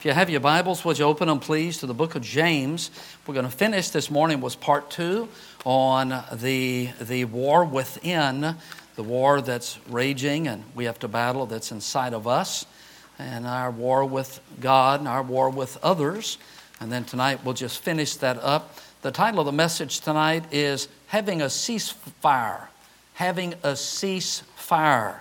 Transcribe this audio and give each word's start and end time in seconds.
If 0.00 0.06
you 0.06 0.12
have 0.12 0.30
your 0.30 0.40
Bibles, 0.40 0.82
would 0.82 0.98
you 0.98 1.04
open 1.04 1.28
them, 1.28 1.40
please, 1.40 1.76
to 1.80 1.86
the 1.86 1.92
book 1.92 2.14
of 2.14 2.22
James? 2.22 2.90
We're 3.26 3.34
going 3.34 3.44
to 3.44 3.52
finish 3.52 3.90
this 3.90 4.10
morning 4.10 4.40
with 4.40 4.58
part 4.58 4.90
two 4.90 5.28
on 5.66 6.24
the, 6.32 6.88
the 7.02 7.26
war 7.26 7.66
within, 7.66 8.56
the 8.96 9.02
war 9.02 9.42
that's 9.42 9.78
raging 9.90 10.48
and 10.48 10.64
we 10.74 10.86
have 10.86 10.98
to 11.00 11.08
battle 11.08 11.44
that's 11.44 11.70
inside 11.70 12.14
of 12.14 12.26
us, 12.26 12.64
and 13.18 13.46
our 13.46 13.70
war 13.70 14.06
with 14.06 14.40
God 14.58 15.00
and 15.00 15.06
our 15.06 15.22
war 15.22 15.50
with 15.50 15.76
others. 15.82 16.38
And 16.80 16.90
then 16.90 17.04
tonight 17.04 17.44
we'll 17.44 17.52
just 17.52 17.82
finish 17.82 18.16
that 18.16 18.38
up. 18.38 18.78
The 19.02 19.10
title 19.10 19.40
of 19.40 19.44
the 19.44 19.52
message 19.52 20.00
tonight 20.00 20.44
is 20.50 20.88
Having 21.08 21.42
a 21.42 21.48
Ceasefire. 21.48 22.68
Having 23.12 23.52
a 23.62 23.72
Ceasefire. 23.72 25.18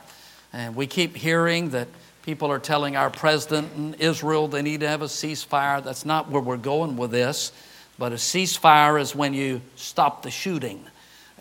And 0.53 0.73
we 0.73 0.87
keep 0.87 1.17
hearing 1.17 1.71
that 1.71 1.89
People 2.29 2.51
are 2.51 2.59
telling 2.59 2.95
our 2.95 3.09
president 3.09 3.75
in 3.75 3.95
Israel 3.95 4.47
they 4.47 4.61
need 4.61 4.81
to 4.81 4.87
have 4.87 5.01
a 5.01 5.05
ceasefire. 5.05 5.83
That's 5.83 6.05
not 6.05 6.29
where 6.29 6.43
we're 6.43 6.57
going 6.57 6.95
with 6.95 7.09
this. 7.09 7.51
But 7.97 8.11
a 8.11 8.17
ceasefire 8.17 9.01
is 9.01 9.15
when 9.15 9.33
you 9.33 9.61
stop 9.75 10.21
the 10.21 10.29
shooting. 10.29 10.85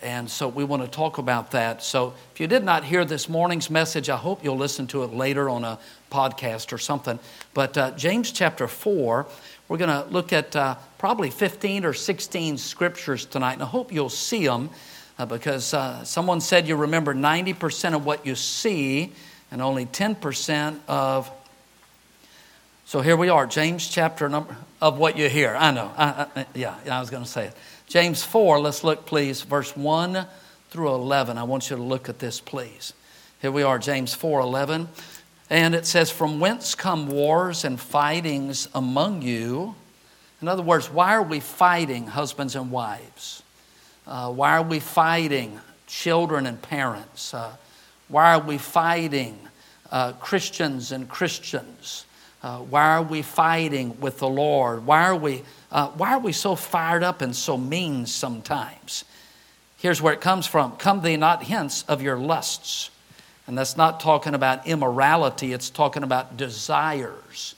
And 0.00 0.30
so 0.30 0.48
we 0.48 0.64
want 0.64 0.82
to 0.82 0.88
talk 0.88 1.18
about 1.18 1.50
that. 1.50 1.82
So 1.82 2.14
if 2.32 2.40
you 2.40 2.46
did 2.46 2.64
not 2.64 2.84
hear 2.84 3.04
this 3.04 3.28
morning's 3.28 3.68
message, 3.68 4.08
I 4.08 4.16
hope 4.16 4.42
you'll 4.42 4.56
listen 4.56 4.86
to 4.86 5.02
it 5.02 5.12
later 5.12 5.50
on 5.50 5.62
a 5.62 5.78
podcast 6.10 6.72
or 6.72 6.78
something. 6.78 7.18
But 7.52 7.76
uh, 7.76 7.90
James 7.90 8.32
chapter 8.32 8.66
4, 8.66 9.26
we're 9.68 9.76
going 9.76 9.90
to 9.90 10.10
look 10.10 10.32
at 10.32 10.56
uh, 10.56 10.76
probably 10.96 11.28
15 11.28 11.84
or 11.84 11.92
16 11.92 12.56
scriptures 12.56 13.26
tonight. 13.26 13.52
And 13.52 13.62
I 13.62 13.66
hope 13.66 13.92
you'll 13.92 14.08
see 14.08 14.46
them 14.46 14.70
uh, 15.18 15.26
because 15.26 15.74
uh, 15.74 16.02
someone 16.04 16.40
said 16.40 16.66
you 16.66 16.76
remember 16.76 17.14
90% 17.14 17.94
of 17.94 18.06
what 18.06 18.24
you 18.24 18.34
see 18.34 19.12
and 19.50 19.62
only 19.62 19.86
10% 19.86 20.78
of. 20.88 21.30
So 22.84 23.00
here 23.00 23.16
we 23.16 23.28
are, 23.28 23.46
James 23.46 23.88
chapter 23.88 24.28
number 24.28 24.56
of 24.80 24.98
what 24.98 25.18
you 25.18 25.28
hear. 25.28 25.54
I 25.54 25.70
know. 25.70 25.92
I, 25.96 26.26
I, 26.34 26.46
yeah, 26.54 26.74
I 26.90 27.00
was 27.00 27.10
going 27.10 27.24
to 27.24 27.28
say 27.28 27.46
it. 27.46 27.56
James 27.86 28.22
4, 28.22 28.60
let's 28.60 28.84
look, 28.84 29.06
please, 29.06 29.42
verse 29.42 29.76
1 29.76 30.26
through 30.70 30.94
11. 30.94 31.38
I 31.38 31.42
want 31.44 31.70
you 31.70 31.76
to 31.76 31.82
look 31.82 32.08
at 32.08 32.18
this, 32.18 32.40
please. 32.40 32.92
Here 33.40 33.50
we 33.50 33.62
are, 33.62 33.78
James 33.78 34.14
4 34.14 34.40
11. 34.40 34.88
And 35.50 35.74
it 35.74 35.86
says, 35.86 36.10
From 36.10 36.40
whence 36.40 36.74
come 36.74 37.08
wars 37.08 37.64
and 37.64 37.80
fightings 37.80 38.68
among 38.74 39.22
you? 39.22 39.74
In 40.40 40.48
other 40.48 40.62
words, 40.62 40.90
why 40.90 41.14
are 41.14 41.22
we 41.22 41.40
fighting, 41.40 42.06
husbands 42.06 42.54
and 42.54 42.70
wives? 42.70 43.42
Uh, 44.06 44.30
why 44.30 44.56
are 44.56 44.62
we 44.62 44.80
fighting, 44.80 45.58
children 45.86 46.46
and 46.46 46.60
parents? 46.60 47.34
Uh, 47.34 47.52
why 48.08 48.34
are 48.34 48.40
we 48.40 48.58
fighting 48.58 49.38
uh, 49.90 50.12
Christians 50.14 50.92
and 50.92 51.08
Christians? 51.08 52.04
Uh, 52.42 52.58
why 52.58 52.96
are 52.96 53.02
we 53.02 53.22
fighting 53.22 53.98
with 54.00 54.18
the 54.18 54.28
Lord? 54.28 54.86
Why 54.86 55.04
are 55.04 55.16
we, 55.16 55.42
uh, 55.72 55.88
why 55.88 56.12
are 56.14 56.20
we 56.20 56.32
so 56.32 56.54
fired 56.54 57.02
up 57.02 57.20
and 57.20 57.34
so 57.34 57.56
mean 57.56 58.06
sometimes? 58.06 59.04
Here's 59.76 60.00
where 60.00 60.12
it 60.12 60.20
comes 60.20 60.46
from 60.46 60.72
Come 60.76 61.02
thee 61.02 61.16
not 61.16 61.44
hence 61.44 61.84
of 61.84 62.02
your 62.02 62.18
lusts. 62.18 62.90
And 63.46 63.56
that's 63.56 63.78
not 63.78 64.00
talking 64.00 64.34
about 64.34 64.66
immorality, 64.66 65.54
it's 65.54 65.70
talking 65.70 66.02
about 66.02 66.36
desires. 66.36 67.54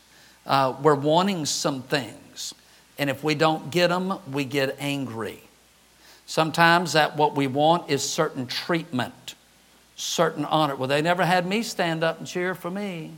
Uh, 0.47 0.75
we're 0.81 0.95
wanting 0.95 1.47
some 1.47 1.83
things, 1.83 2.55
and 2.97 3.11
if 3.11 3.25
we 3.25 3.35
don't 3.35 3.71
get 3.71 3.89
them, 3.89 4.19
we 4.31 4.45
get 4.45 4.77
angry. 4.79 5.43
Sometimes 6.27 6.93
that 6.93 7.17
what 7.17 7.35
we 7.35 7.49
want 7.49 7.91
is 7.91 8.09
certain 8.09 8.47
treatment 8.47 9.15
certain 10.01 10.45
honor. 10.45 10.75
Well, 10.77 10.89
they 10.89 11.03
never 11.03 11.25
had 11.25 11.47
me 11.47 11.63
stand 11.63 12.03
up 12.03 12.19
and 12.19 12.27
cheer 12.27 12.55
for 12.55 12.71
me. 12.71 13.13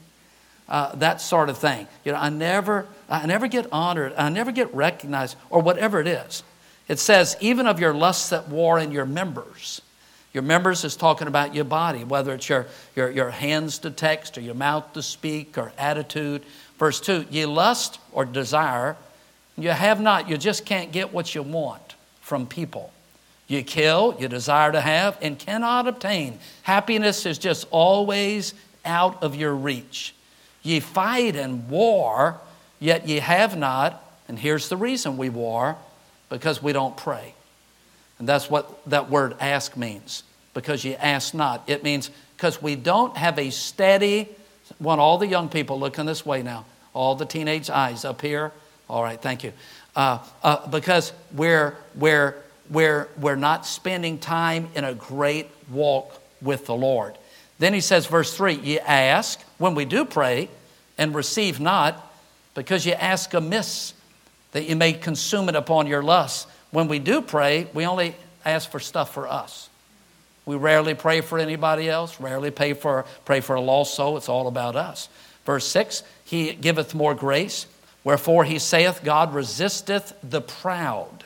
Uh, 0.69 0.95
that 0.97 1.21
sort 1.21 1.49
of 1.49 1.59
thing. 1.59 1.87
You 2.05 2.13
know, 2.13 2.19
I 2.19 2.29
never, 2.29 2.87
I 3.09 3.27
never 3.27 3.47
get 3.47 3.67
honored. 3.73 4.15
I 4.17 4.29
never 4.29 4.53
get 4.53 4.73
recognized, 4.75 5.37
or 5.51 5.61
whatever 5.61 6.01
it 6.01 6.07
is. 6.07 6.43
It 6.89 6.99
says, 6.99 7.37
even 7.41 7.67
of 7.67 7.81
your 7.81 7.95
lusts 7.95 8.31
that 8.31 8.49
war 8.49 8.79
in 8.79 8.93
your 8.93 9.07
members. 9.07 9.83
Your 10.33 10.43
members 10.43 10.85
is 10.85 10.97
talking 10.97 11.29
about 11.29 11.55
your 11.55 11.65
body, 11.65 12.05
whether 12.05 12.33
it's 12.33 12.49
your, 12.49 12.67
your, 12.97 13.11
your 13.11 13.31
hands 13.31 13.79
to 13.81 13.91
text 13.91 14.39
or 14.39 14.41
your 14.41 14.55
mouth 14.55 14.93
to 14.95 15.03
speak 15.03 15.59
or 15.59 15.73
attitude. 15.77 16.43
Verse 16.79 17.01
2 17.01 17.27
Ye 17.31 17.45
lust 17.45 17.99
or 18.13 18.25
desire, 18.25 18.97
you 19.59 19.71
have 19.71 20.01
not, 20.01 20.29
you 20.29 20.39
just 20.39 20.65
can't 20.65 20.91
get 20.91 21.13
what 21.13 21.35
you 21.35 21.43
want 21.43 21.97
from 22.21 22.47
people. 22.47 22.92
You 23.53 23.63
kill, 23.63 24.17
you 24.19 24.29
desire 24.29 24.73
to 24.73 24.81
have, 24.81 25.19
and 25.21 25.39
cannot 25.39 25.87
obtain. 25.87 26.39
Happiness 26.63 27.27
is 27.27 27.37
just 27.37 27.67
always 27.71 28.55
out 28.83 29.23
of 29.23 29.37
your 29.37 29.55
reach. 29.55 30.15
Ye 30.63 30.81
fight 30.81 31.37
and 31.37 31.69
war, 31.69 32.41
yet 32.81 33.07
ye 33.07 33.19
have 33.19 33.55
not. 33.55 34.03
And 34.27 34.39
here's 34.39 34.71
the 34.71 34.79
reason 34.79 35.19
we 35.19 35.29
war 35.29 35.77
because 36.31 36.63
we 36.63 36.73
don't 36.73 36.97
pray. 36.97 37.35
And 38.19 38.27
that's 38.27 38.49
what 38.49 38.89
that 38.89 39.11
word 39.11 39.37
ask 39.39 39.77
means 39.77 40.23
because 40.55 40.83
ye 40.83 40.95
ask 40.95 41.35
not. 41.35 41.63
It 41.67 41.85
means 41.85 42.11
because 42.39 42.63
we 42.63 42.75
don't 42.75 43.19
have 43.19 43.39
a 43.39 43.51
steady, 43.51 44.31
want 44.81 44.99
all 44.99 45.19
the 45.19 45.27
young 45.27 45.51
people 45.51 45.79
looking 45.79 46.07
this 46.07 46.25
way 46.25 46.43
now, 46.43 46.65
all 46.95 47.17
the 47.17 47.27
teenage 47.27 47.69
eyes 47.69 48.07
up 48.07 48.23
here. 48.23 48.51
All 48.89 49.03
right, 49.03 49.21
thank 49.21 49.45
you. 49.45 49.53
Uh, 49.95 50.21
uh, 50.43 50.67
because 50.69 51.13
we're, 51.35 51.77
we're 51.95 52.42
where 52.69 53.09
we're 53.19 53.37
not 53.37 53.67
spending 53.67 54.19
time 54.19 54.69
in 54.75 54.85
a 54.85 54.95
great 54.95 55.49
walk 55.71 56.21
with 56.41 56.67
the 56.67 56.75
Lord. 56.75 57.17
Then 57.59 57.75
he 57.75 57.81
says, 57.81 58.07
verse 58.07 58.37
3 58.37 58.55
You 58.55 58.79
ask 58.81 59.41
when 59.59 59.75
we 59.75 59.85
do 59.85 60.05
pray 60.05 60.49
and 60.99 61.15
receive 61.15 61.61
not, 61.61 62.13
because 62.55 62.85
you 62.85 62.93
ask 62.93 63.33
amiss, 63.35 63.95
that 64.53 64.69
you 64.69 64.77
may 64.77 64.93
consume 64.93 65.49
it 65.49 65.57
upon 65.57 65.87
your 65.87 66.03
lusts. 66.03 66.47
When 66.71 66.89
we 66.89 66.99
do 66.99 67.23
pray, 67.23 67.69
we 67.73 67.87
only 67.87 68.15
ask 68.45 68.71
for 68.71 68.81
stuff 68.81 69.13
for 69.13 69.29
us. 69.29 69.69
We 70.45 70.57
rarely 70.57 70.95
pray 70.95 71.21
for 71.21 71.39
anybody 71.39 71.89
else, 71.89 72.21
rarely 72.21 72.51
pray 72.51 72.73
for, 72.75 73.05
pray 73.25 73.41
for 73.41 73.55
a 73.55 73.61
lost 73.61 73.95
soul. 73.95 74.17
It's 74.17 74.29
all 74.29 74.49
about 74.49 74.77
us. 74.77 75.09
Verse 75.45 75.67
6 75.67 76.03
He 76.25 76.53
giveth 76.53 76.95
more 76.95 77.15
grace. 77.15 77.67
Wherefore 78.05 78.45
he 78.45 78.59
saith, 78.59 79.03
God 79.05 79.33
resisteth 79.33 80.13
the 80.23 80.41
proud 80.41 81.25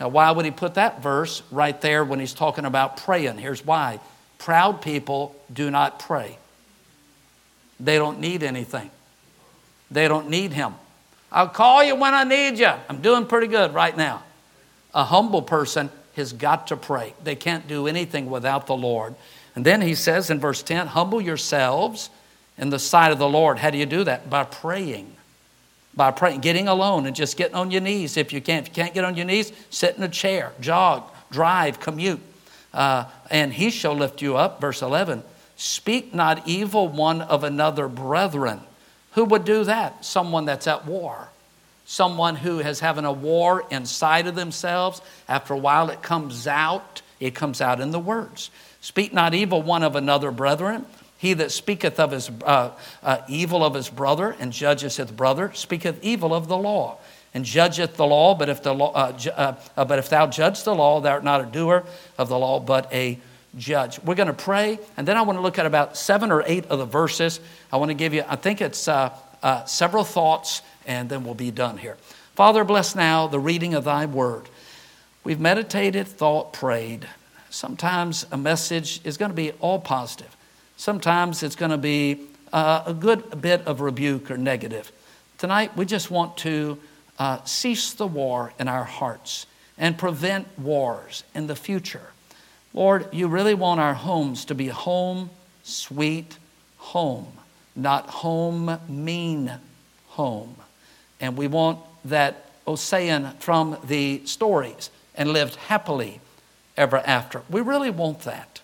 now, 0.00 0.08
why 0.08 0.30
would 0.30 0.44
he 0.44 0.50
put 0.50 0.74
that 0.74 1.02
verse 1.02 1.42
right 1.50 1.78
there 1.80 2.04
when 2.04 2.20
he's 2.20 2.32
talking 2.32 2.64
about 2.64 2.98
praying? 2.98 3.38
Here's 3.38 3.64
why 3.64 4.00
proud 4.38 4.80
people 4.80 5.34
do 5.52 5.70
not 5.70 5.98
pray, 5.98 6.38
they 7.80 7.96
don't 7.96 8.20
need 8.20 8.42
anything, 8.42 8.90
they 9.90 10.08
don't 10.08 10.30
need 10.30 10.52
him. 10.52 10.74
I'll 11.30 11.48
call 11.48 11.84
you 11.84 11.94
when 11.94 12.14
I 12.14 12.24
need 12.24 12.58
you. 12.58 12.72
I'm 12.88 13.02
doing 13.02 13.26
pretty 13.26 13.48
good 13.48 13.74
right 13.74 13.94
now. 13.94 14.22
A 14.94 15.04
humble 15.04 15.42
person 15.42 15.90
has 16.16 16.32
got 16.32 16.68
to 16.68 16.76
pray. 16.76 17.12
They 17.22 17.36
can't 17.36 17.68
do 17.68 17.86
anything 17.86 18.30
without 18.30 18.66
the 18.66 18.74
Lord. 18.74 19.14
And 19.54 19.62
then 19.62 19.82
he 19.82 19.94
says 19.94 20.30
in 20.30 20.40
verse 20.40 20.62
10 20.62 20.86
Humble 20.86 21.20
yourselves 21.20 22.08
in 22.56 22.70
the 22.70 22.78
sight 22.78 23.12
of 23.12 23.18
the 23.18 23.28
Lord. 23.28 23.58
How 23.58 23.68
do 23.68 23.76
you 23.76 23.84
do 23.84 24.04
that? 24.04 24.30
By 24.30 24.44
praying 24.44 25.17
by 25.98 26.12
praying, 26.12 26.40
getting 26.40 26.68
alone 26.68 27.04
and 27.06 27.14
just 27.14 27.36
getting 27.36 27.56
on 27.56 27.72
your 27.72 27.82
knees 27.82 28.16
if 28.16 28.32
you 28.32 28.40
can't. 28.40 28.66
If 28.66 28.74
you 28.74 28.82
can't 28.82 28.94
get 28.94 29.04
on 29.04 29.16
your 29.16 29.26
knees, 29.26 29.52
sit 29.68 29.96
in 29.96 30.02
a 30.04 30.08
chair, 30.08 30.52
jog, 30.60 31.02
drive, 31.30 31.80
commute. 31.80 32.20
Uh, 32.72 33.04
and 33.30 33.52
he 33.52 33.68
shall 33.70 33.94
lift 33.94 34.22
you 34.22 34.36
up. 34.36 34.60
Verse 34.60 34.80
11 34.80 35.24
Speak 35.56 36.14
not 36.14 36.46
evil 36.46 36.86
one 36.88 37.20
of 37.20 37.42
another, 37.42 37.88
brethren. 37.88 38.60
Who 39.12 39.24
would 39.24 39.44
do 39.44 39.64
that? 39.64 40.04
Someone 40.04 40.44
that's 40.44 40.68
at 40.68 40.86
war. 40.86 41.28
Someone 41.84 42.36
who 42.36 42.58
has 42.58 42.78
having 42.78 43.04
a 43.04 43.12
war 43.12 43.64
inside 43.70 44.28
of 44.28 44.36
themselves. 44.36 45.02
After 45.28 45.52
a 45.52 45.58
while, 45.58 45.90
it 45.90 46.00
comes 46.00 46.46
out. 46.46 47.02
It 47.18 47.34
comes 47.34 47.60
out 47.60 47.80
in 47.80 47.90
the 47.90 47.98
words. 47.98 48.50
Speak 48.80 49.12
not 49.12 49.34
evil 49.34 49.62
one 49.62 49.82
of 49.82 49.96
another, 49.96 50.30
brethren. 50.30 50.86
He 51.18 51.34
that 51.34 51.50
speaketh 51.50 51.98
of 51.98 52.12
his 52.12 52.30
uh, 52.44 52.70
uh, 53.02 53.18
evil 53.28 53.64
of 53.64 53.74
his 53.74 53.90
brother 53.90 54.36
and 54.38 54.52
judgeth 54.52 54.96
his 54.96 55.10
brother 55.10 55.50
speaketh 55.52 56.02
evil 56.02 56.32
of 56.32 56.46
the 56.46 56.56
law 56.56 56.98
and 57.34 57.44
judgeth 57.44 57.96
the 57.96 58.06
law. 58.06 58.36
But 58.36 58.48
if 58.48 58.62
the 58.62 58.72
law, 58.72 58.92
uh, 58.92 59.12
ju- 59.12 59.30
uh, 59.30 59.56
uh, 59.76 59.84
but 59.84 59.98
if 59.98 60.08
thou 60.08 60.28
judge 60.28 60.62
the 60.62 60.74
law, 60.74 61.00
thou 61.00 61.14
art 61.14 61.24
not 61.24 61.40
a 61.40 61.46
doer 61.46 61.84
of 62.16 62.28
the 62.28 62.38
law, 62.38 62.60
but 62.60 62.92
a 62.92 63.18
judge. 63.56 64.00
We're 64.04 64.14
going 64.14 64.28
to 64.28 64.32
pray, 64.32 64.78
and 64.96 65.08
then 65.08 65.16
I 65.16 65.22
want 65.22 65.38
to 65.38 65.42
look 65.42 65.58
at 65.58 65.66
about 65.66 65.96
seven 65.96 66.30
or 66.30 66.44
eight 66.46 66.66
of 66.66 66.78
the 66.78 66.84
verses. 66.84 67.40
I 67.72 67.78
want 67.78 67.90
to 67.90 67.94
give 67.94 68.14
you, 68.14 68.22
I 68.28 68.36
think 68.36 68.60
it's 68.60 68.86
uh, 68.86 69.10
several 69.66 70.04
thoughts, 70.04 70.62
and 70.86 71.08
then 71.08 71.24
we'll 71.24 71.34
be 71.34 71.50
done 71.50 71.78
here. 71.78 71.96
Father, 72.36 72.62
bless 72.62 72.94
now 72.94 73.26
the 73.26 73.40
reading 73.40 73.74
of 73.74 73.82
Thy 73.82 74.06
Word. 74.06 74.48
We've 75.24 75.40
meditated, 75.40 76.06
thought, 76.06 76.52
prayed. 76.52 77.08
Sometimes 77.50 78.24
a 78.30 78.36
message 78.36 79.00
is 79.04 79.16
going 79.16 79.30
to 79.30 79.36
be 79.36 79.50
all 79.60 79.80
positive. 79.80 80.36
Sometimes 80.78 81.42
it's 81.42 81.56
going 81.56 81.72
to 81.72 81.76
be 81.76 82.20
uh, 82.52 82.84
a 82.86 82.94
good 82.94 83.42
bit 83.42 83.66
of 83.66 83.80
rebuke 83.80 84.30
or 84.30 84.38
negative. 84.38 84.92
Tonight, 85.36 85.76
we 85.76 85.84
just 85.84 86.08
want 86.08 86.36
to 86.38 86.78
uh, 87.18 87.42
cease 87.42 87.92
the 87.94 88.06
war 88.06 88.52
in 88.60 88.68
our 88.68 88.84
hearts 88.84 89.46
and 89.76 89.98
prevent 89.98 90.46
wars 90.56 91.24
in 91.34 91.48
the 91.48 91.56
future. 91.56 92.12
Lord, 92.72 93.08
you 93.12 93.26
really 93.26 93.54
want 93.54 93.80
our 93.80 93.94
homes 93.94 94.44
to 94.44 94.54
be 94.54 94.68
home, 94.68 95.30
sweet 95.64 96.38
home, 96.76 97.32
not 97.74 98.06
home, 98.08 98.78
mean 98.88 99.52
home. 100.10 100.54
and 101.20 101.36
we 101.36 101.48
want 101.48 101.80
that 102.04 102.50
Ossian 102.66 103.36
from 103.40 103.76
the 103.82 104.24
stories 104.26 104.90
and 105.16 105.32
lived 105.32 105.56
happily 105.56 106.20
ever 106.76 106.98
after. 106.98 107.42
We 107.50 107.62
really 107.62 107.90
want 107.90 108.20
that. 108.20 108.60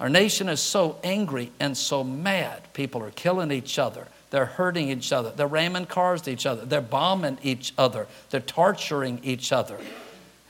Our 0.00 0.08
nation 0.08 0.48
is 0.48 0.60
so 0.60 0.96
angry 1.04 1.52
and 1.60 1.76
so 1.76 2.02
mad. 2.02 2.72
People 2.72 3.02
are 3.02 3.10
killing 3.10 3.52
each 3.52 3.78
other. 3.78 4.08
They're 4.30 4.46
hurting 4.46 4.88
each 4.88 5.12
other. 5.12 5.30
They're 5.30 5.46
ramming 5.46 5.84
cars 5.86 6.22
to 6.22 6.30
each 6.30 6.46
other. 6.46 6.64
They're 6.64 6.80
bombing 6.80 7.36
each 7.42 7.74
other. 7.76 8.06
They're 8.30 8.40
torturing 8.40 9.20
each 9.22 9.52
other. 9.52 9.78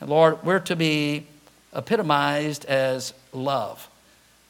And 0.01 0.09
Lord, 0.09 0.45
we're 0.45 0.61
to 0.61 0.77
be 0.77 1.27
epitomized 1.75 2.65
as 2.67 3.13
love. 3.33 3.89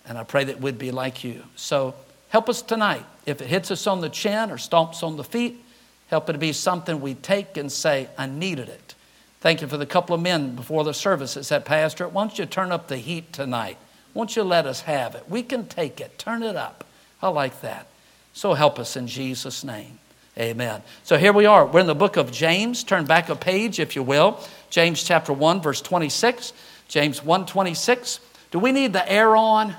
And 0.05 0.19
I 0.19 0.23
pray 0.23 0.45
that 0.45 0.61
we'd 0.61 0.79
be 0.79 0.91
like 0.91 1.25
you. 1.25 1.45
So 1.57 1.95
help 2.29 2.51
us 2.51 2.61
tonight. 2.61 3.07
If 3.25 3.41
it 3.41 3.47
hits 3.47 3.71
us 3.71 3.87
on 3.87 4.03
the 4.03 4.11
chin 4.11 4.51
or 4.51 4.59
stomps 4.59 5.03
on 5.03 5.17
the 5.17 5.25
feet, 5.25 5.65
help 6.09 6.29
it 6.29 6.35
to 6.35 6.39
be 6.39 6.53
something 6.53 7.01
we 7.01 7.15
take 7.15 7.57
and 7.57 7.73
say, 7.73 8.11
I 8.19 8.27
needed 8.27 8.69
it. 8.69 8.95
Thank 9.41 9.63
you 9.63 9.67
for 9.67 9.79
the 9.79 9.87
couple 9.87 10.15
of 10.15 10.21
men 10.21 10.57
before 10.57 10.85
the 10.85 10.93
service 10.93 11.33
that 11.35 11.45
said, 11.45 11.65
Pastor, 11.65 12.07
why 12.07 12.27
don't 12.27 12.39
you 12.39 12.45
turn 12.45 12.71
up 12.71 12.89
the 12.89 12.99
heat 12.99 13.33
tonight? 13.33 13.79
Won't 14.15 14.37
you 14.37 14.43
let 14.43 14.67
us 14.67 14.83
have 14.83 15.15
it? 15.15 15.25
We 15.29 15.43
can 15.43 15.67
take 15.67 16.01
it. 16.01 16.19
Turn 16.19 16.43
it 16.43 16.57
up. 16.57 16.85
I 17.23 17.29
like 17.29 17.61
that. 17.61 17.87
So 18.33 18.55
help 18.55 18.79
us 18.79 18.97
in 18.97 19.07
Jesus' 19.07 19.65
name. 19.65 19.99
Amen. 20.39 20.83
So 21.05 21.19
here 21.19 21.33
we 21.33 21.47
are. 21.47 21.67
We're 21.67 21.81
in 21.81 21.87
the 21.87 21.95
book 21.95 22.17
of 22.17 22.33
James. 22.33 22.85
Turn 22.85 23.05
back 23.05 23.29
a 23.29 23.37
page, 23.37 23.79
if 23.79 23.95
you 23.95 24.03
will. 24.03 24.41
James 24.71 25.03
chapter 25.03 25.33
1, 25.33 25.61
verse 25.61 25.83
26. 25.83 26.53
James 26.89 27.23
1 27.23 27.47
26. 27.47 28.21
Do 28.51 28.59
we 28.59 28.73
need 28.73 28.93
the 28.93 29.11
air 29.11 29.37
on? 29.37 29.75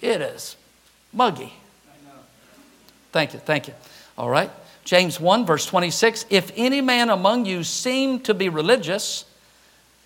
It 0.00 0.20
is 0.20 0.56
muggy. 1.12 1.52
Thank 3.12 3.32
you, 3.32 3.38
thank 3.38 3.68
you. 3.68 3.74
All 4.18 4.28
right. 4.28 4.50
James 4.84 5.20
1, 5.20 5.46
verse 5.46 5.64
26. 5.66 6.26
If 6.28 6.52
any 6.56 6.80
man 6.80 7.08
among 7.08 7.46
you 7.46 7.64
seem 7.64 8.20
to 8.20 8.34
be 8.34 8.48
religious 8.48 9.24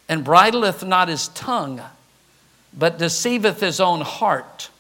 and 0.09 0.25
bridleth 0.25 0.85
not 0.85 1.09
his 1.09 1.29
tongue, 1.29 1.81
but 2.79 2.99
deceiveth 2.99 3.61
his 3.61 3.81
own 3.81 4.01
heart, 4.01 4.71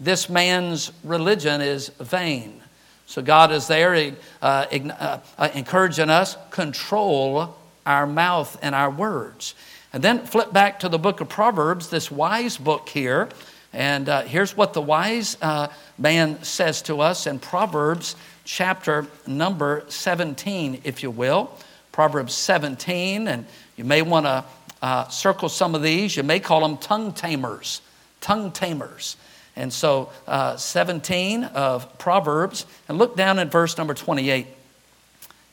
this 0.00 0.28
man's 0.28 0.92
religion 1.04 1.60
is 1.60 1.88
vain. 2.00 2.60
So 3.06 3.22
God 3.22 3.52
is 3.52 3.68
there 3.68 3.94
uh, 4.42 4.66
uh, 4.70 5.18
uh, 5.38 5.48
encouraging 5.54 6.10
us 6.10 6.36
control 6.50 7.56
our 7.86 8.06
mouth 8.06 8.58
and 8.60 8.74
our 8.74 8.90
words. 8.90 9.54
And 9.92 10.02
then 10.02 10.26
flip 10.26 10.52
back 10.52 10.80
to 10.80 10.88
the 10.88 10.98
book 10.98 11.20
of 11.20 11.28
Proverbs, 11.28 11.88
this 11.88 12.10
wise 12.10 12.58
book 12.58 12.88
here. 12.88 13.30
And 13.72 14.08
uh, 14.08 14.22
here's 14.22 14.56
what 14.56 14.74
the 14.74 14.82
wise 14.82 15.38
uh, 15.40 15.68
man 15.96 16.42
says 16.42 16.82
to 16.82 17.00
us 17.00 17.26
in 17.26 17.38
Proverbs 17.38 18.14
chapter 18.44 19.06
number 19.26 19.84
17, 19.88 20.82
if 20.84 21.02
you 21.02 21.10
will. 21.10 21.50
Proverbs 21.92 22.34
17, 22.34 23.26
and 23.26 23.46
you 23.76 23.84
may 23.84 24.02
want 24.02 24.26
to 24.26 24.44
uh, 24.82 25.08
circle 25.08 25.48
some 25.48 25.74
of 25.74 25.82
these. 25.82 26.16
You 26.16 26.22
may 26.22 26.40
call 26.40 26.60
them 26.60 26.76
tongue 26.76 27.12
tamers. 27.12 27.80
Tongue 28.20 28.52
tamers. 28.52 29.16
And 29.56 29.72
so, 29.72 30.10
uh, 30.26 30.56
17 30.56 31.44
of 31.44 31.98
Proverbs, 31.98 32.64
and 32.88 32.96
look 32.96 33.16
down 33.16 33.40
at 33.40 33.50
verse 33.50 33.76
number 33.76 33.92
28. 33.92 34.46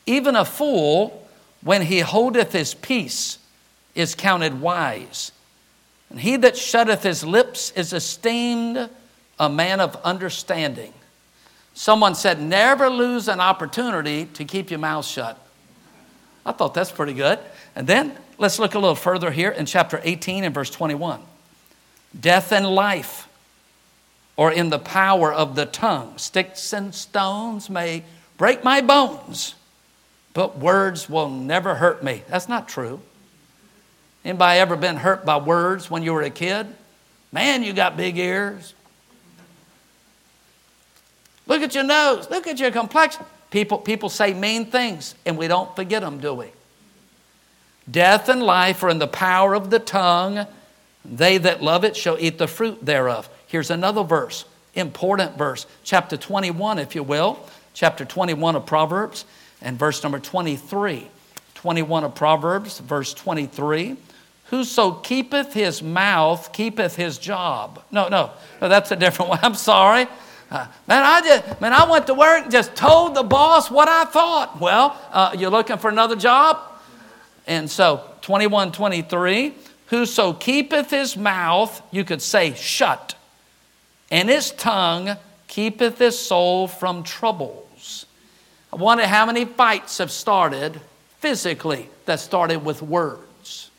Even 0.05 0.35
a 0.35 0.45
fool, 0.45 1.27
when 1.61 1.81
he 1.81 2.01
holdeth 2.01 2.53
his 2.53 2.75
peace, 2.75 3.39
is 3.95 4.13
counted 4.13 4.61
wise. 4.61 5.31
And 6.09 6.19
he 6.19 6.37
that 6.37 6.55
shutteth 6.55 7.01
his 7.01 7.23
lips 7.23 7.71
is 7.71 7.93
esteemed 7.93 8.89
a 9.39 9.49
man 9.49 9.79
of 9.79 9.95
understanding. 10.03 10.93
Someone 11.73 12.15
said, 12.15 12.39
Never 12.39 12.89
lose 12.89 13.27
an 13.27 13.39
opportunity 13.39 14.25
to 14.25 14.45
keep 14.45 14.69
your 14.69 14.79
mouth 14.79 15.05
shut. 15.05 15.39
I 16.45 16.51
thought 16.51 16.73
that's 16.73 16.91
pretty 16.91 17.13
good. 17.13 17.39
And 17.75 17.87
then 17.87 18.15
let's 18.37 18.59
look 18.59 18.75
a 18.75 18.79
little 18.79 18.95
further 18.95 19.31
here 19.31 19.51
in 19.51 19.65
chapter 19.65 19.99
18 20.03 20.43
and 20.43 20.53
verse 20.53 20.69
21. 20.69 21.21
Death 22.19 22.51
and 22.51 22.67
life 22.67 23.27
or 24.37 24.51
in 24.51 24.69
the 24.69 24.79
power 24.79 25.33
of 25.33 25.55
the 25.55 25.65
tongue. 25.65 26.17
Sticks 26.17 26.73
and 26.73 26.93
stones 26.93 27.69
may 27.69 28.03
break 28.37 28.63
my 28.63 28.81
bones, 28.81 29.55
but 30.33 30.57
words 30.57 31.09
will 31.09 31.29
never 31.29 31.75
hurt 31.75 32.03
me. 32.03 32.23
That's 32.27 32.49
not 32.49 32.67
true. 32.67 32.99
Anybody 34.23 34.59
ever 34.59 34.75
been 34.75 34.97
hurt 34.97 35.25
by 35.25 35.37
words 35.37 35.89
when 35.89 36.03
you 36.03 36.13
were 36.13 36.23
a 36.23 36.29
kid? 36.29 36.67
Man, 37.31 37.63
you 37.63 37.73
got 37.73 37.95
big 37.95 38.17
ears. 38.17 38.73
Look 41.47 41.61
at 41.61 41.75
your 41.75 41.83
nose. 41.83 42.29
Look 42.29 42.47
at 42.47 42.59
your 42.59 42.71
complexion. 42.71 43.23
People, 43.51 43.77
people 43.77 44.09
say 44.09 44.33
mean 44.33 44.65
things, 44.65 45.15
and 45.25 45.37
we 45.37 45.47
don't 45.47 45.73
forget 45.75 46.01
them, 46.01 46.19
do 46.19 46.33
we? 46.33 46.47
Death 47.89 48.29
and 48.29 48.41
life 48.41 48.83
are 48.83 48.89
in 48.89 48.99
the 48.99 49.07
power 49.07 49.53
of 49.53 49.69
the 49.69 49.79
tongue. 49.79 50.47
They 51.03 51.37
that 51.37 51.61
love 51.61 51.83
it 51.83 51.95
shall 51.95 52.17
eat 52.19 52.37
the 52.37 52.47
fruit 52.47 52.83
thereof. 52.83 53.29
Here's 53.47 53.69
another 53.69 54.03
verse, 54.03 54.45
important 54.73 55.37
verse, 55.37 55.67
chapter 55.83 56.17
21, 56.17 56.79
if 56.79 56.95
you 56.95 57.03
will, 57.03 57.39
chapter 57.73 58.03
21 58.03 58.55
of 58.55 58.65
Proverbs, 58.65 59.25
and 59.61 59.77
verse 59.77 60.01
number 60.01 60.19
23. 60.19 61.07
21 61.53 62.03
of 62.03 62.15
Proverbs, 62.15 62.79
verse 62.79 63.13
23. 63.13 63.97
Whoso 64.45 64.91
keepeth 64.91 65.53
his 65.53 65.81
mouth 65.81 66.53
keepeth 66.53 66.95
his 66.95 67.17
job. 67.17 67.83
No, 67.91 68.07
no, 68.07 68.31
no 68.61 68.69
that's 68.69 68.91
a 68.91 68.95
different 68.95 69.29
one. 69.29 69.39
I'm 69.43 69.55
sorry. 69.55 70.07
Uh, 70.51 70.67
man, 70.87 71.01
I 71.03 71.21
just, 71.21 71.61
man, 71.61 71.73
I 71.73 71.89
went 71.89 72.05
to 72.07 72.13
work 72.13 72.43
and 72.43 72.51
just 72.51 72.75
told 72.75 73.15
the 73.15 73.23
boss 73.23 73.71
what 73.71 73.87
I 73.87 74.05
thought. 74.05 74.59
Well, 74.59 74.95
uh, 75.11 75.35
you're 75.37 75.49
looking 75.49 75.77
for 75.77 75.89
another 75.89 76.15
job? 76.15 76.59
And 77.47 77.69
so, 77.69 78.01
21, 78.21 78.71
23, 78.71 79.53
whoso 79.87 80.33
keepeth 80.33 80.89
his 80.89 81.15
mouth, 81.15 81.81
you 81.91 82.03
could 82.03 82.21
say 82.21 82.53
shut, 82.53 83.15
and 84.09 84.29
his 84.29 84.51
tongue 84.51 85.17
keepeth 85.47 85.99
his 85.99 86.17
soul 86.17 86.67
from 86.67 87.03
troubles. 87.03 88.05
I 88.73 88.77
wonder 88.77 89.07
how 89.07 89.25
many 89.25 89.45
fights 89.45 89.99
have 89.99 90.11
started 90.11 90.81
physically 91.19 91.89
that 92.05 92.19
started 92.19 92.65
with 92.65 92.81
words. 92.81 93.69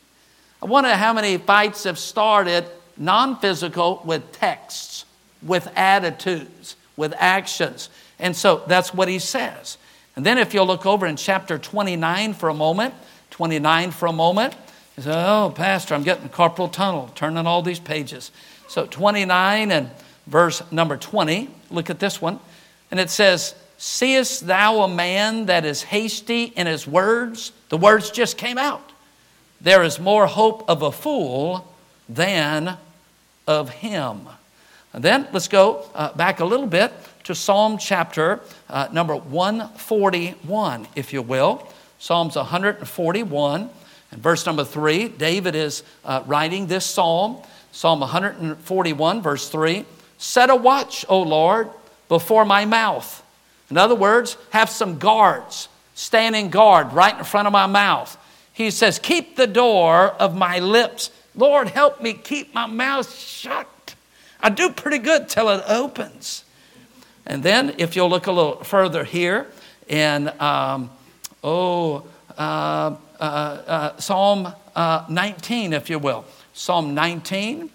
I 0.61 0.65
wonder 0.65 0.93
how 0.95 1.13
many 1.13 1.37
fights 1.37 1.83
have 1.83 1.99
started 1.99 2.65
non 2.97 3.39
physical 3.39 4.01
with 4.03 4.31
texts, 4.31 5.05
with 5.43 5.71
attitudes, 5.75 6.75
with 6.95 7.13
actions. 7.17 7.89
And 8.17 8.35
so 8.35 8.63
that's 8.67 8.93
what 8.93 9.07
he 9.07 9.19
says. 9.19 9.77
And 10.15 10.25
then 10.25 10.39
if 10.39 10.53
you'll 10.53 10.65
look 10.65 10.87
over 10.87 11.05
in 11.05 11.15
chapter 11.15 11.59
29 11.59 12.33
for 12.33 12.49
a 12.49 12.53
moment, 12.53 12.95
29 13.37 13.91
for 13.91 14.07
a 14.07 14.13
moment, 14.13 14.55
you 14.97 15.03
say, 15.03 15.11
Oh, 15.13 15.53
Pastor, 15.55 15.93
I'm 15.93 16.01
getting 16.01 16.27
carpal 16.27 16.71
tunnel, 16.71 17.11
turning 17.13 17.45
all 17.45 17.61
these 17.61 17.79
pages. 17.79 18.31
So 18.67 18.87
29 18.87 19.71
and 19.71 19.91
verse 20.25 20.63
number 20.71 20.97
20. 20.97 21.49
Look 21.69 21.91
at 21.91 21.99
this 21.99 22.19
one. 22.19 22.39
And 22.89 22.99
it 22.99 23.11
says, 23.11 23.53
Seest 23.77 24.47
thou 24.47 24.81
a 24.81 24.87
man 24.87 25.45
that 25.45 25.65
is 25.65 25.83
hasty 25.83 26.45
in 26.45 26.65
his 26.65 26.87
words? 26.87 27.51
The 27.69 27.77
words 27.77 28.09
just 28.09 28.39
came 28.39 28.57
out. 28.57 28.91
There 29.61 29.83
is 29.83 29.99
more 29.99 30.25
hope 30.25 30.67
of 30.67 30.81
a 30.81 30.91
fool 30.91 31.71
than 32.09 32.75
of 33.45 33.69
him. 33.69 34.21
And 34.93 35.03
then 35.03 35.27
let's 35.31 35.47
go 35.47 35.85
uh, 35.93 36.11
back 36.13 36.39
a 36.39 36.45
little 36.45 36.65
bit 36.65 36.91
to 37.25 37.35
Psalm 37.35 37.77
chapter 37.77 38.39
uh, 38.67 38.87
number 38.91 39.15
141, 39.15 40.87
if 40.95 41.13
you 41.13 41.21
will. 41.21 41.71
Psalms 41.99 42.35
141 42.35 43.69
and 44.11 44.21
verse 44.21 44.45
number 44.45 44.63
3. 44.63 45.09
David 45.09 45.55
is 45.55 45.83
uh, 46.05 46.23
writing 46.25 46.67
this 46.67 46.85
psalm. 46.85 47.41
Psalm 47.71 47.99
141, 47.99 49.21
verse 49.21 49.49
3. 49.49 49.85
Set 50.17 50.49
a 50.49 50.55
watch, 50.55 51.05
O 51.09 51.21
Lord, 51.21 51.69
before 52.09 52.45
my 52.45 52.65
mouth. 52.65 53.23
In 53.69 53.77
other 53.77 53.95
words, 53.95 54.37
have 54.51 54.69
some 54.69 54.97
guards 54.97 55.67
standing 55.93 56.49
guard 56.49 56.93
right 56.93 57.17
in 57.17 57.23
front 57.23 57.47
of 57.47 57.51
my 57.51 57.65
mouth. 57.65 58.17
He 58.53 58.71
says, 58.71 58.97
Keep 58.99 59.35
the 59.35 59.47
door 59.47 60.09
of 60.11 60.35
my 60.35 60.59
lips. 60.59 61.11
Lord, 61.35 61.67
help 61.67 62.01
me 62.01 62.13
keep 62.13 62.53
my 62.53 62.65
mouth 62.65 63.13
shut. 63.13 63.67
I 64.41 64.49
do 64.49 64.71
pretty 64.71 64.99
good 64.99 65.29
till 65.29 65.49
it 65.49 65.63
opens. 65.67 66.43
And 67.25 67.43
then, 67.43 67.75
if 67.77 67.95
you'll 67.95 68.09
look 68.09 68.27
a 68.27 68.31
little 68.31 68.63
further 68.63 69.03
here 69.03 69.47
in, 69.87 70.31
um, 70.39 70.89
oh, 71.43 72.07
uh, 72.37 72.95
uh, 73.19 73.23
uh, 73.23 73.97
Psalm 73.97 74.53
uh, 74.75 75.05
19, 75.09 75.73
if 75.73 75.89
you 75.89 75.99
will. 75.99 76.25
Psalm 76.53 76.93
19 76.93 77.69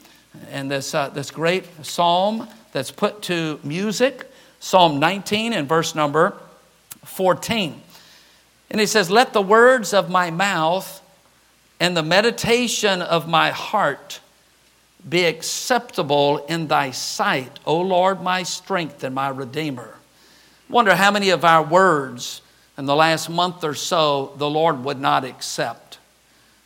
and 0.51 0.71
this, 0.71 0.95
uh, 0.95 1.09
this 1.09 1.31
great 1.31 1.65
psalm 1.85 2.49
that's 2.73 2.91
put 2.91 3.23
to 3.23 3.61
music, 3.63 4.31
Psalm 4.61 4.99
19 4.99 5.53
and 5.53 5.69
verse 5.69 5.95
number 5.95 6.37
14. 7.05 7.81
And 8.71 8.81
he 8.81 8.87
says, 8.87 9.11
Let 9.11 9.33
the 9.33 9.43
words 9.43 9.93
of 9.93 10.11
my 10.11 10.31
mouth 10.31 11.01
and 11.81 11.97
the 11.97 12.03
meditation 12.03 13.03
of 13.03 13.29
my 13.29 13.51
heart 13.51 14.21
be 15.09 15.25
acceptable 15.25 16.39
in 16.47 16.69
thy 16.69 16.93
sight, 16.93 17.59
O 17.67 17.81
Lord, 17.81 18.23
my 18.23 18.45
strength 18.45 19.03
and 19.03 19.15
my 19.15 19.29
redeemer. 19.29 19.97
Wonder 20.69 20.95
how 20.95 21.11
many 21.11 21.31
of 21.31 21.45
our 21.45 21.63
words 21.63 22.42
in 22.79 22.87
the 22.87 22.97
last 22.97 23.29
month 23.29 23.65
or 23.65 23.75
so 23.75 24.33
the 24.37 24.49
Lord 24.49 24.85
would 24.85 25.01
not 25.01 25.25
accept. 25.25 25.99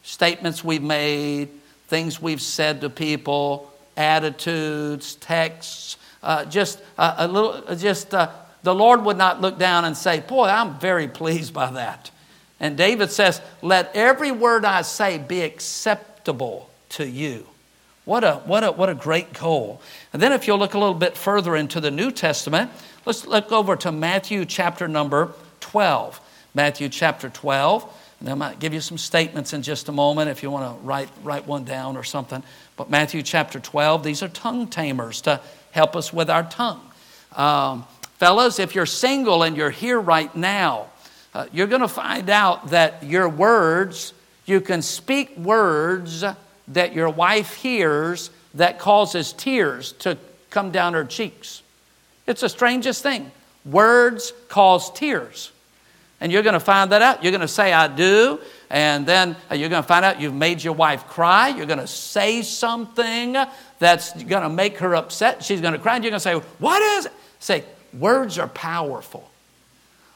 Statements 0.02 0.62
we've 0.62 0.82
made, 0.82 1.48
things 1.88 2.20
we've 2.22 2.40
said 2.40 2.80
to 2.82 2.90
people, 2.90 3.72
attitudes, 3.96 5.16
texts, 5.16 5.96
uh, 6.22 6.44
just 6.44 6.80
uh, 6.98 7.14
a 7.18 7.28
little, 7.28 7.74
just 7.76 8.14
uh, 8.14 8.30
the 8.62 8.74
Lord 8.74 9.04
would 9.04 9.16
not 9.16 9.40
look 9.40 9.58
down 9.58 9.84
and 9.84 9.96
say, 9.96 10.20
Boy, 10.20 10.46
I'm 10.46 10.78
very 10.78 11.08
pleased 11.20 11.52
by 11.52 11.70
that. 11.72 12.10
And 12.58 12.76
David 12.76 13.10
says, 13.10 13.40
Let 13.62 13.94
every 13.94 14.32
word 14.32 14.64
I 14.64 14.82
say 14.82 15.18
be 15.18 15.42
acceptable 15.42 16.70
to 16.90 17.08
you. 17.08 17.46
What 18.04 18.22
a, 18.22 18.34
what, 18.44 18.62
a, 18.62 18.70
what 18.70 18.88
a 18.88 18.94
great 18.94 19.32
goal. 19.32 19.80
And 20.12 20.22
then, 20.22 20.32
if 20.32 20.46
you'll 20.46 20.58
look 20.58 20.74
a 20.74 20.78
little 20.78 20.94
bit 20.94 21.16
further 21.16 21.56
into 21.56 21.80
the 21.80 21.90
New 21.90 22.12
Testament, 22.12 22.70
let's 23.04 23.26
look 23.26 23.50
over 23.50 23.74
to 23.76 23.90
Matthew 23.90 24.44
chapter 24.44 24.86
number 24.86 25.32
12. 25.76 26.20
Matthew 26.54 26.88
chapter 26.88 27.28
12. 27.28 28.14
And 28.20 28.30
I 28.30 28.34
might 28.34 28.58
give 28.58 28.72
you 28.72 28.80
some 28.80 28.96
statements 28.96 29.52
in 29.52 29.60
just 29.60 29.90
a 29.90 29.92
moment 29.92 30.30
if 30.30 30.42
you 30.42 30.50
want 30.50 30.74
to 30.74 30.82
write, 30.82 31.10
write 31.22 31.46
one 31.46 31.64
down 31.64 31.98
or 31.98 32.02
something. 32.02 32.42
But 32.78 32.88
Matthew 32.88 33.22
chapter 33.22 33.60
12, 33.60 34.02
these 34.02 34.22
are 34.22 34.28
tongue 34.28 34.68
tamers 34.68 35.20
to 35.20 35.38
help 35.72 35.94
us 35.94 36.14
with 36.14 36.30
our 36.30 36.44
tongue. 36.44 36.80
Um, 37.36 37.84
fellas, 38.14 38.58
if 38.58 38.74
you're 38.74 38.86
single 38.86 39.42
and 39.42 39.54
you're 39.54 39.68
here 39.68 40.00
right 40.00 40.34
now, 40.34 40.86
uh, 41.34 41.44
you're 41.52 41.66
going 41.66 41.82
to 41.82 41.88
find 41.88 42.30
out 42.30 42.68
that 42.70 43.02
your 43.02 43.28
words, 43.28 44.14
you 44.46 44.62
can 44.62 44.80
speak 44.80 45.36
words 45.36 46.24
that 46.68 46.94
your 46.94 47.10
wife 47.10 47.52
hears 47.56 48.30
that 48.54 48.78
causes 48.78 49.34
tears 49.34 49.92
to 49.92 50.16
come 50.48 50.70
down 50.70 50.94
her 50.94 51.04
cheeks. 51.04 51.60
It's 52.26 52.40
the 52.40 52.48
strangest 52.48 53.02
thing. 53.02 53.30
Words 53.66 54.32
cause 54.48 54.90
tears. 54.90 55.52
And 56.20 56.32
you're 56.32 56.42
going 56.42 56.54
to 56.54 56.60
find 56.60 56.92
that 56.92 57.02
out. 57.02 57.22
You're 57.22 57.32
going 57.32 57.42
to 57.42 57.48
say, 57.48 57.72
I 57.72 57.88
do. 57.88 58.40
And 58.70 59.06
then 59.06 59.36
you're 59.50 59.68
going 59.68 59.82
to 59.82 59.86
find 59.86 60.04
out 60.04 60.20
you've 60.20 60.34
made 60.34 60.64
your 60.64 60.72
wife 60.72 61.06
cry. 61.06 61.48
You're 61.48 61.66
going 61.66 61.78
to 61.78 61.86
say 61.86 62.42
something 62.42 63.36
that's 63.78 64.12
going 64.24 64.42
to 64.42 64.48
make 64.48 64.78
her 64.78 64.94
upset. 64.96 65.44
She's 65.44 65.60
going 65.60 65.74
to 65.74 65.78
cry. 65.78 65.96
And 65.96 66.04
you're 66.04 66.10
going 66.10 66.20
to 66.20 66.20
say, 66.20 66.34
What 66.58 66.82
is 66.98 67.06
it? 67.06 67.12
Say, 67.38 67.64
words 67.92 68.38
are 68.38 68.48
powerful. 68.48 69.30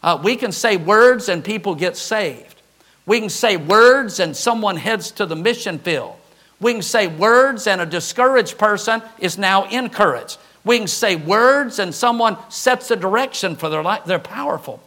Uh, 0.02 0.18
we 0.22 0.36
can 0.36 0.52
say 0.52 0.76
words 0.76 1.28
and 1.28 1.44
people 1.44 1.74
get 1.74 1.96
saved. 1.96 2.60
We 3.06 3.20
can 3.20 3.28
say 3.28 3.56
words 3.56 4.20
and 4.20 4.36
someone 4.36 4.76
heads 4.76 5.10
to 5.12 5.26
the 5.26 5.36
mission 5.36 5.78
field. 5.78 6.16
We 6.60 6.72
can 6.72 6.82
say 6.82 7.06
words 7.06 7.66
and 7.66 7.80
a 7.80 7.86
discouraged 7.86 8.58
person 8.58 9.02
is 9.18 9.38
now 9.38 9.64
encouraged. 9.64 10.38
We 10.64 10.78
can 10.78 10.88
say 10.88 11.16
words 11.16 11.78
and 11.78 11.94
someone 11.94 12.36
sets 12.50 12.90
a 12.90 12.96
direction 12.96 13.56
for 13.56 13.68
their 13.68 13.82
life. 13.82 14.04
They're 14.04 14.18
powerful. 14.18 14.82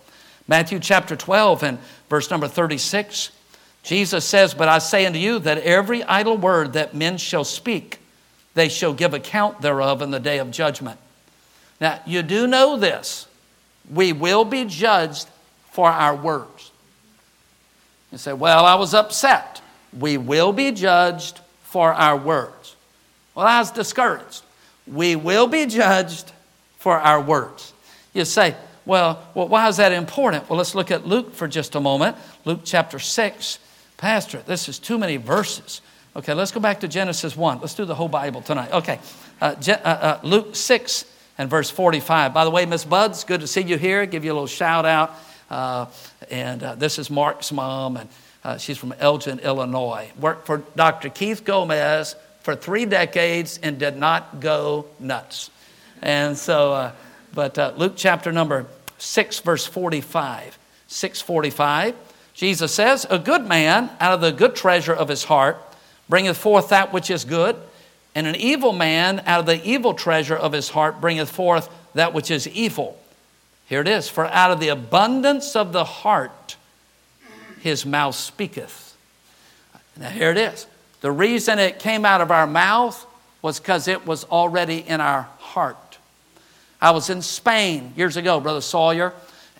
Matthew 0.48 0.80
chapter 0.80 1.16
12 1.16 1.64
and 1.64 1.80
verse 2.10 2.30
number 2.30 2.48
36, 2.48 3.32
Jesus 3.84 4.26
says, 4.26 4.54
But 4.54 4.70
I 4.70 4.80
say 4.80 5.06
unto 5.06 5.20
you 5.20 5.40
that 5.40 5.60
every 5.60 6.04
idle 6.04 6.38
word 6.38 6.74
that 6.74 6.94
men 6.94 7.18
shall 7.18 7.44
speak, 7.44 8.00
they 8.54 8.70
shall 8.70 8.94
give 8.94 9.14
account 9.14 9.62
thereof 9.62 10.02
in 10.02 10.12
the 10.12 10.20
day 10.20 10.40
of 10.40 10.52
judgment. 10.52 11.00
Now, 11.80 12.00
you 12.06 12.22
do 12.22 12.48
know 12.48 12.78
this. 12.78 13.28
We 13.92 14.14
will 14.14 14.46
be 14.46 14.66
judged 14.66 15.28
for 15.72 15.90
our 15.90 16.16
words. 16.16 16.72
You 18.12 18.18
say, 18.18 18.34
Well, 18.34 18.66
I 18.66 18.76
was 18.76 18.94
upset. 18.94 19.62
We 19.98 20.18
will 20.18 20.54
be 20.54 20.72
judged 20.72 21.40
for 21.64 21.94
our 21.94 22.16
words. 22.16 22.76
Well, 23.36 23.48
I 23.48 23.60
was 23.60 23.72
discouraged. 23.72 24.44
We 24.86 25.16
will 25.16 25.48
be 25.48 25.66
judged 25.66 26.32
for 26.78 27.00
our 27.00 27.22
words. 27.22 27.74
You 28.14 28.26
say, 28.26 28.56
well, 28.86 29.26
well, 29.34 29.48
why 29.48 29.68
is 29.68 29.78
that 29.78 29.92
important? 29.92 30.50
Well, 30.50 30.58
let's 30.58 30.76
look 30.76 30.92
at 30.92 31.08
Luke 31.08 31.34
for 31.34 31.48
just 31.48 31.76
a 31.76 31.80
moment. 31.80 32.18
Luke 32.46 32.62
chapter 32.64 33.00
6. 33.00 33.60
Pastor, 33.98 34.40
this 34.46 34.68
is 34.68 34.80
too 34.80 34.98
many 34.98 35.18
verses. 35.18 35.82
Okay, 36.16 36.34
let's 36.34 36.52
go 36.52 36.60
back 36.60 36.82
to 36.82 36.88
Genesis 36.88 37.36
1. 37.38 37.62
Let's 37.62 37.74
do 37.74 37.86
the 37.86 37.96
whole 37.96 38.10
Bible 38.10 38.42
tonight. 38.42 38.72
Okay, 38.72 39.00
uh, 39.42 39.56
uh, 39.68 39.72
uh, 39.72 40.20
Luke 40.24 40.56
6 40.56 41.06
and 41.38 41.50
verse 41.50 41.70
45. 41.70 42.34
By 42.34 42.44
the 42.44 42.52
way, 42.52 42.66
Miss 42.66 42.84
Buds, 42.84 43.24
good 43.24 43.42
to 43.42 43.48
see 43.48 43.62
you 43.62 43.78
here. 43.78 44.06
Give 44.06 44.26
you 44.26 44.32
a 44.32 44.36
little 44.36 44.46
shout 44.46 44.86
out. 44.86 45.16
Uh, 45.50 45.86
and 46.30 46.62
uh, 46.62 46.76
this 46.76 47.00
is 47.00 47.10
Mark's 47.10 47.52
mom, 47.52 47.98
and 47.98 48.10
uh, 48.44 48.58
she's 48.58 48.78
from 48.78 48.94
Elgin, 49.00 49.40
Illinois. 49.40 50.12
Worked 50.20 50.46
for 50.46 50.64
Dr. 50.76 51.10
Keith 51.10 51.46
Gomez 51.46 52.16
for 52.42 52.56
three 52.56 52.86
decades 52.86 53.60
and 53.64 53.80
did 53.80 53.96
not 53.96 54.40
go 54.40 54.86
nuts. 55.00 55.50
And 56.02 56.38
so, 56.38 56.92
but 57.34 57.58
uh, 57.58 57.74
Luke 57.78 57.94
chapter 57.96 58.32
number 58.32 58.66
6, 58.98 59.40
verse 59.40 59.66
45. 59.66 60.58
645, 60.88 61.96
Jesus 62.34 62.74
says, 62.74 63.06
A 63.10 63.18
good 63.18 63.48
man 63.48 63.90
out 64.00 64.14
of 64.14 64.22
the 64.22 64.32
good 64.32 64.56
treasure 64.56 64.94
of 64.94 65.10
his 65.10 65.24
heart 65.24 65.58
bringeth 66.08 66.38
forth 66.38 66.70
that 66.70 66.94
which 66.94 67.10
is 67.10 67.26
good, 67.26 67.56
and 68.14 68.28
an 68.28 68.36
evil 68.36 68.74
man 68.74 69.24
out 69.26 69.40
of 69.40 69.46
the 69.46 69.64
evil 69.68 69.94
treasure 69.94 70.36
of 70.36 70.52
his 70.52 70.70
heart 70.70 71.02
bringeth 71.02 71.30
forth 71.30 71.70
that 71.96 72.14
which 72.14 72.30
is 72.30 72.48
evil. 72.48 73.00
Here 73.68 73.82
it 73.82 73.88
is 73.88 74.10
For 74.10 74.26
out 74.26 74.52
of 74.52 74.60
the 74.60 74.70
abundance 74.70 75.56
of 75.56 75.74
the 75.74 75.84
heart, 75.84 76.58
his 77.62 77.86
mouth 77.86 78.16
speaketh. 78.16 78.96
Now, 79.98 80.10
here 80.10 80.32
it 80.32 80.38
is. 80.38 80.68
The 81.02 81.12
reason 81.12 81.60
it 81.60 81.80
came 81.80 82.06
out 82.06 82.22
of 82.22 82.32
our 82.32 82.48
mouth 82.48 83.06
was 83.42 83.60
because 83.60 83.88
it 83.88 84.06
was 84.06 84.24
already 84.26 84.80
in 84.80 85.02
our 85.02 85.24
heart. 85.40 85.78
I 86.84 86.92
was 86.92 87.10
in 87.10 87.22
Spain 87.22 87.94
years 87.96 88.18
ago, 88.18 88.42
Brother 88.42 88.60
Sawyer, 88.60 89.14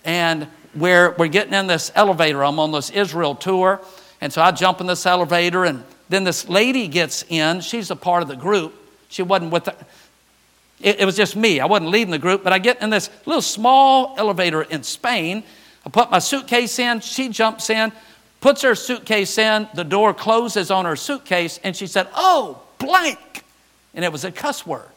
and 0.04 0.46
we're, 0.74 1.12
we're 1.12 1.28
getting 1.28 1.54
in 1.54 1.66
this 1.66 1.90
elevator. 1.94 2.44
I'm 2.44 2.58
on 2.58 2.70
this 2.70 2.90
Israel 2.90 3.34
tour, 3.34 3.80
and 4.20 4.30
so 4.30 4.42
I 4.42 4.50
jump 4.50 4.82
in 4.82 4.86
this 4.86 5.06
elevator, 5.06 5.64
and 5.64 5.84
then 6.10 6.24
this 6.24 6.50
lady 6.50 6.86
gets 6.86 7.24
in. 7.30 7.62
She's 7.62 7.90
a 7.90 7.96
part 7.96 8.22
of 8.22 8.28
the 8.28 8.36
group. 8.36 8.74
She 9.08 9.22
wasn't 9.22 9.52
with 9.52 9.64
the, 9.64 9.74
it, 10.82 11.00
it 11.00 11.06
was 11.06 11.16
just 11.16 11.34
me. 11.34 11.60
I 11.60 11.64
wasn't 11.64 11.92
leading 11.92 12.10
the 12.10 12.18
group, 12.18 12.44
but 12.44 12.52
I 12.52 12.58
get 12.58 12.82
in 12.82 12.90
this 12.90 13.08
little 13.24 13.40
small 13.40 14.14
elevator 14.18 14.60
in 14.60 14.82
Spain, 14.82 15.44
I 15.86 15.88
put 15.88 16.10
my 16.10 16.18
suitcase 16.18 16.78
in, 16.78 17.00
she 17.00 17.30
jumps 17.30 17.70
in, 17.70 17.90
puts 18.42 18.60
her 18.60 18.74
suitcase 18.74 19.38
in, 19.38 19.66
the 19.72 19.84
door 19.84 20.12
closes 20.12 20.70
on 20.70 20.84
her 20.84 20.94
suitcase, 20.94 21.58
and 21.64 21.74
she 21.74 21.86
said, 21.86 22.06
Oh, 22.14 22.60
blank. 22.78 23.44
And 23.94 24.04
it 24.04 24.12
was 24.12 24.26
a 24.26 24.30
cuss 24.30 24.66
word. 24.66 24.93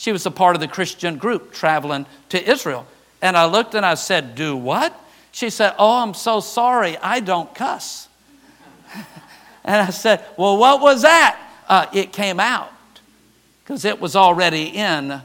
She 0.00 0.12
was 0.12 0.24
a 0.24 0.30
part 0.30 0.56
of 0.56 0.60
the 0.60 0.66
Christian 0.66 1.18
group 1.18 1.52
traveling 1.52 2.06
to 2.30 2.50
Israel. 2.50 2.86
And 3.20 3.36
I 3.36 3.44
looked 3.44 3.74
and 3.74 3.84
I 3.84 3.96
said, 3.96 4.34
Do 4.34 4.56
what? 4.56 4.98
She 5.30 5.50
said, 5.50 5.74
Oh, 5.76 6.02
I'm 6.02 6.14
so 6.14 6.40
sorry. 6.40 6.96
I 6.96 7.20
don't 7.20 7.54
cuss. 7.54 8.08
and 9.62 9.76
I 9.76 9.90
said, 9.90 10.24
Well, 10.38 10.56
what 10.56 10.80
was 10.80 11.02
that? 11.02 11.38
Uh, 11.68 11.84
it 11.92 12.14
came 12.14 12.40
out 12.40 12.72
because 13.62 13.84
it 13.84 14.00
was 14.00 14.16
already 14.16 14.68
in 14.68 15.20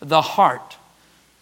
the 0.00 0.22
heart. 0.22 0.78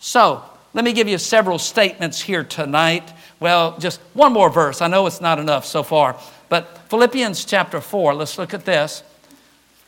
So, 0.01 0.43
let 0.73 0.85
me 0.85 0.93
give 0.93 1.07
you 1.07 1.19
several 1.19 1.61
statements 1.61 2.21
here 2.21 2.43
tonight. 2.43 3.09
Well, 3.39 3.79
just 3.79 4.01
one 4.15 4.33
more 4.33 4.51
verse. 4.51 4.83
I 4.83 4.89
know 4.89 5.07
it's 5.07 5.21
not 5.21 5.39
enough 5.39 5.65
so 5.65 5.85
far. 5.85 6.19
But 6.49 6.77
Philippians 6.89 7.45
chapter 7.45 7.81
4, 7.81 8.15
let's 8.15 8.37
look 8.37 8.53
at 8.53 8.65
this. 8.65 9.05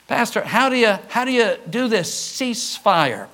Pastor, 0.09 0.43
how 0.43 0.69
do 0.69 0.77
you, 0.77 0.97
how 1.09 1.25
do, 1.25 1.33
you 1.33 1.57
do 1.69 1.89
this 1.89 2.15
ceasefire? 2.15 3.27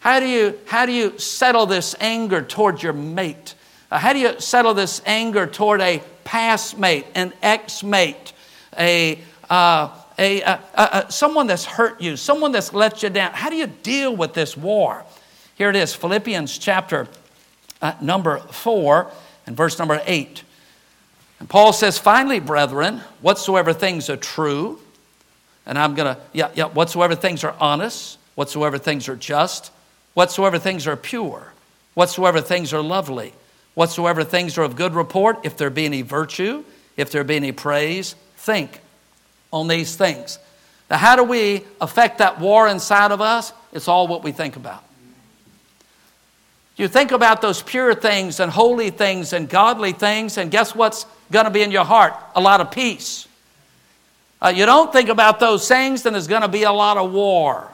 How 0.00 0.20
do, 0.20 0.26
you, 0.26 0.58
how 0.66 0.86
do 0.86 0.92
you 0.92 1.18
settle 1.18 1.66
this 1.66 1.94
anger 2.00 2.40
toward 2.40 2.82
your 2.82 2.94
mate? 2.94 3.54
Uh, 3.90 3.98
how 3.98 4.14
do 4.14 4.18
you 4.18 4.40
settle 4.40 4.72
this 4.72 5.02
anger 5.04 5.46
toward 5.46 5.82
a 5.82 6.02
past 6.24 6.78
mate, 6.78 7.06
an 7.14 7.34
ex 7.42 7.82
mate, 7.82 8.32
a, 8.78 9.18
uh, 9.50 9.90
a, 10.18 11.06
someone 11.10 11.46
that's 11.46 11.66
hurt 11.66 12.00
you, 12.00 12.16
someone 12.16 12.52
that's 12.52 12.72
let 12.72 13.02
you 13.02 13.10
down? 13.10 13.32
How 13.32 13.50
do 13.50 13.56
you 13.56 13.66
deal 13.66 14.16
with 14.16 14.32
this 14.32 14.56
war? 14.56 15.04
Here 15.56 15.68
it 15.68 15.76
is 15.76 15.94
Philippians 15.94 16.56
chapter 16.56 17.06
uh, 17.82 17.94
number 18.00 18.38
4 18.38 19.10
and 19.46 19.54
verse 19.56 19.78
number 19.78 20.00
8. 20.06 20.42
And 21.40 21.48
Paul 21.50 21.74
says, 21.74 21.98
Finally, 21.98 22.40
brethren, 22.40 23.02
whatsoever 23.20 23.74
things 23.74 24.08
are 24.08 24.16
true, 24.16 24.80
and 25.66 25.78
I'm 25.78 25.94
going 25.94 26.14
to, 26.14 26.20
yeah, 26.32 26.50
yeah, 26.54 26.66
whatsoever 26.66 27.14
things 27.14 27.44
are 27.44 27.54
honest, 27.58 28.18
whatsoever 28.34 28.78
things 28.78 29.08
are 29.08 29.16
just, 29.16 29.70
whatsoever 30.14 30.58
things 30.58 30.86
are 30.86 30.96
pure, 30.96 31.52
whatsoever 31.94 32.40
things 32.40 32.72
are 32.72 32.82
lovely, 32.82 33.32
whatsoever 33.74 34.24
things 34.24 34.58
are 34.58 34.62
of 34.62 34.76
good 34.76 34.94
report, 34.94 35.40
if 35.44 35.56
there 35.56 35.70
be 35.70 35.84
any 35.84 36.02
virtue, 36.02 36.64
if 36.96 37.10
there 37.10 37.24
be 37.24 37.36
any 37.36 37.52
praise, 37.52 38.14
think 38.36 38.80
on 39.52 39.68
these 39.68 39.96
things. 39.96 40.38
Now, 40.90 40.98
how 40.98 41.16
do 41.16 41.24
we 41.24 41.64
affect 41.80 42.18
that 42.18 42.40
war 42.40 42.68
inside 42.68 43.10
of 43.10 43.20
us? 43.20 43.52
It's 43.72 43.88
all 43.88 44.06
what 44.06 44.22
we 44.22 44.32
think 44.32 44.56
about. 44.56 44.84
You 46.76 46.88
think 46.88 47.12
about 47.12 47.40
those 47.40 47.62
pure 47.62 47.94
things 47.94 48.40
and 48.40 48.50
holy 48.50 48.90
things 48.90 49.32
and 49.32 49.48
godly 49.48 49.92
things, 49.92 50.38
and 50.38 50.50
guess 50.50 50.74
what's 50.74 51.06
going 51.30 51.44
to 51.44 51.50
be 51.50 51.62
in 51.62 51.70
your 51.70 51.84
heart? 51.84 52.14
A 52.34 52.40
lot 52.40 52.60
of 52.60 52.70
peace. 52.70 53.28
Uh, 54.44 54.48
you 54.48 54.66
don't 54.66 54.92
think 54.92 55.08
about 55.08 55.40
those 55.40 55.66
things, 55.66 56.02
then 56.02 56.12
there's 56.12 56.26
going 56.26 56.42
to 56.42 56.48
be 56.48 56.64
a 56.64 56.72
lot 56.72 56.98
of 56.98 57.10
war. 57.10 57.72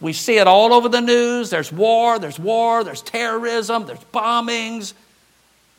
We 0.00 0.12
see 0.12 0.38
it 0.38 0.48
all 0.48 0.72
over 0.72 0.88
the 0.88 1.00
news. 1.00 1.50
There's 1.50 1.70
war, 1.70 2.18
there's 2.18 2.36
war, 2.36 2.82
there's 2.82 3.00
terrorism, 3.00 3.86
there's 3.86 4.02
bombings. 4.12 4.92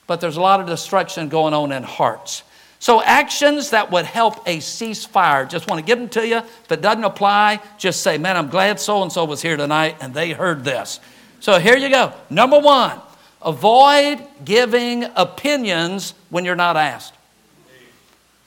but 0.07 0.21
there's 0.21 0.37
a 0.37 0.41
lot 0.41 0.61
of 0.61 0.67
destruction 0.67 1.27
going 1.27 1.53
on 1.53 1.73
in 1.73 1.83
hearts. 1.83 2.43
So, 2.79 3.01
actions 3.01 3.71
that 3.71 3.91
would 3.91 4.05
help 4.05 4.47
a 4.47 4.59
ceasefire, 4.59 5.49
just 5.49 5.69
want 5.69 5.79
to 5.79 5.85
give 5.85 5.99
them 5.99 6.09
to 6.09 6.25
you. 6.25 6.37
If 6.37 6.71
it 6.71 6.81
doesn't 6.81 7.03
apply, 7.03 7.59
just 7.77 8.03
say, 8.03 8.17
Man, 8.17 8.37
I'm 8.37 8.49
glad 8.49 8.79
so 8.79 9.03
and 9.03 9.11
so 9.11 9.25
was 9.25 9.41
here 9.41 9.57
tonight 9.57 9.97
and 9.99 10.13
they 10.13 10.31
heard 10.31 10.63
this. 10.63 11.01
So, 11.41 11.59
here 11.59 11.75
you 11.75 11.89
go. 11.89 12.13
Number 12.29 12.59
one, 12.59 13.01
avoid 13.41 14.25
giving 14.45 15.05
opinions 15.15 16.13
when 16.29 16.45
you're 16.45 16.55
not 16.55 16.77
asked. 16.77 17.13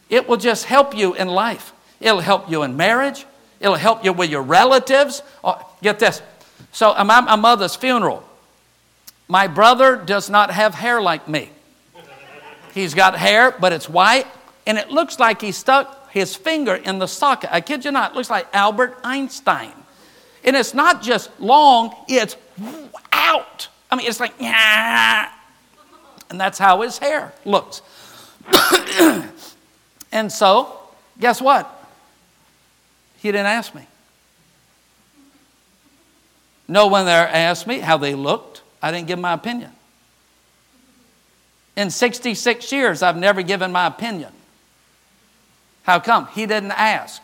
It 0.09 0.29
will 0.29 0.37
just 0.37 0.65
help 0.65 0.97
you 0.97 1.15
in 1.15 1.29
life, 1.29 1.73
it'll 2.01 2.21
help 2.21 2.51
you 2.51 2.63
in 2.63 2.77
marriage, 2.77 3.27
it'll 3.61 3.75
help 3.75 4.05
you 4.05 4.13
with 4.13 4.31
your 4.31 4.43
relatives. 4.43 5.23
Oh, 5.43 5.61
get 5.83 5.99
this. 5.99 6.23
So, 6.73 6.95
at 6.95 7.05
my 7.05 7.37
mother's 7.37 7.77
funeral. 7.77 8.23
My 9.29 9.49
brother 9.49 9.97
does 9.97 10.31
not 10.31 10.51
have 10.51 10.75
hair 10.75 11.03
like 11.03 11.29
me. 11.29 11.51
He's 12.73 12.95
got 12.95 13.17
hair, 13.17 13.55
but 13.59 13.73
it's 13.73 13.89
white, 13.89 14.27
and 14.67 14.79
it 14.79 14.91
looks 14.91 15.19
like 15.19 15.41
he 15.41 15.51
stuck 15.51 16.11
his 16.11 16.37
finger 16.37 16.75
in 16.75 16.99
the 16.99 17.07
socket. 17.07 17.51
I 17.53 17.61
kid 17.61 17.85
you 17.85 17.91
not, 17.91 18.13
it 18.13 18.17
looks 18.17 18.31
like 18.31 18.47
Albert 18.53 18.99
Einstein. 19.03 19.73
And 20.45 20.55
it's 20.55 20.75
not 20.75 21.03
just 21.03 21.31
long, 21.41 21.95
it's 22.09 22.37
out. 23.13 23.69
I 23.91 23.97
mean, 23.97 24.07
it's 24.07 24.21
like, 24.21 24.35
yeah. 24.39 25.31
And 26.31 26.41
that's 26.41 26.59
how 26.59 26.83
his 26.83 26.99
hair 26.99 27.33
looks. 27.45 27.83
and 30.13 30.31
so, 30.33 30.73
guess 31.19 31.41
what? 31.41 31.73
He 33.19 33.33
didn't 33.33 33.47
ask 33.47 33.75
me. 33.75 33.87
No 36.69 36.87
one 36.89 37.07
there 37.07 37.29
asked 37.29 37.67
me 37.67 37.79
how 37.79 37.97
they 37.97 38.15
looked. 38.15 38.63
I 38.83 38.91
didn't 38.91 39.07
give 39.07 39.19
my 39.19 39.33
opinion. 39.33 39.71
In 41.77 41.91
66 41.91 42.73
years, 42.73 43.03
I've 43.03 43.17
never 43.17 43.43
given 43.43 43.71
my 43.71 43.87
opinion. 43.87 44.33
How 45.83 46.01
come? 46.01 46.27
He 46.29 46.47
didn't 46.47 46.73
ask. 46.73 47.23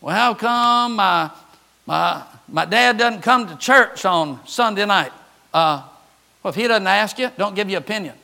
Well, 0.00 0.14
how 0.14 0.34
come 0.34 0.96
my, 0.96 1.30
my, 1.86 2.22
my 2.48 2.64
dad 2.64 2.98
doesn't 2.98 3.22
come 3.22 3.48
to 3.48 3.56
church 3.56 4.04
on 4.04 4.44
Sunday 4.46 4.86
night? 4.86 5.12
Uh, 5.52 5.82
well, 6.42 6.50
if 6.50 6.56
he 6.56 6.66
doesn't 6.66 6.86
ask 6.86 7.18
you, 7.18 7.30
don't 7.36 7.54
give 7.54 7.68
your 7.70 7.80
opinion. 7.80 8.14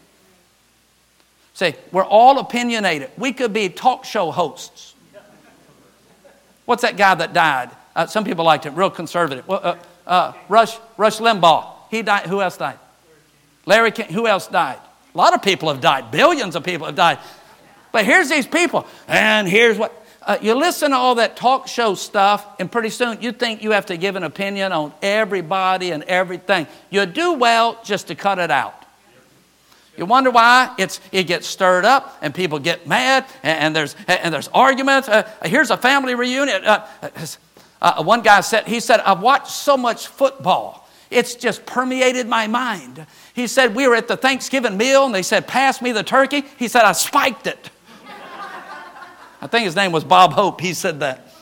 See, 1.59 1.75
we're 1.91 2.05
all 2.05 2.39
opinionated. 2.39 3.11
We 3.19 3.33
could 3.33 3.53
be 3.53 3.69
talk 3.69 4.05
show 4.05 4.31
hosts. 4.31 4.95
What's 6.67 6.83
that 6.83 6.97
guy 6.97 7.17
that 7.17 7.33
died? 7.33 7.71
Uh, 7.97 8.07
some 8.07 8.23
people 8.23 8.45
liked 8.45 8.63
him, 8.63 8.77
real 8.77 8.91
conservative. 8.91 9.49
Well, 9.49 9.61
uh, 9.65 9.77
uh, 10.07 10.33
Rush, 10.49 10.79
Rush 10.97 11.19
Limbaugh. 11.19 11.67
He 11.91 12.03
died. 12.03 12.27
Who 12.27 12.41
else 12.41 12.57
died? 12.57 12.79
Larry 13.67 13.91
King. 13.91 14.07
Who 14.13 14.29
else 14.29 14.47
died? 14.47 14.79
A 15.13 15.19
lot 15.19 15.35
of 15.35 15.43
people 15.43 15.69
have 15.69 15.81
died. 15.81 16.13
Billions 16.13 16.55
of 16.55 16.63
people 16.63 16.87
have 16.87 16.95
died. 16.95 17.19
But 17.91 18.05
here's 18.05 18.29
these 18.29 18.47
people, 18.47 18.87
and 19.09 19.49
here's 19.49 19.77
what. 19.77 19.93
Uh, 20.23 20.39
you 20.41 20.55
listen 20.55 20.93
to 20.93 20.97
all 20.97 21.17
that 21.17 21.37
talk 21.37 21.67
show 21.67 21.97
stuff, 21.97 22.47
and 22.61 22.71
pretty 22.71 22.91
soon 22.91 23.21
you 23.21 23.33
think 23.33 23.65
you 23.65 23.73
have 23.73 23.87
to 23.87 23.97
give 23.97 24.15
an 24.15 24.23
opinion 24.23 24.71
on 24.71 24.93
everybody 25.03 25.91
and 25.91 26.05
everything. 26.05 26.69
You 26.89 27.05
do 27.05 27.33
well 27.33 27.81
just 27.83 28.07
to 28.09 28.15
cut 28.15 28.39
it 28.39 28.53
out. 28.53 28.85
You 29.99 30.07
wonder 30.07 30.31
why 30.31 30.75
it's, 30.79 31.01
it 31.13 31.25
gets 31.25 31.47
stirred 31.47 31.85
up 31.85 32.17
and 32.23 32.35
people 32.35 32.59
get 32.59 32.87
mad 32.87 33.27
and, 33.43 33.59
and 33.59 33.77
there's, 33.77 33.97
and 34.07 34.33
there's 34.33 34.49
arguments. 34.49 35.09
Uh, 35.09 35.29
here's 35.45 35.71
a 35.71 35.77
family 35.77 36.15
reunion. 36.15 36.65
Uh, 36.65 36.87
uh, 37.83 38.03
one 38.03 38.23
guy 38.23 38.41
said, 38.41 38.67
he 38.67 38.81
said, 38.81 39.01
I've 39.01 39.21
watched 39.21 39.51
so 39.51 39.77
much 39.77 40.07
football 40.07 40.89
it's 41.11 41.35
just 41.35 41.65
permeated 41.65 42.29
my 42.29 42.47
mind. 42.47 43.07
He 43.35 43.47
said, 43.47 43.75
We 43.75 43.89
were 43.89 43.95
at 43.95 44.09
the 44.09 44.17
Thanksgiving 44.17 44.77
meal 44.77 45.07
and 45.07 45.15
they 45.15 45.23
said, 45.23 45.47
Pass 45.47 45.81
me 45.81 45.93
the 45.93 46.03
turkey. 46.03 46.45
He 46.59 46.69
said, 46.69 46.83
I 46.83 46.93
spiked 46.93 47.47
it. 47.47 47.71
I 49.41 49.47
think 49.47 49.65
his 49.65 49.77
name 49.77 49.93
was 49.93 50.05
Bob 50.05 50.33
Hope. 50.33 50.61
He 50.61 50.75
said 50.75 51.01
that. 51.01 51.33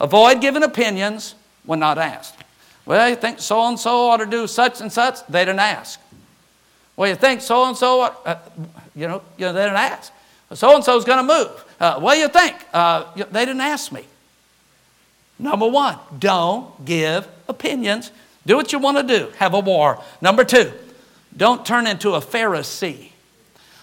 Avoid 0.00 0.40
giving 0.40 0.62
opinions 0.62 1.34
when 1.64 1.78
not 1.78 1.98
asked. 1.98 2.34
Well, 2.86 3.08
you 3.08 3.16
think 3.16 3.38
so 3.40 3.68
and 3.68 3.78
so 3.78 4.08
ought 4.08 4.16
to 4.16 4.26
do 4.26 4.46
such 4.46 4.80
and 4.80 4.90
such? 4.90 5.24
They 5.26 5.44
didn't 5.44 5.60
ask. 5.60 6.00
Well, 7.00 7.08
you 7.08 7.14
think 7.14 7.40
so 7.40 7.64
and 7.64 7.74
so, 7.74 8.14
you 8.94 9.08
know, 9.08 9.22
you 9.38 9.46
know, 9.46 9.54
they 9.54 9.62
didn't 9.62 9.78
ask. 9.78 10.12
So 10.52 10.74
and 10.74 10.84
so 10.84 10.98
is 10.98 11.06
going 11.06 11.26
to 11.26 11.34
move. 11.34 11.64
Uh, 11.80 11.98
what 11.98 12.16
do 12.16 12.20
you 12.20 12.28
think? 12.28 12.54
Uh, 12.74 13.10
they 13.14 13.46
didn't 13.46 13.62
ask 13.62 13.90
me. 13.90 14.04
Number 15.38 15.66
one, 15.66 15.98
don't 16.18 16.84
give 16.84 17.26
opinions. 17.48 18.12
Do 18.44 18.54
what 18.54 18.70
you 18.74 18.78
want 18.78 18.98
to 18.98 19.18
do. 19.18 19.32
Have 19.38 19.54
a 19.54 19.60
war. 19.60 20.02
Number 20.20 20.44
two, 20.44 20.74
don't 21.34 21.64
turn 21.64 21.86
into 21.86 22.12
a 22.16 22.20
Pharisee. 22.20 23.12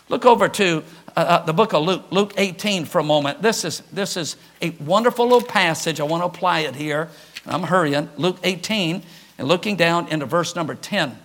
Look 0.09 0.27
over 0.27 0.47
to 0.49 0.83
uh, 1.15 1.19
uh, 1.19 1.45
the 1.47 1.53
book 1.53 1.73
of 1.73 1.85
Luke, 1.85 2.03
Luke 2.11 2.35
18 2.37 2.85
for 2.85 2.99
a 2.99 3.03
moment. 3.03 3.41
This 3.41 3.65
is, 3.65 3.79
this 3.91 4.15
is 4.15 4.35
a 4.61 4.69
wonderful 4.79 5.25
little 5.25 5.41
passage. 5.41 5.99
I 5.99 6.03
want 6.03 6.21
to 6.21 6.27
apply 6.27 6.59
it 6.59 6.75
here. 6.75 7.09
I'm 7.47 7.63
hurrying. 7.63 8.09
Luke 8.17 8.37
18 8.43 9.01
and 9.39 9.47
looking 9.47 9.75
down 9.75 10.07
into 10.09 10.27
verse 10.27 10.55
number 10.55 10.75
10. 10.75 11.17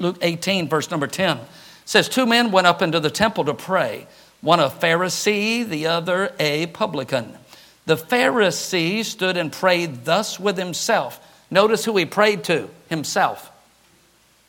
Luke 0.00 0.16
18, 0.22 0.68
verse 0.68 0.90
number 0.90 1.06
10 1.06 1.38
says, 1.84 2.08
Two 2.08 2.26
men 2.26 2.50
went 2.50 2.66
up 2.66 2.82
into 2.82 2.98
the 2.98 3.10
temple 3.10 3.44
to 3.44 3.54
pray, 3.54 4.06
one 4.40 4.58
a 4.58 4.68
Pharisee, 4.68 5.68
the 5.68 5.86
other 5.86 6.32
a 6.40 6.66
publican. 6.68 7.36
The 7.84 7.96
Pharisee 7.96 9.04
stood 9.04 9.36
and 9.36 9.52
prayed 9.52 10.04
thus 10.04 10.40
with 10.40 10.56
himself. 10.56 11.20
Notice 11.50 11.84
who 11.84 11.96
he 11.96 12.06
prayed 12.06 12.44
to 12.44 12.70
himself. 12.88 13.52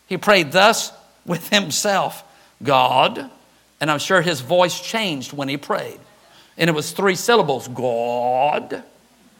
He 0.07 0.17
prayed 0.17 0.51
thus 0.51 0.91
with 1.25 1.49
himself 1.49 2.23
God, 2.63 3.29
and 3.79 3.91
I'm 3.91 3.99
sure 3.99 4.21
his 4.21 4.41
voice 4.41 4.79
changed 4.79 5.33
when 5.33 5.49
he 5.49 5.57
prayed. 5.57 5.99
And 6.57 6.69
it 6.69 6.73
was 6.73 6.91
three 6.91 7.15
syllables 7.15 7.67
God, 7.67 8.83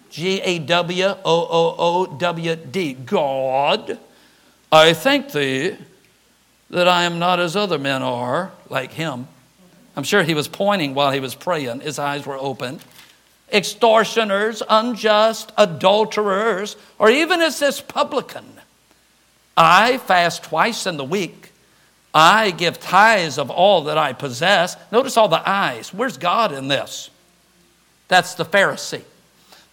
G 0.10 0.42
A 0.42 0.60
W 0.60 1.06
O 1.06 1.16
O 1.24 1.76
O 1.78 2.18
W 2.18 2.56
D, 2.56 2.94
God. 2.94 4.00
I 4.72 4.94
thank 4.94 5.32
thee 5.32 5.78
that 6.72 6.88
I 6.88 7.04
am 7.04 7.20
not 7.20 7.40
as 7.40 7.56
other 7.56 7.78
men 7.78 8.02
are, 8.02 8.52
like 8.70 8.92
him. 8.94 9.28
I'm 9.96 10.04
sure 10.04 10.24
he 10.24 10.34
was 10.34 10.48
pointing 10.48 10.94
while 10.94 11.12
he 11.12 11.20
was 11.20 11.36
praying, 11.36 11.82
his 11.82 12.00
eyes 12.00 12.26
were 12.26 12.38
open 12.38 12.80
extortioners, 13.52 14.64
unjust, 14.70 15.52
adulterers, 15.58 16.76
or 16.98 17.10
even 17.10 17.42
as 17.42 17.60
this 17.60 17.82
publican. 17.82 18.46
I 19.58 19.98
fast 19.98 20.44
twice 20.44 20.88
in 20.88 20.98
the 20.98 21.04
week. 21.04 21.52
I 22.14 22.52
give 22.52 22.80
tithes 22.80 23.38
of 23.38 23.50
all 23.50 23.84
that 23.84 23.98
I 23.98 24.14
possess. 24.14 24.76
Notice 24.92 25.18
all 25.18 25.28
the 25.28 25.48
eyes. 25.48 25.94
Where's 25.94 26.18
God 26.18 26.52
in 26.52 26.68
this? 26.68 27.10
That's 28.08 28.36
the 28.36 28.46
Pharisee. 28.46 29.04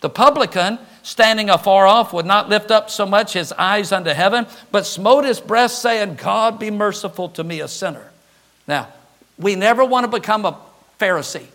The 0.01 0.11
publican, 0.11 0.79
standing 1.09 1.49
afar 1.49 1.87
off, 1.87 2.13
would 2.13 2.27
not 2.27 2.51
lift 2.51 2.71
up 2.71 2.91
so 2.91 3.07
much 3.07 3.33
his 3.33 3.51
eyes 3.53 3.93
unto 3.93 4.11
heaven, 4.11 4.47
but 4.71 4.85
smote 4.85 5.25
his 5.25 5.41
breast, 5.41 5.81
saying, 5.81 6.17
God 6.17 6.59
be 6.59 6.71
merciful 6.71 7.31
to 7.31 7.43
me, 7.43 7.61
a 7.61 7.69
sinner. 7.69 8.11
Now, 8.67 8.89
we 9.39 9.55
never 9.57 9.87
want 9.87 10.05
to 10.05 10.11
become 10.11 10.45
a 10.45 10.59
Pharisee. 11.01 11.47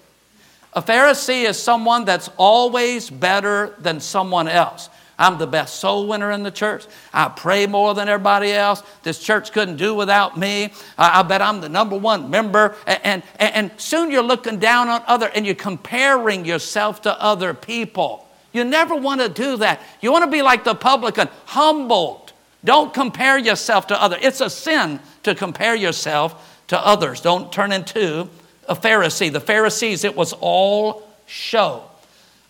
A 0.73 0.81
Pharisee 0.81 1.47
is 1.47 1.61
someone 1.61 2.03
that's 2.03 2.31
always 2.35 3.11
better 3.11 3.75
than 3.77 3.99
someone 3.99 4.47
else. 4.47 4.89
I'm 5.19 5.37
the 5.37 5.45
best 5.45 5.75
soul 5.75 6.07
winner 6.07 6.31
in 6.31 6.41
the 6.41 6.49
church. 6.49 6.87
I 7.13 7.29
pray 7.29 7.67
more 7.67 7.93
than 7.93 8.09
everybody 8.09 8.51
else. 8.51 8.81
This 9.03 9.19
church 9.19 9.51
couldn't 9.51 9.77
do 9.77 9.93
without 9.93 10.35
me. 10.35 10.73
I, 10.97 11.21
bet 11.21 11.43
I'm 11.43 11.61
the 11.61 11.69
number 11.69 11.95
one 11.95 12.31
member. 12.31 12.75
And, 12.87 13.21
and, 13.37 13.53
and 13.53 13.71
soon 13.77 14.09
you're 14.09 14.23
looking 14.23 14.57
down 14.57 14.87
on 14.87 15.03
other 15.05 15.27
and 15.27 15.45
you're 15.45 15.53
comparing 15.53 16.43
yourself 16.43 17.03
to 17.03 17.21
other 17.21 17.53
people. 17.53 18.27
You 18.53 18.63
never 18.63 18.95
want 18.95 19.21
to 19.21 19.29
do 19.29 19.57
that. 19.57 19.81
You 20.01 20.11
want 20.11 20.23
to 20.23 20.31
be 20.31 20.41
like 20.41 20.63
the 20.63 20.75
publican, 20.75 21.27
humbled. 21.45 22.31
Don't 22.63 22.93
compare 22.93 23.37
yourself 23.37 23.87
to 23.87 24.01
others. 24.01 24.19
It's 24.21 24.41
a 24.41 24.49
sin 24.49 24.99
to 25.23 25.35
compare 25.35 25.75
yourself 25.75 26.61
to 26.67 26.79
others. 26.79 27.19
Don't 27.19 27.51
turn 27.51 27.71
into 27.71 28.29
a 28.69 28.75
Pharisee. 28.75 29.31
The 29.31 29.41
Pharisees, 29.41 30.03
it 30.03 30.15
was 30.15 30.33
all 30.33 31.07
show. 31.25 31.83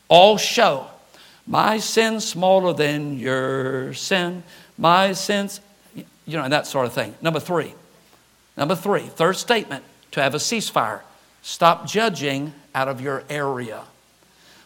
All 0.09 0.37
show. 0.37 0.87
My 1.47 1.79
sin 1.79 2.19
smaller 2.19 2.73
than 2.73 3.17
your 3.17 3.93
sin. 3.93 4.43
My 4.77 5.13
sins, 5.13 5.61
you 5.95 6.37
know, 6.37 6.47
that 6.47 6.67
sort 6.67 6.85
of 6.85 6.93
thing. 6.93 7.15
Number 7.21 7.39
three. 7.39 7.73
Number 8.55 8.75
three, 8.75 9.01
third 9.01 9.37
statement 9.37 9.83
to 10.11 10.21
have 10.21 10.35
a 10.35 10.37
ceasefire. 10.37 11.01
Stop 11.41 11.87
judging 11.87 12.53
out 12.75 12.87
of 12.87 13.01
your 13.01 13.23
area. 13.29 13.83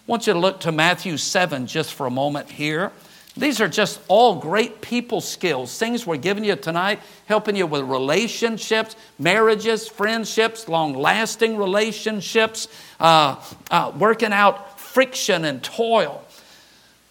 I 0.07 0.11
want 0.11 0.25
you 0.25 0.31
to 0.31 0.39
look 0.39 0.61
to 0.61 0.71
Matthew 0.71 1.17
7 1.17 1.67
just 1.67 1.93
for 1.93 2.05
a 2.05 2.09
moment 2.09 2.49
here. 2.49 2.93
These 3.35 3.59
are 3.59 3.67
just 3.67 3.99
all 4.07 4.35
great 4.35 4.79
people 4.79 5.19
skills, 5.19 5.77
things 5.77 6.07
we're 6.07 6.15
giving 6.15 6.45
you 6.45 6.55
tonight, 6.55 7.01
helping 7.25 7.57
you 7.57 7.67
with 7.67 7.81
relationships, 7.81 8.95
marriages, 9.19 9.85
friendships, 9.87 10.69
long 10.69 10.93
lasting 10.93 11.57
relationships, 11.57 12.69
uh, 13.01 13.35
uh, 13.69 13.91
working 13.99 14.31
out 14.31 14.79
friction 14.79 15.43
and 15.43 15.61
toil, 15.61 16.23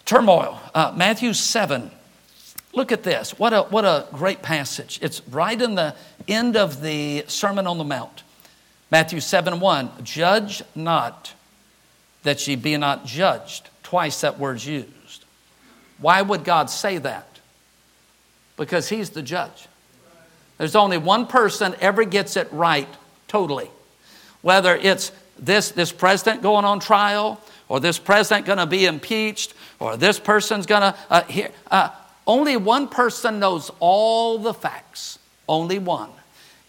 turmoil. 0.07 0.59
Uh, 0.75 0.95
Matthew 0.97 1.35
7, 1.35 1.91
Look 2.77 2.93
at 2.93 3.03
this. 3.03 3.39
What 3.39 3.55
a, 3.55 3.63
what 3.63 3.87
a 3.87 4.07
great 4.13 4.43
passage. 4.43 4.99
It's 5.01 5.27
right 5.29 5.61
in 5.61 5.77
the 5.77 5.95
end 6.29 6.59
of 6.59 6.83
the 6.83 7.25
Sermon 7.27 7.67
on 7.67 7.79
the 7.79 7.85
Mount. 7.85 8.23
Matthew 8.91 9.21
7 9.21 9.61
1. 9.61 10.05
Judge 10.05 10.63
not 10.75 11.33
that 12.27 12.47
ye 12.49 12.57
be 12.57 12.77
not 12.77 13.07
judged. 13.07 13.71
Twice 13.85 14.21
that 14.23 14.37
word's 14.37 14.67
used. 14.67 15.25
Why 15.99 16.21
would 16.21 16.43
God 16.43 16.69
say 16.69 16.99
that? 16.99 17.39
Because 18.57 18.89
He's 18.89 19.11
the 19.11 19.23
judge. 19.23 19.69
There's 20.59 20.75
only 20.75 20.99
one 20.99 21.29
person 21.29 21.77
ever 21.81 22.05
gets 22.05 22.37
it 22.37 22.49
right 22.51 22.89
totally. 23.29 23.71
Whether 24.43 24.75
it's 24.75 25.13
this, 25.39 25.71
this 25.71 25.93
president 25.93 26.43
going 26.43 26.65
on 26.65 26.81
trial, 26.81 27.41
or 27.69 27.79
this 27.79 27.99
president 27.99 28.45
going 28.45 28.59
to 28.59 28.67
be 28.67 28.87
impeached, 28.87 29.55
or 29.79 29.97
this 29.97 30.19
person's 30.19 30.67
going 30.67 30.83
to 30.83 30.99
uh, 31.09 31.23
hear. 31.25 31.51
Uh, 31.71 31.91
only 32.27 32.57
one 32.57 32.89
person 32.89 33.39
knows 33.39 33.71
all 33.79 34.39
the 34.39 34.55
facts, 34.55 35.21
only 35.49 35.79
one. 35.79 36.11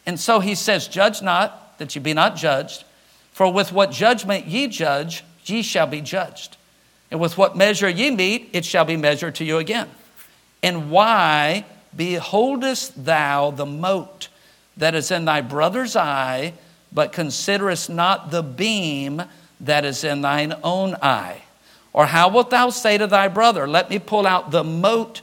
And 0.05 0.19
so 0.19 0.39
he 0.39 0.53
says, 0.53 0.87
Judge 0.87 1.23
not, 1.23 1.79
that 1.79 1.95
ye 1.95 2.01
be 2.01 2.13
not 2.13 2.35
judged, 2.35 2.83
for 3.31 3.51
with 3.51 3.71
what 3.71 3.91
judgment 3.91 4.45
ye 4.45 4.67
judge, 4.67 5.23
ye 5.49 5.61
shall 5.61 5.87
be 5.87 6.01
judged. 6.01 6.57
And 7.09 7.19
with 7.19 7.37
what 7.37 7.55
measure 7.55 7.89
ye 7.89 8.11
meet, 8.11 8.49
it 8.53 8.65
shall 8.65 8.85
be 8.85 8.97
measured 8.97 9.35
to 9.35 9.45
you 9.45 9.57
again. 9.57 9.89
And 10.61 10.91
why 10.91 11.65
beholdest 11.95 13.05
thou 13.05 13.51
the 13.51 13.65
mote 13.65 14.29
that 14.75 14.93
is 14.93 15.11
in 15.11 15.25
thy 15.25 15.41
brother's 15.41 15.95
eye, 15.95 16.53
but 16.91 17.13
considerest 17.13 17.89
not 17.89 18.31
the 18.31 18.43
beam 18.43 19.23
that 19.61 19.85
is 19.85 20.03
in 20.03 20.21
thine 20.21 20.53
own 20.63 20.95
eye? 21.01 21.41
Or 21.93 22.05
how 22.05 22.29
wilt 22.29 22.49
thou 22.49 22.69
say 22.69 22.97
to 22.97 23.07
thy 23.07 23.27
brother, 23.27 23.67
Let 23.67 23.89
me 23.89 23.99
pull 23.99 24.27
out 24.27 24.51
the 24.51 24.63
mote 24.63 25.21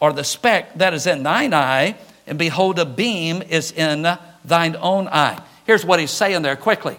or 0.00 0.12
the 0.12 0.24
speck 0.24 0.74
that 0.74 0.94
is 0.94 1.06
in 1.06 1.22
thine 1.22 1.54
eye, 1.54 1.96
and 2.26 2.38
behold, 2.38 2.78
a 2.78 2.84
beam 2.84 3.42
is 3.42 3.72
in 3.72 4.06
thine 4.44 4.76
own 4.76 5.08
eye. 5.08 5.40
Here's 5.66 5.84
what 5.84 6.00
he's 6.00 6.10
saying 6.10 6.42
there 6.42 6.56
quickly. 6.56 6.98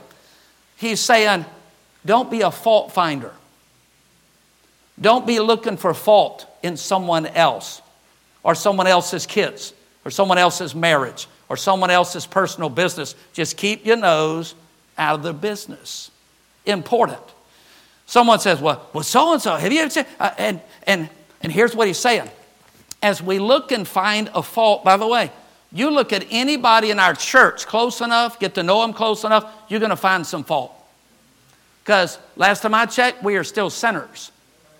He's 0.77 0.99
saying, 0.99 1.45
don't 2.07 2.31
be 2.31 2.41
a 2.41 2.51
fault 2.51 2.93
finder. 2.93 3.33
Don't 4.99 5.27
be 5.27 5.39
looking 5.39 5.77
for 5.77 5.93
fault 5.93 6.47
in 6.63 6.77
someone 6.77 7.27
else, 7.27 7.81
or 8.43 8.55
someone 8.55 8.87
else's 8.87 9.25
kids, 9.25 9.73
or 10.05 10.09
someone 10.09 10.37
else's 10.37 10.73
marriage, 10.73 11.27
or 11.49 11.57
someone 11.57 11.91
else's 11.91 12.25
personal 12.25 12.69
business. 12.69 13.13
Just 13.33 13.57
keep 13.57 13.85
your 13.85 13.97
nose 13.97 14.55
out 14.97 15.15
of 15.15 15.23
the 15.23 15.33
business. 15.33 16.09
Important. 16.65 17.19
Someone 18.05 18.39
says, 18.39 18.61
well, 18.61 18.87
well, 18.93 19.03
so 19.03 19.33
and 19.33 19.41
so, 19.41 19.55
have 19.55 19.71
you 19.71 19.81
ever 19.81 19.89
seen? 19.89 20.05
Uh, 20.17 20.31
and, 20.37 20.61
and, 20.83 21.09
and 21.41 21.51
here's 21.51 21.75
what 21.75 21.87
he's 21.87 21.99
saying 21.99 22.29
as 23.03 23.21
we 23.21 23.37
look 23.37 23.71
and 23.71 23.87
find 23.87 24.31
a 24.33 24.41
fault, 24.41 24.83
by 24.83 24.97
the 24.97 25.05
way, 25.05 25.31
you 25.71 25.91
look 25.91 26.13
at 26.13 26.25
anybody 26.31 26.89
in 26.89 26.99
our 26.99 27.13
church 27.13 27.67
close 27.67 28.01
enough, 28.01 28.39
get 28.39 28.55
to 28.55 28.63
know 28.63 28.81
them 28.81 28.93
close 28.93 29.23
enough, 29.25 29.53
you're 29.67 29.81
going 29.81 29.89
to 29.89 29.95
find 29.97 30.25
some 30.25 30.43
fault. 30.43 30.76
Because 31.87 32.19
last 32.35 32.63
time 32.63 32.73
I 32.73 32.85
checked, 32.85 33.23
we 33.23 33.37
are 33.37 33.45
still 33.45 33.69
sinners, 33.69 34.33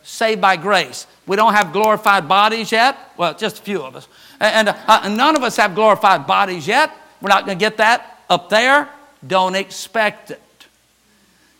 saved 0.03 0.41
by 0.41 0.57
grace. 0.57 1.07
We 1.25 1.37
don't 1.37 1.53
have 1.53 1.71
glorified 1.71 2.27
bodies 2.27 2.69
yet. 2.69 2.97
Well, 3.15 3.33
just 3.33 3.59
a 3.59 3.61
few 3.61 3.81
of 3.81 3.95
us. 3.95 4.09
And, 4.41 4.67
uh, 4.67 5.07
none 5.07 5.37
of 5.37 5.41
us 5.41 5.55
have 5.55 5.73
glorified 5.73 6.27
bodies 6.27 6.67
yet. 6.67 6.91
We're 7.21 7.29
not 7.29 7.45
going 7.45 7.57
to 7.57 7.63
get 7.63 7.77
that 7.77 8.19
up 8.29 8.49
there. 8.49 8.89
Don't 9.25 9.55
expect 9.55 10.31
it. 10.31 10.41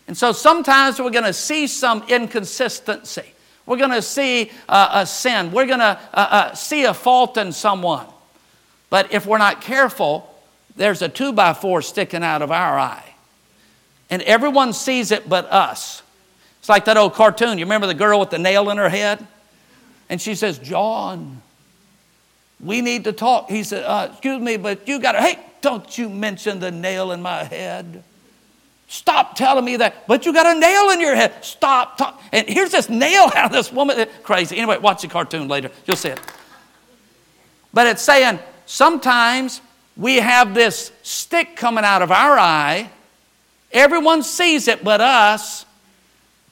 And 0.06 0.14
so 0.14 0.32
sometimes 0.32 1.00
we're 1.00 1.08
going 1.08 1.24
to 1.24 1.32
see 1.32 1.66
some 1.66 2.04
inconsistency. 2.08 3.32
We're 3.64 3.78
going 3.78 3.92
to 3.92 4.02
see 4.02 4.50
uh, 4.68 4.90
a 4.92 5.06
sin. 5.06 5.50
We're 5.50 5.64
going 5.64 5.78
to 5.78 5.98
uh, 6.12 6.28
uh, 6.30 6.54
see 6.54 6.84
a 6.84 6.92
fault 6.92 7.38
in 7.38 7.52
someone. 7.52 8.04
But 8.90 9.14
if 9.14 9.24
we're 9.24 9.38
not 9.38 9.62
careful, 9.62 10.28
there's 10.76 11.00
a 11.00 11.08
two 11.08 11.32
by 11.32 11.54
four 11.54 11.80
sticking 11.80 12.22
out 12.22 12.42
of 12.42 12.52
our 12.52 12.78
eye. 12.78 13.07
And 14.10 14.22
everyone 14.22 14.72
sees 14.72 15.10
it 15.10 15.28
but 15.28 15.46
us. 15.46 16.02
It's 16.60 16.68
like 16.68 16.86
that 16.86 16.96
old 16.96 17.14
cartoon. 17.14 17.58
You 17.58 17.64
remember 17.64 17.86
the 17.86 17.94
girl 17.94 18.20
with 18.20 18.30
the 18.30 18.38
nail 18.38 18.70
in 18.70 18.78
her 18.78 18.88
head? 18.88 19.26
And 20.08 20.20
she 20.20 20.34
says, 20.34 20.58
John, 20.58 21.42
we 22.60 22.80
need 22.80 23.04
to 23.04 23.12
talk. 23.12 23.50
He 23.50 23.62
said, 23.62 23.84
uh, 23.84 24.08
Excuse 24.10 24.40
me, 24.40 24.56
but 24.56 24.88
you 24.88 25.00
got 25.00 25.12
to, 25.12 25.20
hey, 25.20 25.38
don't 25.60 25.96
you 25.96 26.08
mention 26.08 26.60
the 26.60 26.70
nail 26.70 27.12
in 27.12 27.20
my 27.22 27.44
head. 27.44 28.02
Stop 28.88 29.36
telling 29.36 29.66
me 29.66 29.76
that. 29.76 30.06
But 30.06 30.24
you 30.24 30.32
got 30.32 30.46
a 30.46 30.58
nail 30.58 30.90
in 30.90 31.00
your 31.00 31.14
head. 31.14 31.44
Stop. 31.44 31.98
Talk. 31.98 32.22
And 32.32 32.48
here's 32.48 32.70
this 32.70 32.88
nail 32.88 33.24
out 33.34 33.46
of 33.46 33.52
this 33.52 33.70
woman. 33.70 34.06
Crazy. 34.22 34.56
Anyway, 34.56 34.78
watch 34.78 35.02
the 35.02 35.08
cartoon 35.08 35.46
later. 35.46 35.70
You'll 35.86 35.96
see 35.96 36.08
it. 36.08 36.20
But 37.72 37.86
it's 37.86 38.02
saying 38.02 38.38
sometimes 38.64 39.60
we 39.96 40.16
have 40.16 40.54
this 40.54 40.90
stick 41.02 41.54
coming 41.54 41.84
out 41.84 42.00
of 42.00 42.10
our 42.10 42.38
eye. 42.38 42.90
Everyone 43.72 44.22
sees 44.22 44.68
it 44.68 44.82
but 44.82 45.00
us. 45.00 45.66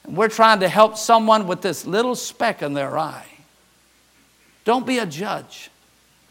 We're 0.07 0.29
trying 0.29 0.61
to 0.61 0.69
help 0.69 0.97
someone 0.97 1.47
with 1.47 1.61
this 1.61 1.85
little 1.85 2.15
speck 2.15 2.61
in 2.61 2.73
their 2.73 2.97
eye. 2.97 3.27
Don't 4.63 4.85
be 4.85 4.99
a 4.99 5.05
judge. 5.05 5.69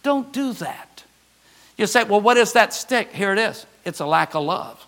Don't 0.03 0.33
do 0.33 0.53
that. 0.55 1.05
You 1.77 1.87
say, 1.87 2.05
well, 2.05 2.21
what 2.21 2.37
is 2.37 2.53
that 2.53 2.73
stick? 2.73 3.13
Here 3.13 3.33
it 3.33 3.39
is. 3.39 3.67
It's 3.85 4.01
a 4.01 4.07
lack 4.07 4.35
of 4.35 4.45
love. 4.45 4.87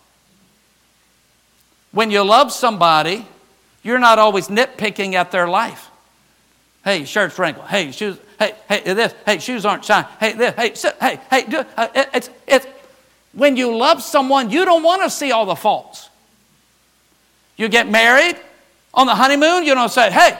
When 1.93 2.11
you 2.11 2.23
love 2.23 2.53
somebody, 2.53 3.27
you're 3.83 3.99
not 3.99 4.19
always 4.19 4.49
nitpicking 4.49 5.15
at 5.15 5.31
their 5.31 5.49
life. 5.49 5.89
Hey, 6.85 7.05
shirt's 7.05 7.39
wrinkled. 7.39 7.69
Hey, 7.69 7.91
shoes. 7.91 8.19
Hey, 8.39 8.55
hey, 8.69 8.95
this. 8.95 9.15
Hey, 9.27 9.39
shoes 9.39 9.67
aren't 9.67 9.85
shiny. 9.85 10.07
Hey, 10.21 10.33
this. 10.33 10.55
Hey, 10.55 10.75
sit. 10.75 10.97
Hey, 11.01 11.21
hey. 11.31 11.45
Do, 11.45 11.65
uh, 11.77 11.89
it, 11.95 12.09
it's 12.15 12.31
it's. 12.47 12.67
When 13.39 13.57
you 13.57 13.77
love 13.77 14.03
someone, 14.03 14.51
you 14.51 14.65
don't 14.65 14.83
want 14.83 15.03
to 15.03 15.11
see 15.11 15.31
all 15.31 15.47
the 15.47 15.55
faults. 15.55 16.11
You 17.57 17.69
get 17.69 17.89
married 17.89 18.37
on 18.93 19.07
the 19.07 19.15
honeymoon. 19.15 19.65
You 19.65 19.77
don't 19.77 19.91
say, 19.91 20.11
"Hey, 20.11 20.37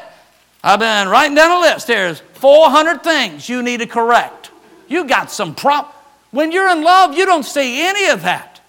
I've 0.65 0.81
been 0.81 1.09
writing 1.09 1.37
down 1.37 1.53
a 1.53 1.61
list. 1.61 1.87
Here's 1.87 2.21
400 2.35 3.05
things 3.05 3.49
you 3.49 3.63
need 3.63 3.79
to 3.79 3.87
correct." 3.87 4.51
You 4.89 5.05
got 5.05 5.31
some 5.31 5.55
prop. 5.55 5.95
When 6.33 6.51
you're 6.51 6.69
in 6.69 6.83
love, 6.83 7.17
you 7.17 7.25
don't 7.25 7.45
see 7.45 7.87
any 7.87 8.07
of 8.07 8.23
that. 8.23 8.61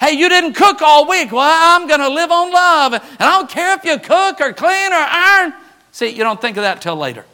Hey, 0.00 0.12
you 0.12 0.28
didn't 0.28 0.54
cook 0.54 0.82
all 0.82 1.06
week. 1.06 1.30
Well, 1.30 1.42
I'm 1.42 1.86
going 1.86 2.00
to 2.00 2.08
live 2.08 2.32
on 2.32 2.52
love. 2.52 2.92
And 2.92 3.02
I 3.20 3.30
don't 3.38 3.48
care 3.48 3.72
if 3.74 3.84
you 3.84 3.98
cook 3.98 4.40
or 4.40 4.52
clean 4.52 4.92
or 4.92 4.96
iron. 4.96 5.54
See, 5.92 6.08
you 6.08 6.24
don't 6.24 6.40
think 6.40 6.56
of 6.56 6.64
that 6.64 6.82
till 6.82 6.96
later. 6.96 7.24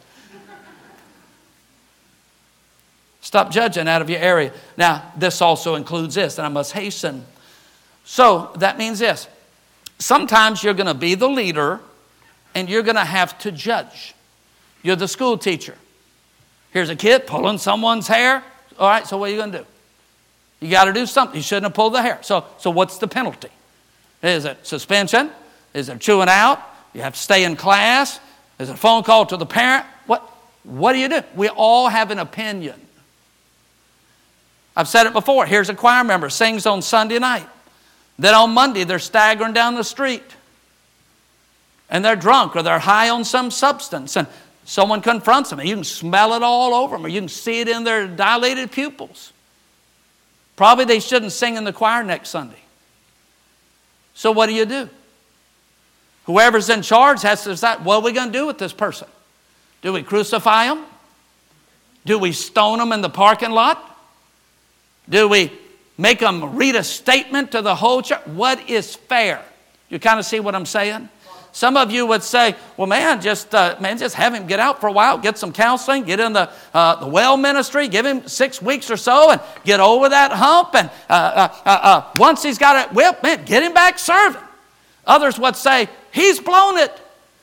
Stop 3.33 3.49
judging 3.49 3.87
out 3.87 3.99
of 4.03 4.11
your 4.11 4.19
area. 4.19 4.53
Now, 4.77 5.11
this 5.17 5.41
also 5.41 5.73
includes 5.73 6.13
this, 6.13 6.37
and 6.37 6.45
I 6.45 6.49
must 6.49 6.71
hasten. 6.71 7.25
So 8.05 8.51
that 8.57 8.77
means 8.77 8.99
this 8.99 9.27
sometimes 9.97 10.63
you're 10.63 10.75
going 10.75 10.85
to 10.85 10.93
be 10.93 11.15
the 11.15 11.27
leader 11.27 11.79
and 12.53 12.69
you're 12.69 12.83
going 12.83 12.95
to 12.95 13.03
have 13.03 13.35
to 13.39 13.51
judge. 13.51 14.13
You're 14.83 14.97
the 14.97 15.07
school 15.07 15.39
teacher. 15.39 15.75
Here's 16.73 16.89
a 16.89 16.95
kid 16.95 17.25
pulling 17.25 17.57
someone's 17.57 18.07
hair. 18.07 18.43
All 18.77 18.87
right, 18.87 19.07
so 19.07 19.17
what 19.17 19.29
are 19.29 19.31
you 19.31 19.39
going 19.39 19.51
to 19.53 19.57
do? 19.57 19.65
You 20.59 20.69
got 20.69 20.85
to 20.85 20.93
do 20.93 21.07
something. 21.07 21.35
You 21.35 21.41
shouldn't 21.41 21.63
have 21.63 21.73
pulled 21.73 21.95
the 21.95 22.03
hair. 22.03 22.19
So, 22.21 22.45
so 22.59 22.69
what's 22.69 22.99
the 22.99 23.07
penalty? 23.07 23.49
Is 24.21 24.45
it 24.45 24.59
suspension? 24.61 25.31
Is 25.73 25.89
it 25.89 25.99
chewing 25.99 26.29
out? 26.29 26.61
You 26.93 27.01
have 27.01 27.13
to 27.13 27.19
stay 27.19 27.45
in 27.45 27.55
class? 27.55 28.19
Is 28.59 28.69
it 28.69 28.73
a 28.73 28.77
phone 28.77 29.01
call 29.01 29.25
to 29.25 29.37
the 29.37 29.47
parent? 29.47 29.87
What, 30.05 30.21
what 30.61 30.93
do 30.93 30.99
you 30.99 31.09
do? 31.09 31.23
We 31.33 31.49
all 31.49 31.89
have 31.89 32.11
an 32.11 32.19
opinion. 32.19 32.79
I've 34.75 34.87
said 34.87 35.05
it 35.05 35.13
before. 35.13 35.45
Here's 35.45 35.69
a 35.69 35.75
choir 35.75 36.03
member 36.03 36.29
sings 36.29 36.65
on 36.65 36.81
Sunday 36.81 37.19
night. 37.19 37.47
Then 38.17 38.33
on 38.33 38.51
Monday, 38.51 38.83
they're 38.83 38.99
staggering 38.99 39.53
down 39.53 39.75
the 39.75 39.83
street. 39.83 40.23
And 41.89 42.03
they're 42.03 42.15
drunk 42.15 42.55
or 42.55 42.63
they're 42.63 42.79
high 42.79 43.09
on 43.09 43.23
some 43.23 43.51
substance. 43.51 44.15
And 44.15 44.27
someone 44.65 45.01
confronts 45.01 45.49
them. 45.49 45.59
And 45.59 45.69
you 45.69 45.75
can 45.75 45.83
smell 45.83 46.33
it 46.33 46.41
all 46.41 46.73
over 46.73 46.95
them 46.95 47.05
or 47.05 47.09
you 47.09 47.19
can 47.19 47.29
see 47.29 47.61
it 47.61 47.67
in 47.67 47.83
their 47.83 48.07
dilated 48.07 48.71
pupils. 48.71 49.31
Probably 50.55 50.85
they 50.85 50.99
shouldn't 50.99 51.31
sing 51.31 51.55
in 51.55 51.63
the 51.63 51.73
choir 51.73 52.03
next 52.03 52.29
Sunday. 52.29 52.61
So 54.13 54.31
what 54.31 54.47
do 54.47 54.53
you 54.53 54.65
do? 54.65 54.89
Whoever's 56.25 56.69
in 56.69 56.81
charge 56.81 57.21
has 57.23 57.43
to 57.43 57.49
decide 57.49 57.83
what 57.83 57.97
are 57.97 58.01
we 58.01 58.11
going 58.11 58.31
to 58.31 58.37
do 58.37 58.47
with 58.47 58.57
this 58.57 58.73
person? 58.73 59.07
Do 59.81 59.91
we 59.91 60.03
crucify 60.03 60.67
them? 60.67 60.85
Do 62.05 62.17
we 62.17 62.31
stone 62.31 62.79
them 62.79 62.91
in 62.91 63.01
the 63.01 63.09
parking 63.09 63.51
lot? 63.51 63.92
Do 65.09 65.27
we 65.27 65.51
make 65.97 66.19
them 66.19 66.55
read 66.55 66.75
a 66.75 66.83
statement 66.83 67.51
to 67.51 67.61
the 67.61 67.75
whole 67.75 68.01
church? 68.01 68.25
What 68.27 68.69
is 68.69 68.95
fair? 68.95 69.43
You 69.89 69.99
kind 69.99 70.19
of 70.19 70.25
see 70.25 70.39
what 70.39 70.55
I'm 70.55 70.65
saying? 70.65 71.09
Some 71.53 71.77
of 71.77 71.91
you 71.91 72.07
would 72.07 72.23
say, 72.23 72.55
well, 72.77 72.87
man, 72.87 73.21
just, 73.21 73.53
uh, 73.53 73.75
man, 73.79 73.99
just 73.99 74.15
have 74.15 74.33
him 74.33 74.47
get 74.47 74.59
out 74.59 74.81
for 74.81 74.87
a 74.87 74.91
while, 74.91 75.19
get 75.19 75.37
some 75.37 75.53
counseling, 75.53 76.03
get 76.03 76.19
in 76.19 76.33
the, 76.33 76.49
uh, 76.73 76.95
the 76.95 77.05
well 77.05 77.37
ministry, 77.37 77.87
give 77.87 78.07
him 78.07 78.27
six 78.27 78.59
weeks 78.59 78.89
or 78.89 78.97
so 78.97 79.29
and 79.29 79.39
get 79.63 79.79
over 79.79 80.09
that 80.09 80.31
hump. 80.31 80.73
And 80.73 80.89
uh, 81.07 81.13
uh, 81.13 81.55
uh, 81.63 81.69
uh 81.69 82.11
once 82.17 82.41
he's 82.41 82.57
got 82.57 82.87
it, 82.87 82.93
well, 82.95 83.15
man, 83.21 83.45
get 83.45 83.61
him 83.61 83.71
back 83.71 83.99
serving. 83.99 84.41
Others 85.05 85.37
would 85.37 85.55
say, 85.55 85.89
he's 86.11 86.39
blown 86.39 86.79
it. 86.79 86.99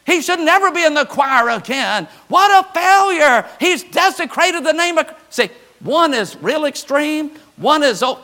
He 0.07 0.23
should 0.23 0.41
never 0.41 0.73
be 0.73 0.85
in 0.85 0.95
the 0.95 1.05
choir 1.05 1.49
again. 1.51 2.09
What 2.27 2.51
a 2.51 2.69
failure. 2.73 3.47
He's 3.61 3.85
desecrated 3.85 4.65
the 4.65 4.73
name 4.73 4.99
of. 4.99 5.15
See, 5.29 5.51
one 5.81 6.15
is 6.15 6.37
real 6.37 6.65
extreme, 6.67 7.31
one 7.57 7.83
is. 7.83 8.03
Oh, 8.03 8.21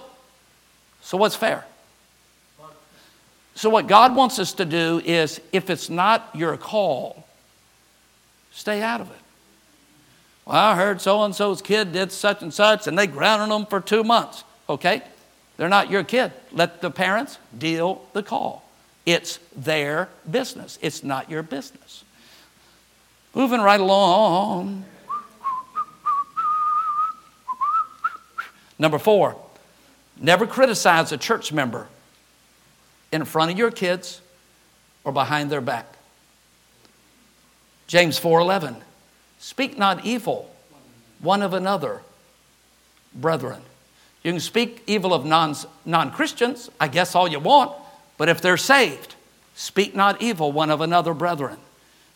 so 1.00 1.16
what's 1.16 1.36
fair? 1.36 1.64
So, 3.54 3.70
what 3.70 3.86
God 3.86 4.14
wants 4.14 4.38
us 4.38 4.52
to 4.54 4.66
do 4.66 5.00
is 5.04 5.40
if 5.50 5.70
it's 5.70 5.88
not 5.88 6.28
your 6.34 6.58
call, 6.58 7.26
stay 8.52 8.82
out 8.82 9.00
of 9.00 9.10
it. 9.10 9.16
Well, 10.44 10.56
I 10.56 10.76
heard 10.76 11.00
so 11.00 11.22
and 11.22 11.34
so's 11.34 11.62
kid 11.62 11.92
did 11.92 12.12
such 12.12 12.42
and 12.42 12.52
such, 12.52 12.86
and 12.86 12.98
they 12.98 13.06
grounded 13.06 13.50
them 13.50 13.64
for 13.64 13.80
two 13.80 14.04
months. 14.04 14.44
Okay, 14.68 15.02
they're 15.56 15.70
not 15.70 15.90
your 15.90 16.04
kid. 16.04 16.32
Let 16.52 16.82
the 16.82 16.90
parents 16.90 17.38
deal 17.56 18.04
the 18.12 18.22
call. 18.22 18.62
It's 19.06 19.38
their 19.56 20.10
business, 20.30 20.78
it's 20.82 21.02
not 21.02 21.30
your 21.30 21.42
business. 21.42 22.04
Moving 23.34 23.60
right 23.60 23.80
along. 23.80 24.84
Number 28.78 28.98
four, 28.98 29.36
never 30.18 30.46
criticize 30.46 31.12
a 31.12 31.16
church 31.16 31.52
member 31.52 31.88
in 33.12 33.24
front 33.24 33.50
of 33.50 33.58
your 33.58 33.70
kids 33.70 34.20
or 35.04 35.12
behind 35.12 35.50
their 35.50 35.60
back. 35.60 35.86
James 37.86 38.18
4:11 38.18 38.82
Speak 39.38 39.78
not 39.78 40.04
evil 40.04 40.50
one 41.20 41.42
of 41.42 41.54
another, 41.54 42.02
brethren. 43.14 43.62
You 44.22 44.32
can 44.32 44.40
speak 44.40 44.82
evil 44.86 45.14
of 45.14 45.24
non 45.24 46.10
Christians, 46.12 46.68
I 46.80 46.88
guess 46.88 47.14
all 47.14 47.28
you 47.28 47.38
want, 47.38 47.72
but 48.18 48.28
if 48.28 48.40
they're 48.40 48.56
saved, 48.56 49.14
speak 49.54 49.94
not 49.94 50.20
evil 50.20 50.50
one 50.52 50.70
of 50.70 50.80
another, 50.80 51.14
brethren. 51.14 51.58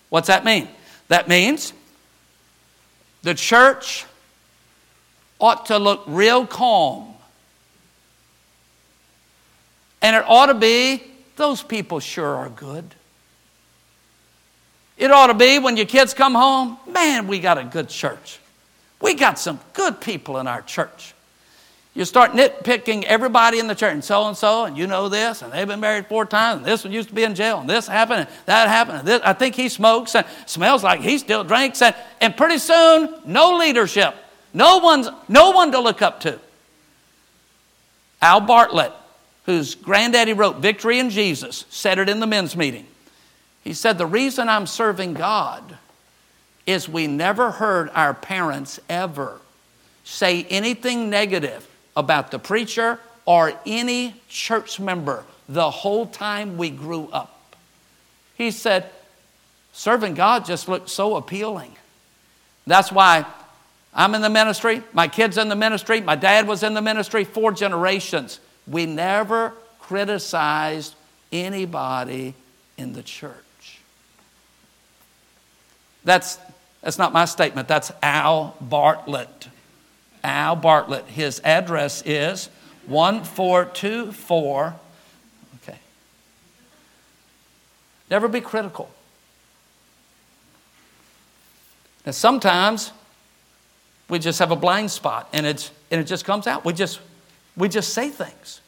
What's 0.08 0.26
that 0.26 0.44
mean? 0.44 0.68
That 1.08 1.28
means 1.28 1.72
the 3.22 3.34
church 3.34 4.06
ought 5.40 5.66
to 5.66 5.78
look 5.78 6.02
real 6.06 6.46
calm. 6.46 7.14
And 10.02 10.16
it 10.16 10.24
ought 10.26 10.46
to 10.46 10.54
be, 10.54 11.02
those 11.36 11.62
people 11.62 12.00
sure 12.00 12.36
are 12.36 12.48
good. 12.48 12.94
It 14.96 15.10
ought 15.10 15.28
to 15.28 15.34
be 15.34 15.58
when 15.58 15.76
your 15.76 15.86
kids 15.86 16.12
come 16.12 16.34
home, 16.34 16.76
man, 16.86 17.26
we 17.26 17.38
got 17.38 17.58
a 17.58 17.64
good 17.64 17.88
church. 17.88 18.38
We 19.00 19.14
got 19.14 19.38
some 19.38 19.58
good 19.72 20.00
people 20.00 20.38
in 20.38 20.46
our 20.46 20.60
church. 20.60 21.14
You 21.94 22.04
start 22.04 22.32
nitpicking 22.32 23.02
everybody 23.04 23.58
in 23.58 23.66
the 23.66 23.74
church, 23.74 23.92
and 23.94 24.04
so 24.04 24.28
and 24.28 24.36
so, 24.36 24.64
and 24.64 24.78
you 24.78 24.86
know 24.86 25.08
this, 25.08 25.42
and 25.42 25.52
they've 25.52 25.66
been 25.66 25.80
married 25.80 26.06
four 26.06 26.24
times, 26.24 26.58
and 26.58 26.66
this 26.66 26.84
one 26.84 26.92
used 26.92 27.08
to 27.08 27.14
be 27.14 27.24
in 27.24 27.34
jail, 27.34 27.58
and 27.58 27.68
this 27.68 27.88
happened, 27.88 28.20
and 28.20 28.28
that 28.46 28.68
happened, 28.68 28.98
and 28.98 29.08
this, 29.08 29.20
I 29.24 29.32
think 29.32 29.56
he 29.56 29.68
smokes, 29.68 30.14
and 30.14 30.24
smells 30.46 30.84
like 30.84 31.00
he 31.00 31.18
still 31.18 31.42
drinks, 31.42 31.82
and, 31.82 31.94
and 32.20 32.36
pretty 32.36 32.58
soon, 32.58 33.12
no 33.24 33.56
leadership, 33.56 34.14
no 34.52 34.78
one's, 34.78 35.08
no 35.28 35.50
one 35.50 35.72
to 35.72 35.80
look 35.80 36.02
up 36.02 36.20
to. 36.20 36.38
Al 38.22 38.40
Bartlett, 38.40 38.92
whose 39.46 39.74
granddaddy 39.74 40.32
wrote 40.32 40.56
Victory 40.56 40.98
in 40.98 41.10
Jesus, 41.10 41.64
said 41.70 41.98
it 41.98 42.08
in 42.08 42.20
the 42.20 42.26
men's 42.26 42.56
meeting. 42.56 42.86
He 43.62 43.72
said, 43.72 43.98
The 43.98 44.06
reason 44.06 44.48
I'm 44.48 44.66
serving 44.66 45.14
God 45.14 45.78
is 46.66 46.88
we 46.88 47.06
never 47.06 47.50
heard 47.50 47.90
our 47.94 48.14
parents 48.14 48.80
ever 48.88 49.40
say 50.04 50.44
anything 50.44 51.10
negative 51.10 51.68
about 51.96 52.30
the 52.30 52.38
preacher 52.38 52.98
or 53.26 53.52
any 53.66 54.14
church 54.28 54.80
member 54.80 55.24
the 55.48 55.70
whole 55.70 56.06
time 56.06 56.56
we 56.56 56.70
grew 56.70 57.08
up. 57.12 57.56
He 58.36 58.50
said, 58.50 58.90
Serving 59.72 60.14
God 60.14 60.44
just 60.44 60.68
looked 60.68 60.90
so 60.90 61.16
appealing. 61.16 61.72
That's 62.66 62.92
why 62.92 63.26
I'm 63.92 64.14
in 64.14 64.22
the 64.22 64.30
ministry, 64.30 64.82
my 64.92 65.08
kids 65.08 65.36
in 65.36 65.48
the 65.48 65.56
ministry, 65.56 66.00
my 66.00 66.14
dad 66.14 66.46
was 66.46 66.62
in 66.62 66.74
the 66.74 66.82
ministry, 66.82 67.24
four 67.24 67.50
generations. 67.52 68.38
We 68.66 68.86
never 68.86 69.52
criticized 69.80 70.94
anybody 71.32 72.34
in 72.78 72.92
the 72.92 73.02
church. 73.02 73.34
That's, 76.04 76.38
that's 76.82 76.98
not 76.98 77.12
my 77.12 77.24
statement, 77.24 77.66
that's 77.66 77.90
Al 78.02 78.54
Bartlett. 78.60 79.48
Al 80.22 80.54
Bartlett. 80.54 81.06
His 81.06 81.40
address 81.44 82.02
is 82.06 82.48
1424. 82.86 84.74
Okay. 85.62 85.78
Never 88.10 88.28
be 88.28 88.40
critical. 88.40 88.88
Now, 92.06 92.12
sometimes 92.12 92.92
we 94.10 94.18
just 94.18 94.38
have 94.40 94.50
a 94.50 94.56
blind 94.56 94.90
spot 94.90 95.28
and, 95.32 95.46
it's, 95.46 95.70
and 95.90 96.00
it 96.00 96.04
just 96.04 96.24
comes 96.24 96.46
out. 96.46 96.64
We 96.64 96.72
just, 96.72 97.00
we 97.56 97.68
just 97.68 97.94
say 97.94 98.10
things. 98.10 98.60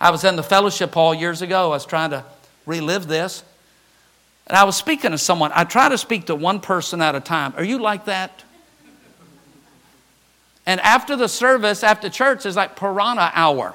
I 0.00 0.10
was 0.10 0.24
in 0.24 0.36
the 0.36 0.42
fellowship 0.42 0.94
hall 0.94 1.14
years 1.14 1.42
ago. 1.42 1.66
I 1.66 1.68
was 1.68 1.86
trying 1.86 2.10
to 2.10 2.24
relive 2.64 3.08
this. 3.08 3.42
And 4.46 4.56
I 4.56 4.64
was 4.64 4.76
speaking 4.76 5.10
to 5.10 5.18
someone. 5.18 5.50
I 5.54 5.64
try 5.64 5.88
to 5.88 5.98
speak 5.98 6.26
to 6.26 6.34
one 6.34 6.60
person 6.60 7.02
at 7.02 7.14
a 7.14 7.20
time. 7.20 7.54
Are 7.56 7.64
you 7.64 7.78
like 7.78 8.04
that? 8.04 8.44
And 10.66 10.80
after 10.80 11.16
the 11.16 11.28
service, 11.28 11.82
after 11.82 12.08
church, 12.08 12.44
is 12.46 12.56
like 12.56 12.76
piranha 12.76 13.32
hour. 13.34 13.74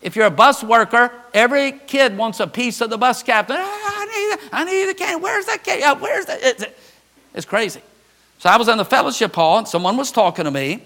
If 0.00 0.16
you're 0.16 0.26
a 0.26 0.30
bus 0.30 0.64
worker, 0.64 1.12
every 1.34 1.72
kid 1.72 2.16
wants 2.16 2.40
a 2.40 2.46
piece 2.46 2.80
of 2.80 2.88
the 2.88 2.96
bus 2.96 3.22
captain. 3.22 3.56
Ah, 3.58 3.62
I 3.62 4.06
need, 4.06 4.48
I 4.52 4.64
need 4.64 4.88
the 4.88 4.94
can. 4.94 5.20
Where's 5.20 5.46
that 5.46 5.62
can? 5.62 6.00
Where's 6.00 6.26
that? 6.26 6.38
It's, 6.42 6.64
it's 7.34 7.46
crazy. 7.46 7.82
So 8.40 8.48
I 8.48 8.56
was 8.56 8.68
in 8.68 8.78
the 8.78 8.86
fellowship 8.86 9.34
hall, 9.34 9.58
and 9.58 9.68
someone 9.68 9.98
was 9.98 10.10
talking 10.10 10.46
to 10.46 10.50
me, 10.50 10.82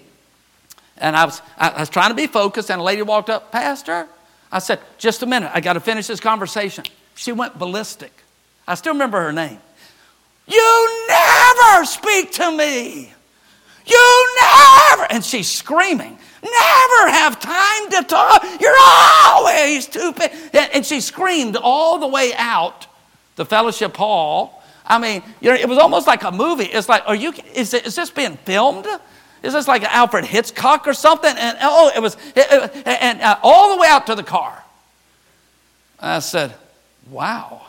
and 0.97 1.15
I 1.15 1.23
was, 1.23 1.41
I 1.57 1.79
was 1.79 1.89
trying 1.89 2.09
to 2.09 2.15
be 2.15 2.27
focused, 2.27 2.69
and 2.69 2.81
a 2.81 2.83
lady 2.83 3.01
walked 3.01 3.29
up, 3.29 3.49
Pastor. 3.49 4.09
I 4.51 4.59
said, 4.59 4.79
Just 4.97 5.23
a 5.23 5.25
minute, 5.25 5.51
I 5.53 5.61
got 5.61 5.73
to 5.73 5.79
finish 5.79 6.07
this 6.07 6.19
conversation. 6.19 6.83
She 7.15 7.31
went 7.31 7.57
ballistic. 7.57 8.11
I 8.67 8.75
still 8.75 8.91
remember 8.91 9.21
her 9.21 9.31
name. 9.31 9.59
You 10.47 11.05
never 11.07 11.85
speak 11.85 12.33
to 12.33 12.51
me. 12.51 13.13
You 13.85 14.35
never, 14.41 15.07
and 15.09 15.23
she's 15.23 15.49
screaming, 15.49 16.17
never 16.43 17.09
have 17.09 17.39
time 17.39 17.89
to 17.91 18.03
talk. 18.03 18.43
You're 18.59 18.75
always 19.27 19.85
stupid. 19.85 20.31
And 20.53 20.85
she 20.85 20.99
screamed 20.99 21.55
all 21.55 21.99
the 21.99 22.07
way 22.07 22.33
out 22.35 22.87
the 23.37 23.45
fellowship 23.45 23.95
hall. 23.95 24.54
I 24.85 24.99
mean, 24.99 25.23
you 25.41 25.49
know, 25.49 25.55
it 25.55 25.67
was 25.67 25.77
almost 25.77 26.07
like 26.07 26.23
a 26.23 26.31
movie. 26.31 26.65
It's 26.65 26.87
like, 26.87 27.03
are 27.07 27.15
you, 27.15 27.33
is, 27.53 27.73
it, 27.73 27.87
is 27.87 27.95
this 27.95 28.09
being 28.09 28.37
filmed? 28.37 28.87
Is 29.43 29.53
this 29.53 29.67
like 29.67 29.83
Alfred 29.83 30.25
Hitchcock 30.25 30.87
or 30.87 30.93
something? 30.93 31.35
And 31.37 31.57
oh, 31.61 31.91
it 31.95 31.99
was, 31.99 32.15
it, 32.35 32.47
it, 32.51 32.87
and 32.87 33.21
uh, 33.21 33.39
all 33.43 33.75
the 33.75 33.81
way 33.81 33.87
out 33.87 34.07
to 34.07 34.15
the 34.15 34.23
car. 34.23 34.63
I 35.99 36.19
said, 36.19 36.53
wow 37.09 37.65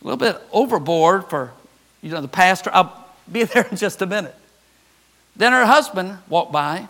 a 0.00 0.04
little 0.06 0.18
bit 0.18 0.40
overboard 0.52 1.28
for, 1.28 1.52
you 2.00 2.10
know, 2.10 2.20
the 2.20 2.28
pastor. 2.28 2.70
I'll 2.72 3.06
be 3.30 3.42
there 3.44 3.66
in 3.68 3.76
just 3.76 4.00
a 4.02 4.06
minute. 4.06 4.34
Then 5.34 5.52
her 5.52 5.66
husband 5.66 6.18
walked 6.28 6.52
by. 6.52 6.86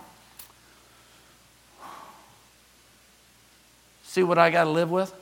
See 4.05 4.23
what 4.23 4.38
I 4.38 4.51
got 4.51 4.64
to 4.64 4.71
live 4.71 4.90
with? 4.90 5.14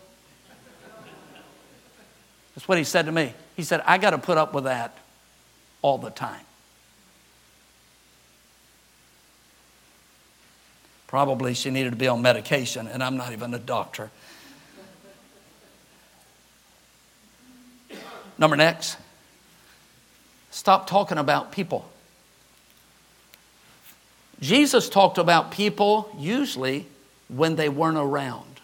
That's 2.55 2.69
what 2.69 2.79
he 2.79 2.85
said 2.85 3.07
to 3.07 3.13
me. 3.13 3.35
He 3.57 3.63
said, 3.63 3.83
I 3.85 3.99
got 3.99 4.11
to 4.11 4.19
put 4.19 4.39
up 4.39 4.55
with 4.55 4.65
that 4.65 4.97
all 5.83 5.99
the 5.99 6.11
time. 6.11 6.45
Probably 11.07 11.55
she 11.55 11.71
needed 11.71 11.91
to 11.91 11.97
be 11.97 12.09
on 12.09 12.23
medication, 12.23 12.89
and 12.89 13.03
I'm 13.03 13.17
not 13.17 13.33
even 13.33 13.55
a 13.55 13.59
doctor. 13.59 14.11
Number 18.37 18.57
next, 18.57 18.97
stop 20.51 20.89
talking 20.89 21.19
about 21.19 21.53
people. 21.53 21.89
Jesus 24.41 24.89
talked 24.89 25.19
about 25.19 25.53
people 25.53 26.11
usually 26.19 26.87
when 27.29 27.55
they 27.57 27.69
weren't 27.69 27.97
around, 27.97 28.61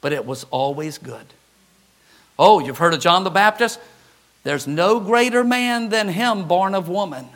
but 0.00 0.12
it 0.12 0.24
was 0.24 0.44
always 0.44 0.98
good. 0.98 1.26
Oh, 2.44 2.58
you've 2.58 2.78
heard 2.78 2.92
of 2.92 2.98
John 2.98 3.22
the 3.22 3.30
Baptist? 3.30 3.78
There's 4.42 4.66
no 4.66 4.98
greater 4.98 5.44
man 5.44 5.90
than 5.90 6.08
him 6.08 6.48
born 6.48 6.74
of 6.74 6.88
woman. 6.88 7.28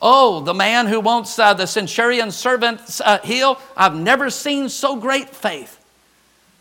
Oh, 0.00 0.40
the 0.40 0.54
man 0.54 0.86
who 0.86 0.98
wants 0.98 1.38
uh, 1.38 1.52
the 1.52 1.66
centurion's 1.66 2.34
servant 2.34 2.80
uh, 3.04 3.18
heal, 3.18 3.60
I've 3.76 3.94
never 3.94 4.30
seen 4.30 4.70
so 4.70 4.96
great 4.96 5.28
faith. 5.28 5.78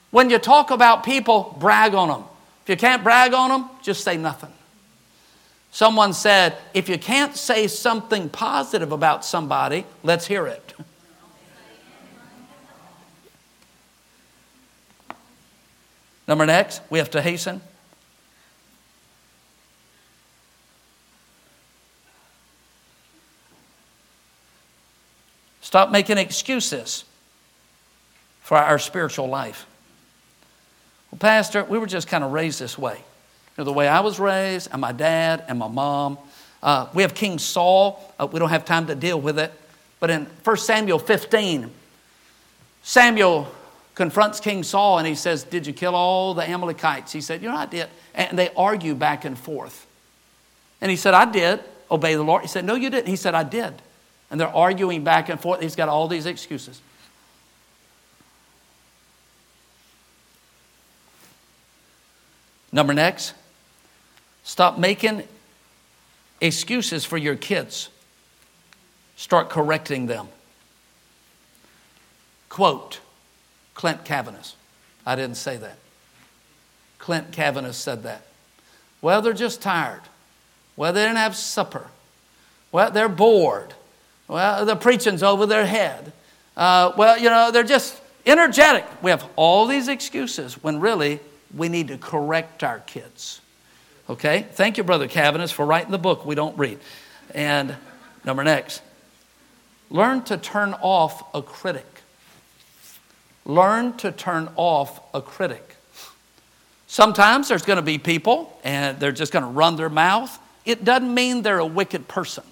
When 0.10 0.30
you 0.30 0.40
talk 0.40 0.72
about 0.72 1.06
people, 1.06 1.56
brag 1.58 1.94
on 1.94 2.10
them. 2.10 2.26
If 2.64 2.70
you 2.72 2.76
can't 2.76 3.02
brag 3.02 3.34
on 3.34 3.50
them, 3.50 3.70
just 3.82 4.04
say 4.04 4.18
nothing. 4.18 4.52
Someone 5.72 6.12
said, 6.12 6.58
if 6.74 6.90
you 6.90 7.00
can't 7.00 7.38
say 7.38 7.68
something 7.68 8.28
positive 8.28 8.92
about 8.92 9.24
somebody, 9.24 9.86
let's 10.04 10.28
hear 10.28 10.48
it. 10.48 10.74
Number 16.32 16.46
next, 16.46 16.82
we 16.90 17.00
have 17.00 17.12
to 17.12 17.22
hasten. 17.22 17.60
Stop 25.60 25.92
making 25.92 26.18
excuses 26.18 27.04
for 28.44 28.56
our 28.56 28.80
spiritual 28.80 29.28
life. 29.28 29.66
Well, 31.12 31.20
Pastor, 31.20 31.66
we 31.66 31.78
were 31.78 31.86
just 31.86 32.08
kind 32.08 32.24
of 32.24 32.32
raised 32.32 32.62
this 32.62 32.78
way. 32.78 32.96
You 32.96 33.02
know, 33.58 33.64
the 33.66 33.74
way 33.74 33.90
I 33.90 34.00
was 34.00 34.18
raised, 34.18 34.70
and 34.72 34.80
my 34.80 34.94
dad, 34.94 35.44
and 35.50 35.60
my 35.60 35.68
mom. 35.68 36.18
Uh, 36.64 36.88
we 36.94 37.02
have 37.02 37.14
King 37.14 37.40
Saul. 37.40 38.14
Uh, 38.18 38.26
we 38.32 38.40
don't 38.40 38.52
have 38.52 38.64
time 38.64 38.88
to 38.88 38.96
deal 38.96 39.20
with 39.20 39.38
it. 39.38 39.52
But 40.00 40.10
in 40.10 40.28
1 40.46 40.56
Samuel 40.56 40.98
15, 40.98 41.70
Samuel 42.84 43.54
confronts 43.96 44.40
King 44.40 44.64
Saul 44.64 44.98
and 44.98 45.08
he 45.08 45.16
says, 45.16 45.44
Did 45.44 45.68
you 45.68 45.74
kill 45.74 45.96
all 45.96 46.34
the 46.34 46.48
Amalekites? 46.48 47.12
He 47.12 47.22
said, 47.22 47.42
You 47.42 47.50
know, 47.50 47.56
I 47.56 47.66
did. 47.66 47.88
And 48.14 48.38
they 48.38 48.50
argue 48.56 48.96
back 48.96 49.26
and 49.26 49.38
forth. 49.38 49.86
And 50.80 50.90
he 50.90 50.98
said, 50.98 51.14
I 51.14 51.30
did 51.30 51.62
obey 51.90 52.16
the 52.16 52.24
Lord. 52.24 52.42
He 52.42 52.48
said, 52.48 52.66
No, 52.66 52.76
you 52.76 52.90
didn't. 52.90 53.08
He 53.08 53.16
said, 53.16 53.36
I 53.36 53.44
did. 53.44 53.74
And 54.30 54.40
they're 54.40 54.48
arguing 54.48 55.04
back 55.04 55.30
and 55.30 55.40
forth. 55.40 55.62
He's 55.62 55.76
got 55.76 55.90
all 55.90 56.08
these 56.08 56.26
excuses. 56.26 56.82
Number 62.72 62.94
next, 62.94 63.34
stop 64.44 64.80
making 64.80 65.24
excuses 66.40 67.04
for 67.04 67.18
your 67.18 67.36
kids. 67.36 67.90
Start 69.18 69.50
correcting 69.50 70.06
them. 70.06 70.30
Quote 72.48 73.01
Clint 73.82 74.04
Cavaness. 74.04 74.54
I 75.08 75.16
didn't 75.16 75.38
say 75.38 75.58
that. 75.58 75.76
Clint 77.00 77.32
Cavaness 77.32 77.74
said 77.74 78.04
that. 78.04 78.22
Well, 79.02 79.24
they're 79.24 79.34
just 79.34 79.60
tired. 79.60 80.04
Well, 80.76 80.94
they 80.94 81.02
didn't 81.02 81.18
have 81.18 81.36
supper. 81.36 81.88
Well, 82.72 82.92
they're 82.92 83.10
bored. 83.10 83.74
Well, 84.28 84.68
the 84.68 84.76
preaching's 84.76 85.24
over 85.24 85.48
their 85.48 85.66
head. 85.66 86.14
Uh, 86.56 86.92
well, 86.96 87.18
you 87.18 87.32
know, 87.32 87.50
they're 87.50 87.64
just 87.64 88.00
energetic. 88.24 88.86
We 89.02 89.10
have 89.10 89.28
all 89.36 89.66
these 89.66 89.88
excuses 89.88 90.62
when 90.62 90.80
really 90.80 91.20
we 91.52 91.68
need 91.68 91.88
to 91.88 91.98
correct 91.98 92.64
our 92.64 92.82
kids. 92.82 93.42
Okay? 94.08 94.46
Thank 94.52 94.78
you, 94.78 94.84
Brother 94.84 95.08
Cavaness, 95.08 95.52
for 95.52 95.66
writing 95.66 95.90
the 95.90 95.98
book 95.98 96.24
we 96.24 96.36
don't 96.36 96.56
read. 96.56 96.78
And 97.34 97.76
number 98.24 98.44
next, 98.44 98.84
learn 99.90 100.22
to 100.26 100.38
turn 100.38 100.76
off 100.82 101.34
a 101.34 101.42
critic. 101.42 101.91
Learn 103.46 103.98
to 103.98 104.12
turn 104.12 104.50
off 104.56 105.02
a 105.14 105.22
critic. 105.22 105.76
Sometimes 106.88 107.48
there's 107.48 107.64
going 107.64 107.78
to 107.78 107.84
be 107.84 107.98
people 107.98 108.60
and 108.64 109.00
they're 109.00 109.12
just 109.12 109.32
going 109.32 109.46
to 109.46 109.50
run 109.50 109.78
their 109.78 109.90
mouth. 109.90 110.38
It 110.66 110.84
doesn't 110.84 111.14
mean 111.14 111.42
they're 111.42 111.60
a 111.60 111.66
wicked 111.66 112.08
person. 112.08 112.44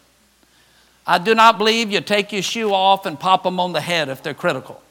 I 1.05 1.17
do 1.17 1.35
not 1.35 1.57
believe 1.57 1.91
you 1.91 2.01
take 2.01 2.31
your 2.31 2.41
shoe 2.41 2.71
off 2.71 3.05
and 3.05 3.19
pop 3.19 3.43
them 3.43 3.59
on 3.59 3.73
the 3.73 3.81
head 3.81 4.09
if 4.09 4.23
they're 4.23 4.33
critical. 4.33 4.81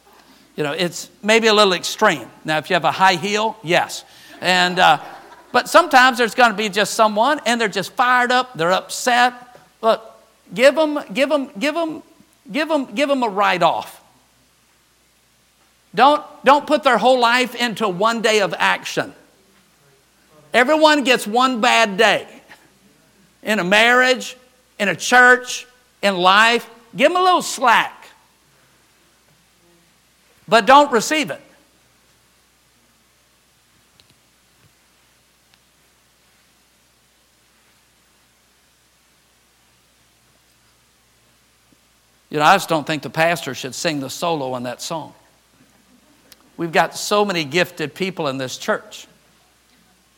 You 0.57 0.65
know, 0.65 0.73
it's 0.73 1.09
maybe 1.23 1.47
a 1.47 1.55
little 1.55 1.73
extreme. 1.73 2.29
Now, 2.45 2.59
if 2.59 2.69
you 2.69 2.75
have 2.75 2.85
a 2.85 2.93
high 2.93 3.15
heel, 3.15 3.57
yes. 3.63 4.05
And, 4.41 4.79
uh, 4.79 4.99
but 5.53 5.69
sometimes 5.69 6.19
there's 6.19 6.35
going 6.35 6.51
to 6.51 6.57
be 6.57 6.69
just 6.69 6.95
someone 6.95 7.41
and 7.47 7.61
they're 7.61 7.69
just 7.69 7.93
fired 7.93 8.33
up, 8.33 8.55
they're 8.55 8.73
upset. 8.73 9.33
Look, 9.81 10.03
give 10.53 10.75
them, 10.75 10.99
give 11.15 11.29
them, 11.29 11.51
give 11.59 11.75
them, 11.75 12.03
give 12.51 12.69
them, 12.69 12.87
give 12.95 13.09
them 13.09 13.23
a 13.23 13.29
write 13.29 13.63
off. 13.63 14.03
Don't, 15.95 16.25
don't 16.45 16.67
put 16.67 16.83
their 16.83 16.99
whole 16.99 17.19
life 17.19 17.55
into 17.55 17.89
one 17.89 18.21
day 18.21 18.41
of 18.41 18.55
action. 18.57 19.15
Everyone 20.53 21.05
gets 21.05 21.27
one 21.27 21.61
bad 21.61 21.97
day 21.97 22.27
in 23.43 23.59
a 23.59 23.65
marriage, 23.65 24.37
in 24.79 24.89
a 24.89 24.97
church, 24.97 25.67
in 26.03 26.17
life. 26.17 26.69
Give 26.97 27.11
them 27.11 27.21
a 27.21 27.25
little 27.25 27.43
slack, 27.43 28.09
but 30.47 30.67
don't 30.67 30.91
receive 30.91 31.31
it. 31.31 31.41
You 42.31 42.39
know, 42.39 42.45
I 42.45 42.55
just 42.57 42.69
don't 42.69 42.87
think 42.87 43.03
the 43.03 43.11
pastor 43.11 43.55
should 43.55 43.75
sing 43.75 44.01
the 44.01 44.11
solo 44.11 44.53
on 44.53 44.65
that 44.65 44.83
song. 44.83 45.15
We've 46.59 46.73
got 46.73 46.97
so 46.97 47.25
many 47.25 47.45
gifted 47.45 47.95
people 47.95 48.29
in 48.29 48.37
this 48.37 48.59
church, 48.59 49.07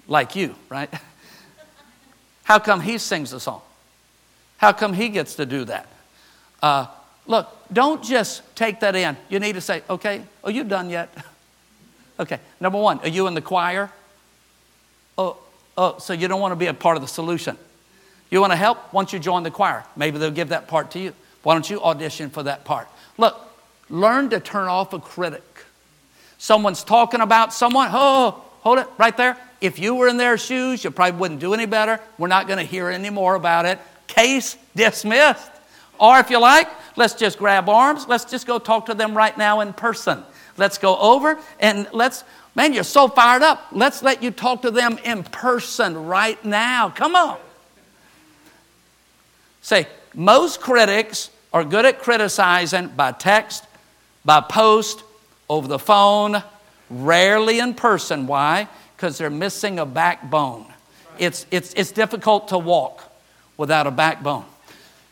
like 0.08 0.34
you, 0.34 0.56
right? 0.68 0.92
How 2.44 2.58
come 2.58 2.80
he 2.80 2.98
sings 2.98 3.30
the 3.30 3.38
song? 3.38 3.60
How 4.56 4.72
come 4.72 4.94
he 4.94 5.10
gets 5.10 5.36
to 5.36 5.46
do 5.46 5.64
that? 5.66 5.86
Uh, 6.62 6.86
look, 7.26 7.48
don't 7.72 8.02
just 8.02 8.42
take 8.56 8.80
that 8.80 8.96
in. 8.96 9.16
You 9.28 9.38
need 9.38 9.52
to 9.52 9.60
say, 9.60 9.82
okay, 9.88 10.22
are 10.42 10.50
you 10.50 10.64
done 10.64 10.90
yet? 10.90 11.14
okay, 12.18 12.40
number 12.58 12.78
one, 12.78 12.98
are 13.00 13.08
you 13.08 13.26
in 13.26 13.34
the 13.34 13.42
choir? 13.42 13.90
Oh, 15.18 15.36
oh, 15.76 15.98
so 15.98 16.14
you 16.14 16.26
don't 16.26 16.40
want 16.40 16.52
to 16.52 16.56
be 16.56 16.66
a 16.66 16.74
part 16.74 16.96
of 16.96 17.02
the 17.02 17.08
solution. 17.08 17.58
You 18.30 18.40
want 18.40 18.52
to 18.52 18.56
help? 18.56 18.92
Once 18.94 19.12
you 19.12 19.18
join 19.18 19.42
the 19.42 19.50
choir, 19.50 19.84
maybe 19.94 20.16
they'll 20.16 20.30
give 20.30 20.48
that 20.48 20.68
part 20.68 20.90
to 20.92 20.98
you. 20.98 21.12
Why 21.42 21.54
don't 21.54 21.68
you 21.68 21.82
audition 21.82 22.30
for 22.30 22.42
that 22.44 22.64
part? 22.64 22.88
Look, 23.18 23.38
learn 23.90 24.30
to 24.30 24.40
turn 24.40 24.68
off 24.68 24.94
a 24.94 24.98
critic. 24.98 25.42
Someone's 26.40 26.82
talking 26.82 27.20
about 27.20 27.52
someone. 27.52 27.90
Oh, 27.92 28.42
hold 28.62 28.78
it 28.78 28.86
right 28.96 29.14
there. 29.14 29.36
If 29.60 29.78
you 29.78 29.94
were 29.94 30.08
in 30.08 30.16
their 30.16 30.38
shoes, 30.38 30.82
you 30.82 30.90
probably 30.90 31.20
wouldn't 31.20 31.38
do 31.38 31.52
any 31.52 31.66
better. 31.66 32.00
We're 32.16 32.28
not 32.28 32.46
going 32.46 32.58
to 32.58 32.64
hear 32.64 32.88
any 32.88 33.10
more 33.10 33.34
about 33.34 33.66
it. 33.66 33.78
Case 34.06 34.56
dismissed. 34.74 35.50
Or 35.98 36.18
if 36.18 36.30
you 36.30 36.40
like, 36.40 36.66
let's 36.96 37.12
just 37.12 37.38
grab 37.38 37.68
arms. 37.68 38.08
Let's 38.08 38.24
just 38.24 38.46
go 38.46 38.58
talk 38.58 38.86
to 38.86 38.94
them 38.94 39.14
right 39.14 39.36
now 39.36 39.60
in 39.60 39.74
person. 39.74 40.22
Let's 40.56 40.78
go 40.78 40.96
over 40.96 41.38
and 41.60 41.86
let's, 41.92 42.24
man, 42.54 42.72
you're 42.72 42.84
so 42.84 43.06
fired 43.06 43.42
up. 43.42 43.66
Let's 43.70 44.02
let 44.02 44.22
you 44.22 44.30
talk 44.30 44.62
to 44.62 44.70
them 44.70 44.98
in 45.04 45.24
person 45.24 46.06
right 46.06 46.42
now. 46.42 46.88
Come 46.88 47.16
on. 47.16 47.36
Say, 49.60 49.86
most 50.14 50.62
critics 50.62 51.28
are 51.52 51.64
good 51.64 51.84
at 51.84 51.98
criticizing 51.98 52.88
by 52.88 53.12
text, 53.12 53.66
by 54.24 54.40
post, 54.40 55.02
over 55.50 55.66
the 55.66 55.80
phone, 55.80 56.42
rarely 56.88 57.58
in 57.58 57.74
person. 57.74 58.28
Why? 58.28 58.68
Because 58.96 59.18
they're 59.18 59.28
missing 59.28 59.80
a 59.80 59.84
backbone. 59.84 60.64
It's, 61.18 61.44
it's, 61.50 61.74
it's 61.74 61.90
difficult 61.90 62.48
to 62.48 62.58
walk 62.58 63.02
without 63.56 63.88
a 63.88 63.90
backbone. 63.90 64.44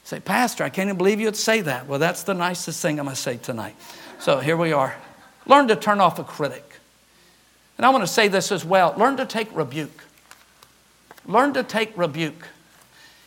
Say, 0.05 0.21
Pastor, 0.21 0.63
I 0.63 0.71
can't 0.71 0.87
even 0.87 0.97
believe 0.97 1.21
you'd 1.21 1.37
say 1.37 1.61
that. 1.63 1.87
Well, 1.87 1.99
that's 1.99 2.23
the 2.23 2.35
nicest 2.35 2.81
thing 2.81 3.01
I'm 3.01 3.07
going 3.07 3.17
to 3.17 3.21
say 3.21 3.37
tonight. 3.37 3.75
So 4.21 4.39
here 4.39 4.57
we 4.57 4.73
are. 4.73 4.97
Learn 5.45 5.69
to 5.69 5.77
turn 5.77 6.01
off 6.01 6.19
a 6.21 6.25
critic. 6.25 6.65
And 7.77 7.85
I 7.85 7.91
want 7.91 8.05
to 8.05 8.13
say 8.13 8.29
this 8.29 8.51
as 8.53 8.65
well 8.65 8.95
learn 8.97 9.17
to 9.17 9.27
take 9.27 9.55
rebuke. 9.55 10.05
Learn 11.27 11.53
to 11.55 11.63
take 11.63 11.97
rebuke. 11.99 12.49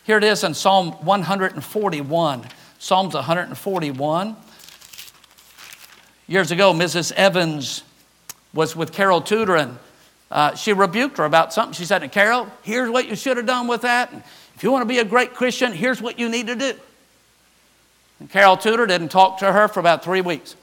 Here 0.05 0.17
it 0.17 0.23
is 0.23 0.43
in 0.43 0.53
Psalm 0.53 0.91
141. 1.05 2.47
Psalms 2.79 3.13
141. 3.13 4.35
Years 6.31 6.49
ago, 6.49 6.71
Mrs. 6.71 7.11
Evans 7.11 7.83
was 8.53 8.73
with 8.73 8.93
Carol 8.93 9.19
Tudor 9.19 9.57
and 9.57 9.77
uh, 10.31 10.55
she 10.55 10.71
rebuked 10.71 11.17
her 11.17 11.25
about 11.25 11.51
something. 11.51 11.73
She 11.73 11.83
said, 11.83 12.09
Carol, 12.13 12.47
here's 12.63 12.89
what 12.89 13.09
you 13.09 13.17
should 13.17 13.35
have 13.35 13.45
done 13.45 13.67
with 13.67 13.81
that. 13.81 14.13
And 14.13 14.23
if 14.55 14.63
you 14.63 14.71
want 14.71 14.81
to 14.83 14.87
be 14.87 14.99
a 14.99 15.03
great 15.03 15.33
Christian, 15.33 15.73
here's 15.73 16.01
what 16.01 16.19
you 16.19 16.29
need 16.29 16.47
to 16.47 16.55
do. 16.55 16.73
And 18.21 18.29
Carol 18.29 18.55
Tudor 18.55 18.87
didn't 18.87 19.09
talk 19.09 19.39
to 19.39 19.51
her 19.51 19.67
for 19.67 19.81
about 19.81 20.05
three 20.05 20.21
weeks. 20.21 20.55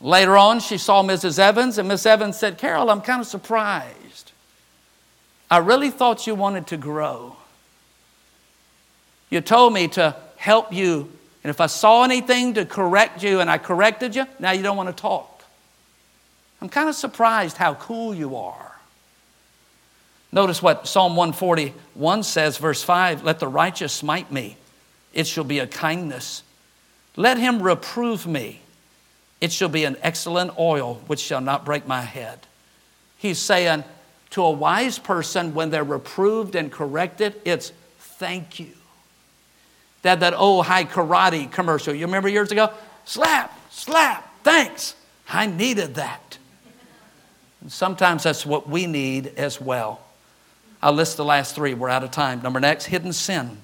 Later 0.00 0.36
on, 0.36 0.60
she 0.60 0.78
saw 0.78 1.02
Mrs. 1.02 1.40
Evans, 1.40 1.78
and 1.78 1.88
Miss 1.88 2.06
Evans 2.06 2.38
said, 2.38 2.58
Carol, 2.58 2.90
I'm 2.90 3.00
kind 3.00 3.20
of 3.20 3.26
surprised. 3.26 4.30
I 5.50 5.58
really 5.58 5.90
thought 5.90 6.28
you 6.28 6.36
wanted 6.36 6.68
to 6.68 6.76
grow. 6.76 7.34
You 9.30 9.40
told 9.40 9.72
me 9.72 9.88
to 9.88 10.14
help 10.36 10.72
you 10.72 11.10
and 11.46 11.50
if 11.52 11.60
I 11.60 11.66
saw 11.66 12.02
anything 12.02 12.54
to 12.54 12.66
correct 12.66 13.22
you 13.22 13.38
and 13.38 13.48
I 13.48 13.58
corrected 13.58 14.16
you, 14.16 14.26
now 14.40 14.50
you 14.50 14.64
don't 14.64 14.76
want 14.76 14.88
to 14.88 15.00
talk. 15.00 15.44
I'm 16.60 16.68
kind 16.68 16.88
of 16.88 16.96
surprised 16.96 17.56
how 17.56 17.74
cool 17.74 18.12
you 18.12 18.34
are. 18.34 18.72
Notice 20.32 20.60
what 20.60 20.88
Psalm 20.88 21.14
141 21.14 22.24
says, 22.24 22.58
verse 22.58 22.82
5 22.82 23.22
Let 23.22 23.38
the 23.38 23.46
righteous 23.46 23.92
smite 23.92 24.32
me, 24.32 24.56
it 25.14 25.28
shall 25.28 25.44
be 25.44 25.60
a 25.60 25.68
kindness. 25.68 26.42
Let 27.14 27.38
him 27.38 27.62
reprove 27.62 28.26
me, 28.26 28.62
it 29.40 29.52
shall 29.52 29.68
be 29.68 29.84
an 29.84 29.96
excellent 30.02 30.58
oil 30.58 31.00
which 31.06 31.20
shall 31.20 31.40
not 31.40 31.64
break 31.64 31.86
my 31.86 32.00
head. 32.00 32.40
He's 33.18 33.38
saying 33.38 33.84
to 34.30 34.42
a 34.42 34.50
wise 34.50 34.98
person, 34.98 35.54
when 35.54 35.70
they're 35.70 35.84
reproved 35.84 36.56
and 36.56 36.72
corrected, 36.72 37.40
it's 37.44 37.70
thank 38.00 38.58
you. 38.58 38.75
That 40.06 40.20
that 40.20 40.34
old 40.34 40.66
Hai 40.66 40.84
Karate 40.84 41.50
commercial. 41.50 41.92
You 41.92 42.06
remember 42.06 42.28
years 42.28 42.52
ago? 42.52 42.70
Slap, 43.06 43.52
slap, 43.72 44.44
thanks. 44.44 44.94
I 45.28 45.46
needed 45.46 45.96
that. 45.96 46.38
And 47.60 47.72
sometimes 47.72 48.22
that's 48.22 48.46
what 48.46 48.68
we 48.68 48.86
need 48.86 49.32
as 49.36 49.60
well. 49.60 50.00
I'll 50.80 50.92
list 50.92 51.16
the 51.16 51.24
last 51.24 51.56
three. 51.56 51.74
We're 51.74 51.88
out 51.88 52.04
of 52.04 52.12
time. 52.12 52.40
Number 52.40 52.60
next, 52.60 52.84
hidden 52.84 53.12
sin. 53.12 53.56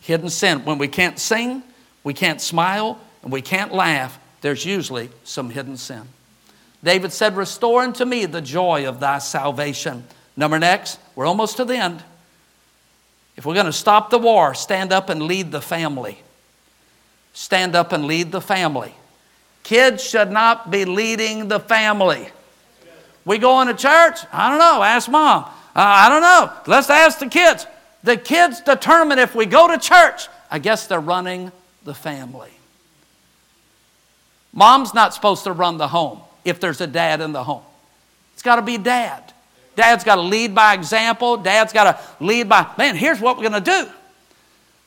Hidden 0.00 0.30
sin. 0.30 0.64
When 0.64 0.78
we 0.78 0.88
can't 0.88 1.18
sing, 1.18 1.62
we 2.02 2.14
can't 2.14 2.40
smile, 2.40 2.98
and 3.22 3.30
we 3.30 3.42
can't 3.42 3.74
laugh, 3.74 4.18
there's 4.40 4.64
usually 4.64 5.10
some 5.22 5.50
hidden 5.50 5.76
sin. 5.76 6.04
David 6.82 7.12
said, 7.12 7.36
Restore 7.36 7.82
unto 7.82 8.06
me 8.06 8.24
the 8.24 8.40
joy 8.40 8.88
of 8.88 9.00
thy 9.00 9.18
salvation. 9.18 10.04
Number 10.34 10.58
next, 10.58 10.98
we're 11.14 11.26
almost 11.26 11.58
to 11.58 11.66
the 11.66 11.76
end. 11.76 12.02
If 13.36 13.46
we're 13.46 13.54
going 13.54 13.66
to 13.66 13.72
stop 13.72 14.10
the 14.10 14.18
war, 14.18 14.54
stand 14.54 14.92
up 14.92 15.08
and 15.08 15.22
lead 15.22 15.52
the 15.52 15.60
family. 15.60 16.18
Stand 17.32 17.74
up 17.74 17.92
and 17.92 18.04
lead 18.04 18.30
the 18.30 18.40
family. 18.40 18.94
Kids 19.62 20.02
should 20.04 20.30
not 20.30 20.70
be 20.70 20.84
leading 20.84 21.48
the 21.48 21.60
family. 21.60 22.28
We 23.24 23.38
going 23.38 23.68
to 23.68 23.74
church? 23.74 24.18
I 24.32 24.50
don't 24.50 24.58
know. 24.58 24.82
Ask 24.82 25.10
mom. 25.10 25.44
Uh, 25.44 25.48
I 25.76 26.08
don't 26.08 26.20
know. 26.20 26.52
Let's 26.66 26.90
ask 26.90 27.18
the 27.18 27.28
kids. 27.28 27.66
The 28.02 28.16
kids 28.16 28.60
determine 28.60 29.18
if 29.18 29.34
we 29.34 29.46
go 29.46 29.68
to 29.68 29.78
church. 29.78 30.28
I 30.50 30.58
guess 30.58 30.86
they're 30.86 31.00
running 31.00 31.52
the 31.84 31.94
family. 31.94 32.50
Mom's 34.52 34.92
not 34.92 35.14
supposed 35.14 35.44
to 35.44 35.52
run 35.52 35.78
the 35.78 35.88
home 35.88 36.20
if 36.44 36.60
there's 36.60 36.80
a 36.80 36.86
dad 36.86 37.20
in 37.20 37.32
the 37.32 37.44
home. 37.44 37.62
It's 38.34 38.42
got 38.42 38.56
to 38.56 38.62
be 38.62 38.76
dad. 38.76 39.31
Dad's 39.74 40.04
got 40.04 40.16
to 40.16 40.22
lead 40.22 40.54
by 40.54 40.74
example. 40.74 41.36
Dad's 41.36 41.72
got 41.72 41.84
to 41.84 42.24
lead 42.24 42.48
by, 42.48 42.70
man, 42.76 42.96
here's 42.96 43.20
what 43.20 43.36
we're 43.36 43.48
going 43.48 43.62
to 43.64 43.70
do. 43.70 43.90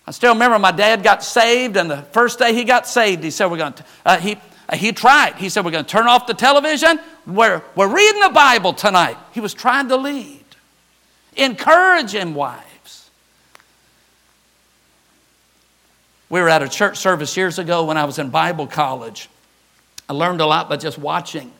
I 0.08 0.12
still 0.12 0.34
remember 0.34 0.60
my 0.60 0.72
dad 0.72 1.04
got 1.04 1.24
saved, 1.24 1.78
and 1.78 1.90
the 1.90 2.04
first 2.04 2.38
day 2.38 2.54
he 2.54 2.64
got 2.64 2.88
saved, 2.88 3.24
he 3.24 3.32
said, 3.32 3.48
We're 3.48 3.58
going 3.58 3.74
to, 3.74 3.86
uh, 4.06 4.18
he, 4.18 4.38
uh, 4.70 4.76
he 4.76 4.92
tried. 4.92 5.36
He 5.36 5.50
said, 5.50 5.66
We're 5.66 5.72
going 5.72 5.86
to 5.86 5.90
turn 5.90 6.08
off 6.08 6.28
the 6.28 6.36
television. 6.36 7.00
We're, 7.26 7.64
we're 7.76 7.94
reading 7.94 8.22
the 8.22 8.30
Bible 8.30 8.74
tonight. 8.74 9.18
He 9.32 9.40
was 9.40 9.54
trying 9.54 9.90
to 9.90 9.98
lead. 9.98 10.44
Encourage 11.36 12.14
him, 12.14 12.36
wives. 12.36 13.10
We 16.30 16.40
were 16.40 16.50
at 16.50 16.62
a 16.62 16.70
church 16.70 16.98
service 16.98 17.36
years 17.36 17.58
ago 17.58 17.86
when 17.86 17.98
I 17.98 18.06
was 18.06 18.20
in 18.20 18.30
Bible 18.30 18.68
college. 18.68 19.30
I 20.08 20.14
learned 20.14 20.40
a 20.40 20.46
lot 20.46 20.70
by 20.70 20.78
just 20.78 21.00
watching. 21.00 21.52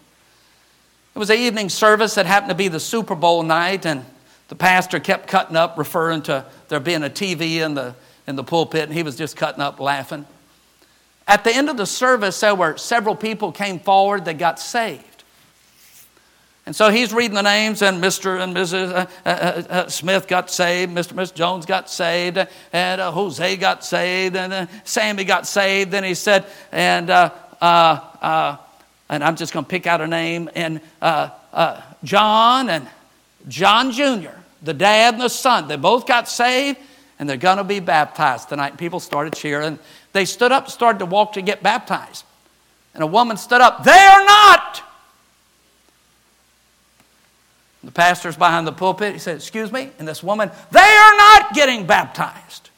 It 1.16 1.20
was 1.20 1.30
an 1.30 1.38
evening 1.38 1.70
service 1.70 2.16
that 2.16 2.26
happened 2.26 2.50
to 2.50 2.56
be 2.56 2.68
the 2.68 2.80
Super 2.80 3.16
Bowl 3.16 3.42
night, 3.42 3.86
and 3.86 4.04
the 4.50 4.56
pastor 4.56 5.00
kept 5.00 5.30
cutting 5.30 5.56
up, 5.56 5.78
referring 5.78 6.24
to 6.24 6.46
there 6.68 6.82
being 6.82 7.06
a 7.06 7.10
TV 7.10 7.66
in 7.66 7.74
the, 7.74 7.96
in 8.28 8.36
the 8.36 8.44
pulpit, 8.44 8.84
and 8.84 8.94
he 8.94 9.02
was 9.02 9.16
just 9.16 9.38
cutting 9.38 9.62
up, 9.62 9.80
laughing. 9.80 10.26
At 11.26 11.46
the 11.46 11.56
end 11.56 11.70
of 11.70 11.78
the 11.78 11.86
service, 11.86 12.38
there 12.42 12.54
were 12.54 12.76
several 12.76 13.16
people 13.16 13.54
came 13.54 13.80
forward 13.80 14.26
that 14.26 14.38
got 14.38 14.60
saved. 14.60 15.24
And 16.66 16.76
so 16.76 16.90
he's 16.90 17.14
reading 17.14 17.36
the 17.36 17.44
names, 17.44 17.82
and 17.82 18.04
Mr. 18.04 18.44
and 18.44 18.54
Mrs. 18.54 18.92
Uh, 18.92 19.06
uh, 19.26 19.30
uh, 19.30 19.64
uh, 19.70 19.88
Smith 19.88 20.28
got 20.28 20.52
saved, 20.52 20.92
Mr. 20.94 21.10
and 21.10 21.16
Miss 21.16 21.32
Jones 21.32 21.66
got 21.66 21.90
saved, 21.90 22.46
and 22.74 23.00
uh, 23.00 23.10
Jose 23.12 23.56
got 23.56 23.86
saved, 23.86 24.36
and 24.36 24.52
uh, 24.52 24.66
Sammy 24.84 25.24
got 25.24 25.48
saved. 25.48 25.92
Then 25.92 26.04
he 26.04 26.14
said, 26.14 26.46
and 26.74 27.10
and 29.10 29.24
I'm 29.24 29.36
just 29.36 29.54
going 29.54 29.66
to 29.66 29.70
pick 29.70 29.88
out 29.88 30.02
a 30.02 30.08
name, 30.08 30.50
and 30.56 30.82
uh, 31.02 31.30
uh, 31.54 31.82
John 32.04 32.70
and 32.70 32.88
John 33.48 33.92
Jr., 33.92 34.30
the 34.62 34.74
dad 34.74 35.14
and 35.14 35.22
the 35.22 35.30
son, 35.30 35.68
they 35.68 35.76
both 35.76 36.08
got 36.08 36.28
saved, 36.28 36.80
and 37.20 37.30
they're 37.30 37.38
going 37.38 37.58
to 37.58 37.64
be 37.64 37.80
baptized 37.80 38.50
tonight. 38.50 38.78
People 38.78 39.00
started 39.00 39.34
cheering. 39.34 39.80
They 40.14 40.26
stood 40.26 40.52
up, 40.52 40.70
started 40.70 41.00
to 41.00 41.06
walk 41.06 41.34
to 41.34 41.42
get 41.42 41.62
baptized. 41.62 42.26
And 42.94 43.04
a 43.04 43.08
woman 43.08 43.38
stood 43.38 43.62
up, 43.62 43.84
They 43.84 43.92
are 43.92 44.26
not! 44.26 44.82
The 47.84 47.92
pastor's 47.92 48.36
behind 48.36 48.66
the 48.66 48.72
pulpit. 48.72 49.14
He 49.14 49.20
said, 49.20 49.36
Excuse 49.36 49.72
me? 49.72 49.92
And 50.00 50.08
this 50.08 50.24
woman, 50.24 50.50
They 50.72 50.80
are 50.80 51.18
not 51.18 51.54
getting 51.54 51.86
baptized. 51.86 52.70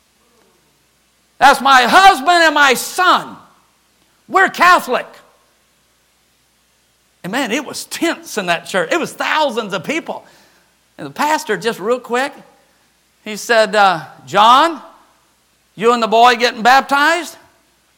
That's 1.38 1.62
my 1.62 1.84
husband 1.84 2.30
and 2.30 2.56
my 2.56 2.74
son. 2.74 3.38
We're 4.28 4.50
Catholic. 4.50 5.08
And 7.24 7.32
man, 7.32 7.52
it 7.52 7.66
was 7.66 7.86
tense 7.86 8.38
in 8.38 8.46
that 8.48 8.66
church. 8.66 8.90
It 8.92 9.00
was 9.00 9.14
thousands 9.14 9.74
of 9.74 9.84
people. 9.84 10.26
And 10.98 11.08
the 11.08 11.12
pastor, 11.12 11.58
just 11.58 11.80
real 11.80 12.00
quick, 12.00 12.34
he 13.24 13.36
said, 13.36 13.76
uh, 13.76 14.06
John, 14.26 14.82
you 15.76 15.94
and 15.94 16.02
the 16.02 16.08
boy 16.08 16.36
getting 16.36 16.64
baptized? 16.64 17.38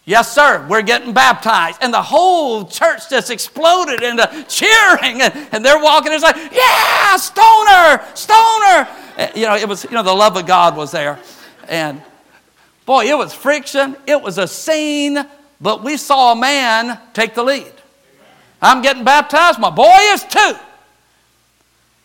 Yes, 0.06 0.34
sir, 0.34 0.66
we're 0.68 0.82
getting 0.82 1.14
baptized. 1.14 1.78
And 1.82 1.94
the 1.94 2.02
whole 2.02 2.66
church 2.66 3.10
just 3.10 3.30
exploded 3.30 4.02
into 4.02 4.46
cheering. 4.50 5.22
And, 5.22 5.48
and 5.52 5.64
they're 5.64 5.82
walking, 5.82 6.12
it's 6.12 6.24
like, 6.24 6.36
yeah, 6.52 7.16
stoner, 7.18 8.04
stoner. 8.16 8.88
You 9.36 9.46
know, 9.46 9.56
it 9.56 9.68
was, 9.68 9.84
you 9.84 9.92
know, 9.92 10.04
the 10.04 10.14
love 10.14 10.36
of 10.36 10.48
God 10.48 10.76
was 10.76 10.92
there. 10.92 11.20
And 11.68 12.02
boy, 12.86 13.06
it 13.06 13.18
was 13.18 13.34
friction. 13.34 13.96
It 14.08 14.20
was 14.20 14.40
a 14.40 14.48
scene 14.48 15.26
but 15.62 15.84
we 15.84 15.98
saw 15.98 16.32
a 16.32 16.36
man 16.36 17.00
take 17.14 17.34
the 17.34 17.44
lead. 17.44 17.72
I'm 18.62 18.82
getting 18.82 19.03
baptized. 19.03 19.60
My 19.60 19.70
boy 19.70 19.97
is 20.14 20.24
too. 20.24 20.55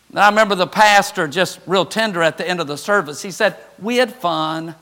And 0.09 0.19
I 0.19 0.29
remember 0.29 0.55
the 0.55 0.67
pastor, 0.67 1.27
just 1.27 1.59
real 1.65 1.85
tender 1.85 2.21
at 2.21 2.37
the 2.37 2.47
end 2.47 2.61
of 2.61 2.67
the 2.67 2.77
service, 2.77 3.21
he 3.21 3.31
said, 3.31 3.57
We 3.79 3.97
had 3.97 4.13
fun. 4.13 4.73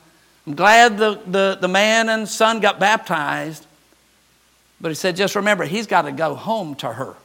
I'm 0.46 0.56
glad 0.56 0.98
the, 0.98 1.20
the, 1.26 1.58
the 1.60 1.68
man 1.68 2.10
and 2.10 2.28
son 2.28 2.60
got 2.60 2.80
baptized. 2.80 3.66
But 4.80 4.90
he 4.90 4.96
said, 4.96 5.16
Just 5.16 5.36
remember, 5.36 5.64
he's 5.64 5.88
got 5.88 6.04
to 6.04 6.12
go 6.12 6.36
home 6.36 6.76
to 6.76 6.92
her. 6.92 7.16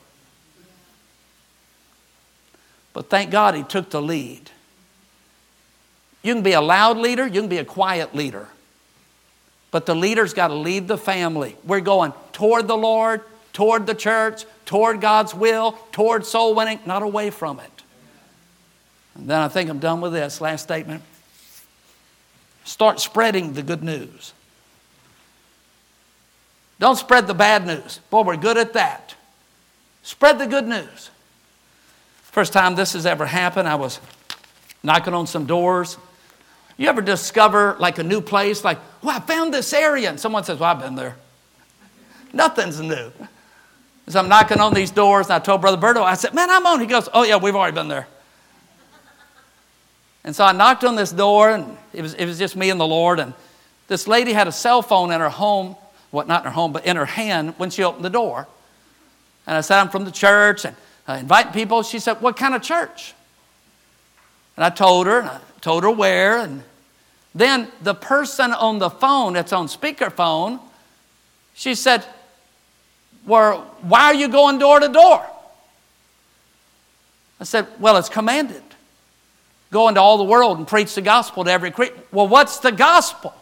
But 2.95 3.11
thank 3.11 3.31
God 3.31 3.55
he 3.55 3.63
took 3.63 3.91
the 3.91 4.01
lead. 4.01 4.51
You 6.23 6.35
can 6.35 6.43
be 6.43 6.53
a 6.53 6.61
loud 6.61 6.97
leader, 6.97 7.27
you 7.27 7.41
can 7.41 7.49
be 7.49 7.59
a 7.59 7.65
quiet 7.65 8.15
leader. 8.15 8.49
But 9.71 9.87
the 9.87 9.95
leader's 9.95 10.33
got 10.33 10.49
to 10.49 10.55
lead 10.55 10.89
the 10.89 10.97
family. 10.97 11.57
We're 11.65 11.81
going 11.81 12.13
toward 12.33 12.67
the 12.69 12.77
Lord, 12.77 13.21
toward 13.53 13.87
the 13.87 13.95
church, 13.95 14.45
toward 14.65 15.01
God's 15.01 15.35
will, 15.35 15.73
toward 15.93 16.25
soul 16.25 16.55
winning, 16.55 16.81
not 16.87 17.03
away 17.03 17.31
from 17.31 17.61
it. 17.61 17.83
And 19.15 19.29
then 19.29 19.41
I 19.41 19.49
think 19.49 19.69
I'm 19.69 19.79
done 19.79 20.01
with 20.01 20.13
this. 20.13 20.41
Last 20.41 20.63
statement. 20.63 21.03
Start 22.65 23.01
spreading 23.01 23.55
the 23.55 23.63
good 23.63 23.83
news. 23.83 24.33
Don't 26.79 26.97
spread 26.97 27.27
the 27.27 27.35
bad 27.35 27.67
news. 27.67 27.99
Boy, 28.11 28.23
we're 28.23 28.37
good 28.37 28.57
at 28.57 28.75
that. 28.75 29.15
Spread 30.03 30.39
the 30.39 30.47
good 30.47 30.69
news. 30.69 31.11
First 32.23 32.53
time 32.53 32.77
this 32.77 32.93
has 32.93 33.07
ever 33.07 33.27
happened, 33.27 33.67
I 33.67 33.75
was 33.75 34.01
knocking 34.83 35.15
on 35.15 35.27
some 35.27 35.47
doors 35.47 35.97
you 36.79 36.89
ever 36.89 37.03
discover 37.03 37.77
like 37.81 37.99
a 37.99 38.05
new 38.05 38.21
place, 38.21 38.65
like, 38.65 38.79
oh, 39.03 39.11
I 39.11 39.19
found 39.19 39.53
this 39.53 39.73
area, 39.73 40.09
and 40.09 40.19
someone 40.19 40.45
says, 40.45 40.61
well, 40.61 40.71
I've 40.71 40.81
been 40.81 40.95
there. 40.95 41.17
Nothing's 42.33 42.81
new. 42.81 43.11
So 44.09 44.19
I'm 44.19 44.29
knocking 44.29 44.59
on 44.59 44.73
these 44.73 44.91
doors, 44.91 45.27
and 45.27 45.35
I 45.35 45.39
told 45.39 45.61
Brother 45.61 45.77
Berto, 45.77 46.03
I 46.03 46.15
said, 46.15 46.33
man, 46.33 46.49
I'm 46.49 46.65
on. 46.65 46.81
He 46.81 46.87
goes, 46.87 47.11
oh, 47.13 47.25
yeah, 47.25 47.37
we've 47.37 47.55
already 47.55 47.75
been 47.75 47.89
there. 47.89 48.07
And 50.25 50.35
so 50.35 50.45
I 50.45 50.53
knocked 50.53 50.83
on 50.83 50.97
this 50.97 51.13
door, 51.13 51.51
and 51.51 51.77
it 51.93 52.01
was, 52.01 52.15
it 52.15 52.25
was 52.25 52.39
just 52.39 52.57
me 52.57 52.71
and 52.71 52.81
the 52.81 52.87
Lord. 52.87 53.21
And 53.21 53.35
this 53.87 54.09
lady 54.09 54.33
had 54.33 54.49
a 54.49 54.53
cell 54.53 54.81
phone 54.81 55.13
in 55.13 55.21
her 55.21 55.29
home, 55.29 55.77
well, 56.11 56.27
not 56.27 56.41
in 56.41 56.45
her 56.47 56.51
home, 56.51 56.73
but 56.73 56.87
in 56.87 56.97
her 56.97 57.05
hand 57.05 57.55
when 57.59 57.69
she 57.69 57.85
opened 57.85 58.05
the 58.05 58.11
door. 58.11 58.49
And 59.47 59.57
I 59.57 59.61
said, 59.61 59.79
I'm 59.79 59.91
from 59.91 60.07
the 60.07 60.11
church, 60.11 60.65
and 60.65 60.75
I 61.07 61.19
invite 61.19 61.53
people. 61.53 61.83
She 61.83 61.99
said, 61.99 62.23
what 62.23 62.37
kind 62.37 62.55
of 62.55 62.63
church? 62.63 63.15
And 64.57 64.65
I 64.65 64.71
told 64.71 65.07
her, 65.07 65.21
and 65.21 65.29
I 65.29 65.41
told 65.61 65.83
her 65.83 65.91
where, 65.91 66.39
and 66.39 66.63
then 67.35 67.69
the 67.83 67.95
person 67.95 68.53
on 68.53 68.79
the 68.79 68.89
phone 68.89 69.35
that's 69.35 69.53
on 69.53 69.67
speakerphone, 69.67 70.61
she 71.53 71.75
said, 71.75 72.07
well, 73.29 73.61
why 73.83 74.05
are 74.05 74.15
you 74.15 74.29
going 74.29 74.59
door 74.59 74.81
to 74.81 74.89
door? 74.89 75.25
I 77.39 77.45
said, 77.45 77.67
Well, 77.79 77.99
it's 77.99 78.09
commanded. 78.09 78.63
Go 79.71 79.89
into 79.89 80.01
all 80.01 80.17
the 80.17 80.25
world 80.25 80.57
and 80.57 80.67
preach 80.67 80.95
the 80.95 81.03
gospel 81.03 81.45
to 81.45 81.51
every 81.53 81.71
creature. 81.71 81.95
Well, 82.11 82.27
what's 82.27 82.59
the 82.59 82.73
gospel? 82.73 83.35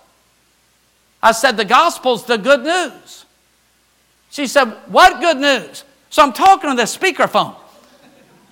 I 1.23 1.31
said, 1.31 1.57
The 1.57 1.65
gospel's 1.65 2.27
the 2.27 2.37
good 2.37 2.65
news. 2.65 3.25
She 4.31 4.49
said, 4.49 4.71
What 4.89 5.21
good 5.21 5.39
news? 5.39 5.85
So 6.11 6.23
I'm 6.23 6.33
talking 6.33 6.69
on 6.69 6.77
the 6.77 6.83
speakerphone. 6.83 7.55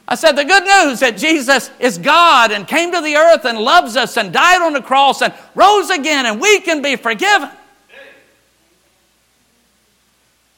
I 0.07 0.17
said, 0.17 0.33
the 0.33 0.45
good 0.45 0.65
news 0.65 1.01
that 1.01 1.17
Jesus 1.17 1.71
is 1.79 1.97
God 1.97 2.53
and 2.53 2.69
came 2.69 2.93
to 2.93 3.01
the 3.01 3.17
earth 3.17 3.47
and 3.47 3.59
loves 3.59 3.97
us 3.97 4.19
and 4.19 4.35
died 4.35 4.61
on 4.61 4.75
the 4.75 4.83
cross 4.83 5.23
and 5.23 5.33
rose 5.55 5.89
again 5.89 6.27
and 6.27 6.39
we 6.39 6.61
can 6.61 6.83
be 6.83 6.97
forgiven. 6.97 7.49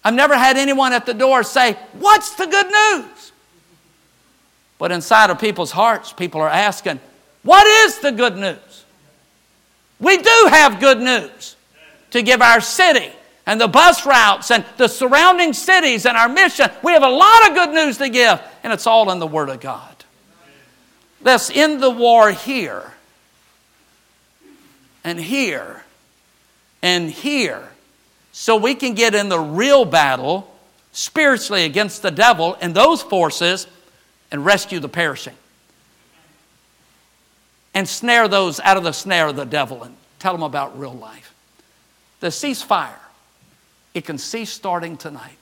I've 0.06 0.14
never 0.14 0.38
had 0.38 0.56
anyone 0.56 0.92
at 0.92 1.04
the 1.04 1.14
door 1.14 1.42
say, 1.42 1.72
What's 1.94 2.36
the 2.36 2.46
good 2.46 2.66
news? 2.66 3.32
But 4.78 4.92
inside 4.92 5.30
of 5.30 5.40
people's 5.40 5.72
hearts, 5.72 6.12
people 6.12 6.40
are 6.40 6.48
asking, 6.48 7.00
What 7.42 7.66
is 7.66 7.98
the 7.98 8.12
good 8.12 8.36
news? 8.36 8.84
We 9.98 10.16
do 10.16 10.46
have 10.48 10.78
good 10.78 11.00
news 11.00 11.56
to 12.12 12.22
give 12.22 12.40
our 12.40 12.60
city, 12.60 13.10
and 13.46 13.60
the 13.60 13.66
bus 13.66 14.06
routes 14.06 14.52
and 14.52 14.64
the 14.76 14.86
surrounding 14.86 15.52
cities 15.52 16.06
and 16.06 16.16
our 16.16 16.28
mission. 16.28 16.70
We 16.84 16.92
have 16.92 17.02
a 17.02 17.08
lot 17.08 17.48
of 17.48 17.56
good 17.56 17.70
news 17.70 17.98
to 17.98 18.08
give, 18.08 18.40
and 18.62 18.72
it's 18.72 18.86
all 18.86 19.10
in 19.10 19.18
the 19.18 19.26
Word 19.26 19.48
of 19.48 19.58
God. 19.58 20.04
Let's 21.20 21.50
end 21.50 21.82
the 21.82 21.90
war 21.90 22.30
here 22.30 22.92
and 25.02 25.18
here 25.18 25.82
and 26.80 27.10
here 27.10 27.70
so 28.38 28.54
we 28.54 28.74
can 28.74 28.92
get 28.92 29.14
in 29.14 29.30
the 29.30 29.40
real 29.40 29.86
battle 29.86 30.46
spiritually 30.92 31.64
against 31.64 32.02
the 32.02 32.10
devil 32.10 32.54
and 32.60 32.74
those 32.74 33.00
forces 33.00 33.66
and 34.30 34.44
rescue 34.44 34.78
the 34.78 34.90
perishing. 34.90 35.34
And 37.72 37.88
snare 37.88 38.28
those 38.28 38.60
out 38.60 38.76
of 38.76 38.84
the 38.84 38.92
snare 38.92 39.28
of 39.28 39.36
the 39.36 39.46
devil 39.46 39.82
and 39.84 39.96
tell 40.18 40.34
them 40.34 40.42
about 40.42 40.78
real 40.78 40.92
life. 40.92 41.34
The 42.20 42.26
ceasefire, 42.26 42.98
it 43.94 44.04
can 44.04 44.18
cease 44.18 44.50
starting 44.50 44.98
tonight. 44.98 45.32